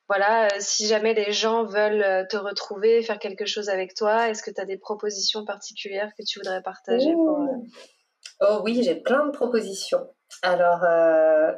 voilà, 0.09 0.49
si 0.59 0.87
jamais 0.87 1.15
les 1.15 1.33
gens 1.33 1.65
veulent 1.65 2.27
te 2.29 2.37
retrouver, 2.37 3.03
faire 3.03 3.19
quelque 3.19 3.47
chose 3.47 3.71
avec 3.71 3.95
toi, 3.95 4.29
est-ce 4.29 4.43
que 4.43 4.51
tu 4.51 4.61
as 4.61 4.67
des 4.67 4.77
propositions 4.77 5.45
particulières 5.45 6.13
que 6.19 6.23
tu 6.25 6.39
voudrais 6.39 6.63
partager 6.63 7.13
pour, 7.13 7.41
euh, 7.41 8.47
Oh 8.49 8.61
oui, 8.65 8.83
j'ai 8.83 8.97
plein 8.97 9.27
de 9.27 9.31
propositions. 9.31 10.07
Alors, 10.43 10.81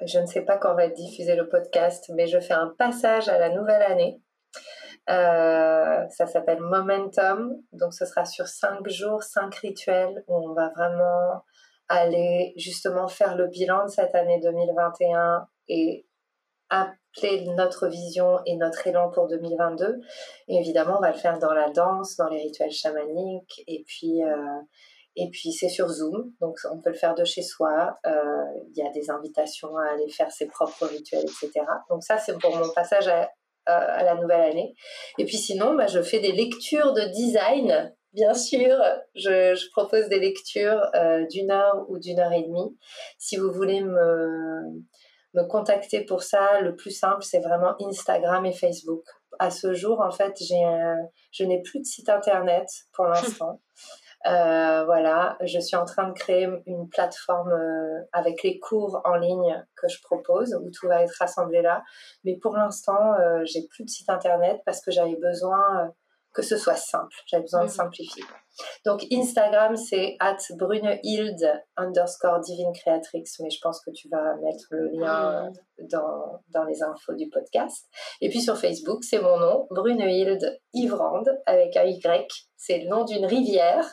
je 0.06 0.18
ne 0.18 0.26
sais 0.26 0.42
pas 0.42 0.56
quand 0.56 0.74
va 0.74 0.84
être 0.84 0.94
diffusé 0.94 1.36
le 1.36 1.48
podcast, 1.48 2.10
mais 2.14 2.26
je 2.26 2.38
fais 2.38 2.54
un 2.54 2.74
passage 2.78 3.28
à 3.28 3.38
la 3.38 3.50
nouvelle 3.50 3.82
année. 3.82 4.20
ça 5.06 6.26
s'appelle 6.26 6.60
Momentum, 6.60 7.56
donc 7.72 7.94
ce 7.94 8.04
sera 8.06 8.24
sur 8.24 8.46
cinq 8.46 8.88
jours, 8.88 9.22
cinq 9.22 9.54
rituels 9.56 10.24
où 10.28 10.50
on 10.50 10.54
va 10.54 10.70
vraiment 10.76 11.42
aller 11.88 12.52
justement 12.56 13.08
faire 13.08 13.36
le 13.36 13.46
bilan 13.48 13.84
de 13.84 13.90
cette 13.90 14.14
année 14.14 14.40
2021 14.40 15.46
et 15.68 16.06
appeler 16.70 17.46
notre 17.56 17.88
vision 17.88 18.38
et 18.44 18.56
notre 18.56 18.86
élan 18.86 19.10
pour 19.10 19.26
2022. 19.28 20.00
Et 20.48 20.56
évidemment, 20.56 20.96
on 20.98 21.00
va 21.00 21.12
le 21.12 21.18
faire 21.18 21.38
dans 21.38 21.52
la 21.52 21.70
danse, 21.70 22.16
dans 22.16 22.28
les 22.28 22.40
rituels 22.40 22.70
chamaniques, 22.70 23.62
et 23.66 23.84
puis, 23.86 24.22
euh, 24.22 24.60
et 25.20 25.28
puis 25.30 25.52
c'est 25.52 25.68
sur 25.68 25.88
Zoom, 25.88 26.32
donc 26.40 26.56
on 26.72 26.80
peut 26.80 26.90
le 26.90 26.96
faire 26.96 27.14
de 27.14 27.24
chez 27.24 27.42
soi. 27.42 27.98
Euh, 28.06 28.12
il 28.70 28.78
y 28.78 28.86
a 28.86 28.90
des 28.90 29.10
invitations 29.10 29.76
à 29.76 29.92
aller 29.92 30.08
faire 30.08 30.30
ses 30.30 30.46
propres 30.46 30.86
rituels, 30.86 31.24
etc. 31.24 31.66
Donc 31.90 32.04
ça, 32.04 32.18
c'est 32.18 32.38
pour 32.38 32.56
mon 32.56 32.68
passage 32.70 33.08
à, 33.08 33.28
à, 33.66 34.04
la 34.04 34.14
nouvelle 34.14 34.42
année. 34.42 34.74
Et 35.18 35.24
puis 35.24 35.36
sinon, 35.36 35.74
bah, 35.74 35.88
je 35.88 36.02
fais 36.02 36.20
des 36.20 36.32
lectures 36.32 36.92
de 36.92 37.02
design 37.12 37.92
Bien 38.14 38.32
sûr, 38.32 38.74
je, 39.14 39.70
propose 39.72 40.08
des 40.08 40.18
lectures 40.18 40.80
euh, 40.94 41.26
d'une 41.26 41.50
heure 41.50 41.84
ou 41.88 41.98
d'une 41.98 42.18
heure 42.18 42.32
et 42.32 42.42
demie. 42.42 42.76
Si 43.18 43.36
vous 43.36 43.52
voulez 43.52 43.82
me, 43.82 44.62
me 45.34 45.42
contacter 45.46 46.04
pour 46.04 46.22
ça, 46.22 46.60
le 46.62 46.74
plus 46.74 46.90
simple, 46.90 47.22
c'est 47.22 47.40
vraiment 47.40 47.74
Instagram 47.80 48.46
et 48.46 48.52
Facebook. 48.52 49.04
À 49.38 49.50
ce 49.50 49.74
jour, 49.74 50.00
en 50.00 50.10
fait, 50.10 50.34
j'ai 50.40 50.64
je 51.32 51.44
n'ai 51.44 51.60
plus 51.60 51.80
de 51.80 51.84
site 51.84 52.08
internet 52.08 52.66
pour 52.92 53.04
l'instant. 53.08 53.60
Euh, 54.26 54.84
voilà, 54.84 55.36
je 55.44 55.58
suis 55.60 55.76
en 55.76 55.84
train 55.84 56.08
de 56.08 56.12
créer 56.12 56.48
une 56.66 56.88
plateforme 56.88 57.52
euh, 57.52 58.02
avec 58.12 58.42
les 58.42 58.58
cours 58.58 59.00
en 59.04 59.14
ligne 59.14 59.64
que 59.76 59.88
je 59.88 60.02
propose, 60.02 60.54
où 60.54 60.70
tout 60.70 60.88
va 60.88 61.02
être 61.02 61.14
rassemblé 61.18 61.62
là. 61.62 61.84
Mais 62.24 62.36
pour 62.36 62.56
l'instant, 62.56 63.14
j'ai 63.44 63.66
plus 63.68 63.84
de 63.84 63.90
site 63.90 64.10
internet 64.10 64.60
parce 64.64 64.80
que 64.80 64.90
j'avais 64.90 65.16
besoin 65.16 65.92
que 66.34 66.42
ce 66.42 66.56
soit 66.56 66.76
simple. 66.76 67.14
J'avais 67.26 67.42
besoin 67.42 67.60
de 67.60 67.66
mhm. 67.66 67.72
simplifier. 67.72 68.24
Donc 68.84 69.04
Instagram, 69.12 69.76
c'est 69.76 70.16
at 70.20 70.38
brunehild 70.56 71.40
underscore 71.76 72.40
divine 72.40 72.72
créatrix, 72.72 73.24
mais 73.40 73.50
je 73.50 73.58
pense 73.62 73.80
que 73.84 73.90
tu 73.90 74.08
vas 74.08 74.34
mettre 74.42 74.64
le 74.70 74.88
lien 74.88 75.44
mhm. 75.44 75.88
dans, 75.90 76.40
dans 76.48 76.64
les 76.64 76.82
infos 76.82 77.14
du 77.14 77.28
podcast. 77.28 77.86
Et 78.20 78.28
puis 78.28 78.40
sur 78.40 78.56
Facebook, 78.58 79.04
c'est 79.04 79.20
mon 79.20 79.38
nom, 79.38 79.66
Brunehild 79.70 80.60
Ivrande, 80.74 81.30
avec 81.46 81.76
un 81.76 81.84
Y. 81.84 82.26
C'est 82.56 82.78
le 82.78 82.88
nom 82.88 83.04
d'une 83.04 83.24
rivière. 83.24 83.84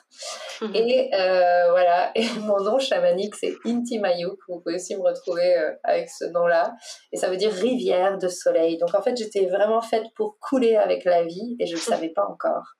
Mhm. 0.61 0.75
Et 0.75 1.11
euh, 1.13 1.69
voilà, 1.69 2.11
et 2.15 2.25
mon 2.39 2.59
nom 2.61 2.79
chamanique, 2.79 3.35
c'est 3.35 3.53
Intimayuk. 3.65 4.39
Vous 4.47 4.59
pouvez 4.61 4.75
aussi 4.75 4.95
me 4.95 5.01
retrouver 5.01 5.55
euh, 5.57 5.71
avec 5.83 6.09
ce 6.09 6.25
nom-là. 6.25 6.73
Et 7.11 7.17
ça 7.17 7.29
veut 7.29 7.37
dire 7.37 7.51
rivière 7.51 8.17
de 8.17 8.27
soleil. 8.27 8.77
Donc 8.77 8.95
en 8.95 9.01
fait, 9.01 9.15
j'étais 9.15 9.45
vraiment 9.45 9.81
faite 9.81 10.05
pour 10.15 10.37
couler 10.39 10.75
avec 10.75 11.05
la 11.05 11.23
vie 11.23 11.55
et 11.59 11.67
je 11.67 11.73
ne 11.73 11.77
le 11.77 11.81
savais 11.83 12.09
pas 12.09 12.25
encore. 12.27 12.75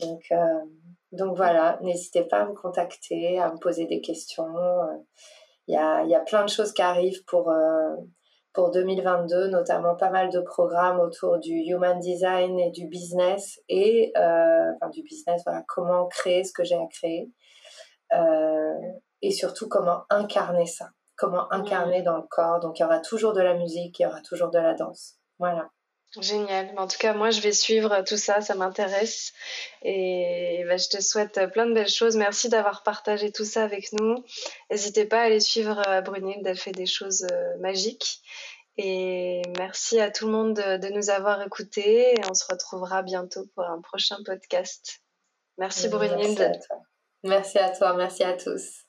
Donc, 0.00 0.22
euh, 0.32 0.36
donc 1.14 1.36
voilà, 1.36 1.78
n'hésitez 1.82 2.24
pas 2.24 2.42
à 2.42 2.46
me 2.46 2.54
contacter, 2.54 3.38
à 3.38 3.52
me 3.52 3.58
poser 3.58 3.86
des 3.86 4.00
questions. 4.00 4.54
Il 5.66 5.74
y 5.74 5.76
a, 5.76 6.04
y 6.04 6.14
a, 6.14 6.20
plein 6.20 6.44
de 6.44 6.50
choses 6.50 6.72
qui 6.72 6.82
arrivent 6.82 7.24
pour, 7.24 7.52
pour 8.52 8.70
2022, 8.70 9.48
notamment 9.48 9.96
pas 9.96 10.10
mal 10.10 10.30
de 10.30 10.40
programmes 10.40 11.00
autour 11.00 11.38
du 11.38 11.54
human 11.54 11.98
design 12.00 12.58
et 12.58 12.70
du 12.70 12.86
business 12.88 13.60
et 13.68 14.12
enfin 14.16 14.90
du 14.90 15.02
business, 15.02 15.42
voilà, 15.44 15.62
comment 15.68 16.06
créer 16.06 16.44
ce 16.44 16.52
que 16.52 16.64
j'ai 16.64 16.76
à 16.76 16.86
créer. 16.90 17.30
Euh, 18.12 18.74
et 19.22 19.30
surtout 19.30 19.68
comment 19.68 20.04
incarner 20.10 20.66
ça, 20.66 20.90
comment 21.16 21.50
incarner 21.52 22.02
dans 22.02 22.16
le 22.16 22.24
corps. 22.28 22.60
Donc 22.60 22.78
il 22.78 22.82
y 22.82 22.84
aura 22.84 23.00
toujours 23.00 23.32
de 23.32 23.40
la 23.40 23.54
musique, 23.54 23.98
il 23.98 24.02
y 24.02 24.06
aura 24.06 24.20
toujours 24.20 24.50
de 24.50 24.58
la 24.58 24.74
danse. 24.74 25.16
Voilà. 25.38 25.70
Génial. 26.20 26.72
En 26.78 26.86
tout 26.86 26.98
cas, 26.98 27.12
moi, 27.12 27.30
je 27.30 27.40
vais 27.40 27.52
suivre 27.52 28.02
tout 28.06 28.16
ça, 28.16 28.40
ça 28.40 28.54
m'intéresse. 28.54 29.32
Et 29.82 30.64
bah, 30.66 30.76
je 30.76 30.88
te 30.88 31.02
souhaite 31.02 31.40
plein 31.52 31.66
de 31.66 31.74
belles 31.74 31.88
choses. 31.88 32.16
Merci 32.16 32.48
d'avoir 32.48 32.82
partagé 32.82 33.32
tout 33.32 33.44
ça 33.44 33.64
avec 33.64 33.92
nous. 33.92 34.24
N'hésitez 34.70 35.06
pas 35.06 35.20
à 35.20 35.24
aller 35.24 35.40
suivre 35.40 35.82
euh, 35.88 36.00
Brunilde, 36.02 36.46
elle 36.46 36.58
fait 36.58 36.72
des 36.72 36.86
choses 36.86 37.26
euh, 37.30 37.56
magiques. 37.58 38.20
Et 38.76 39.42
merci 39.56 40.00
à 40.00 40.10
tout 40.10 40.26
le 40.26 40.32
monde 40.32 40.54
de, 40.54 40.88
nous 40.92 41.10
avoir 41.10 41.42
écoutés. 41.42 42.14
Et 42.14 42.20
on 42.28 42.34
se 42.34 42.44
retrouvera 42.48 43.02
bientôt 43.02 43.46
pour 43.54 43.64
un 43.64 43.80
prochain 43.80 44.16
podcast. 44.24 45.00
Merci 45.58 45.88
Brunilde. 45.88 46.52
Merci 47.22 47.58
à 47.58 47.70
toi, 47.70 47.94
merci 47.94 48.22
à 48.22 48.34
tous. 48.34 48.84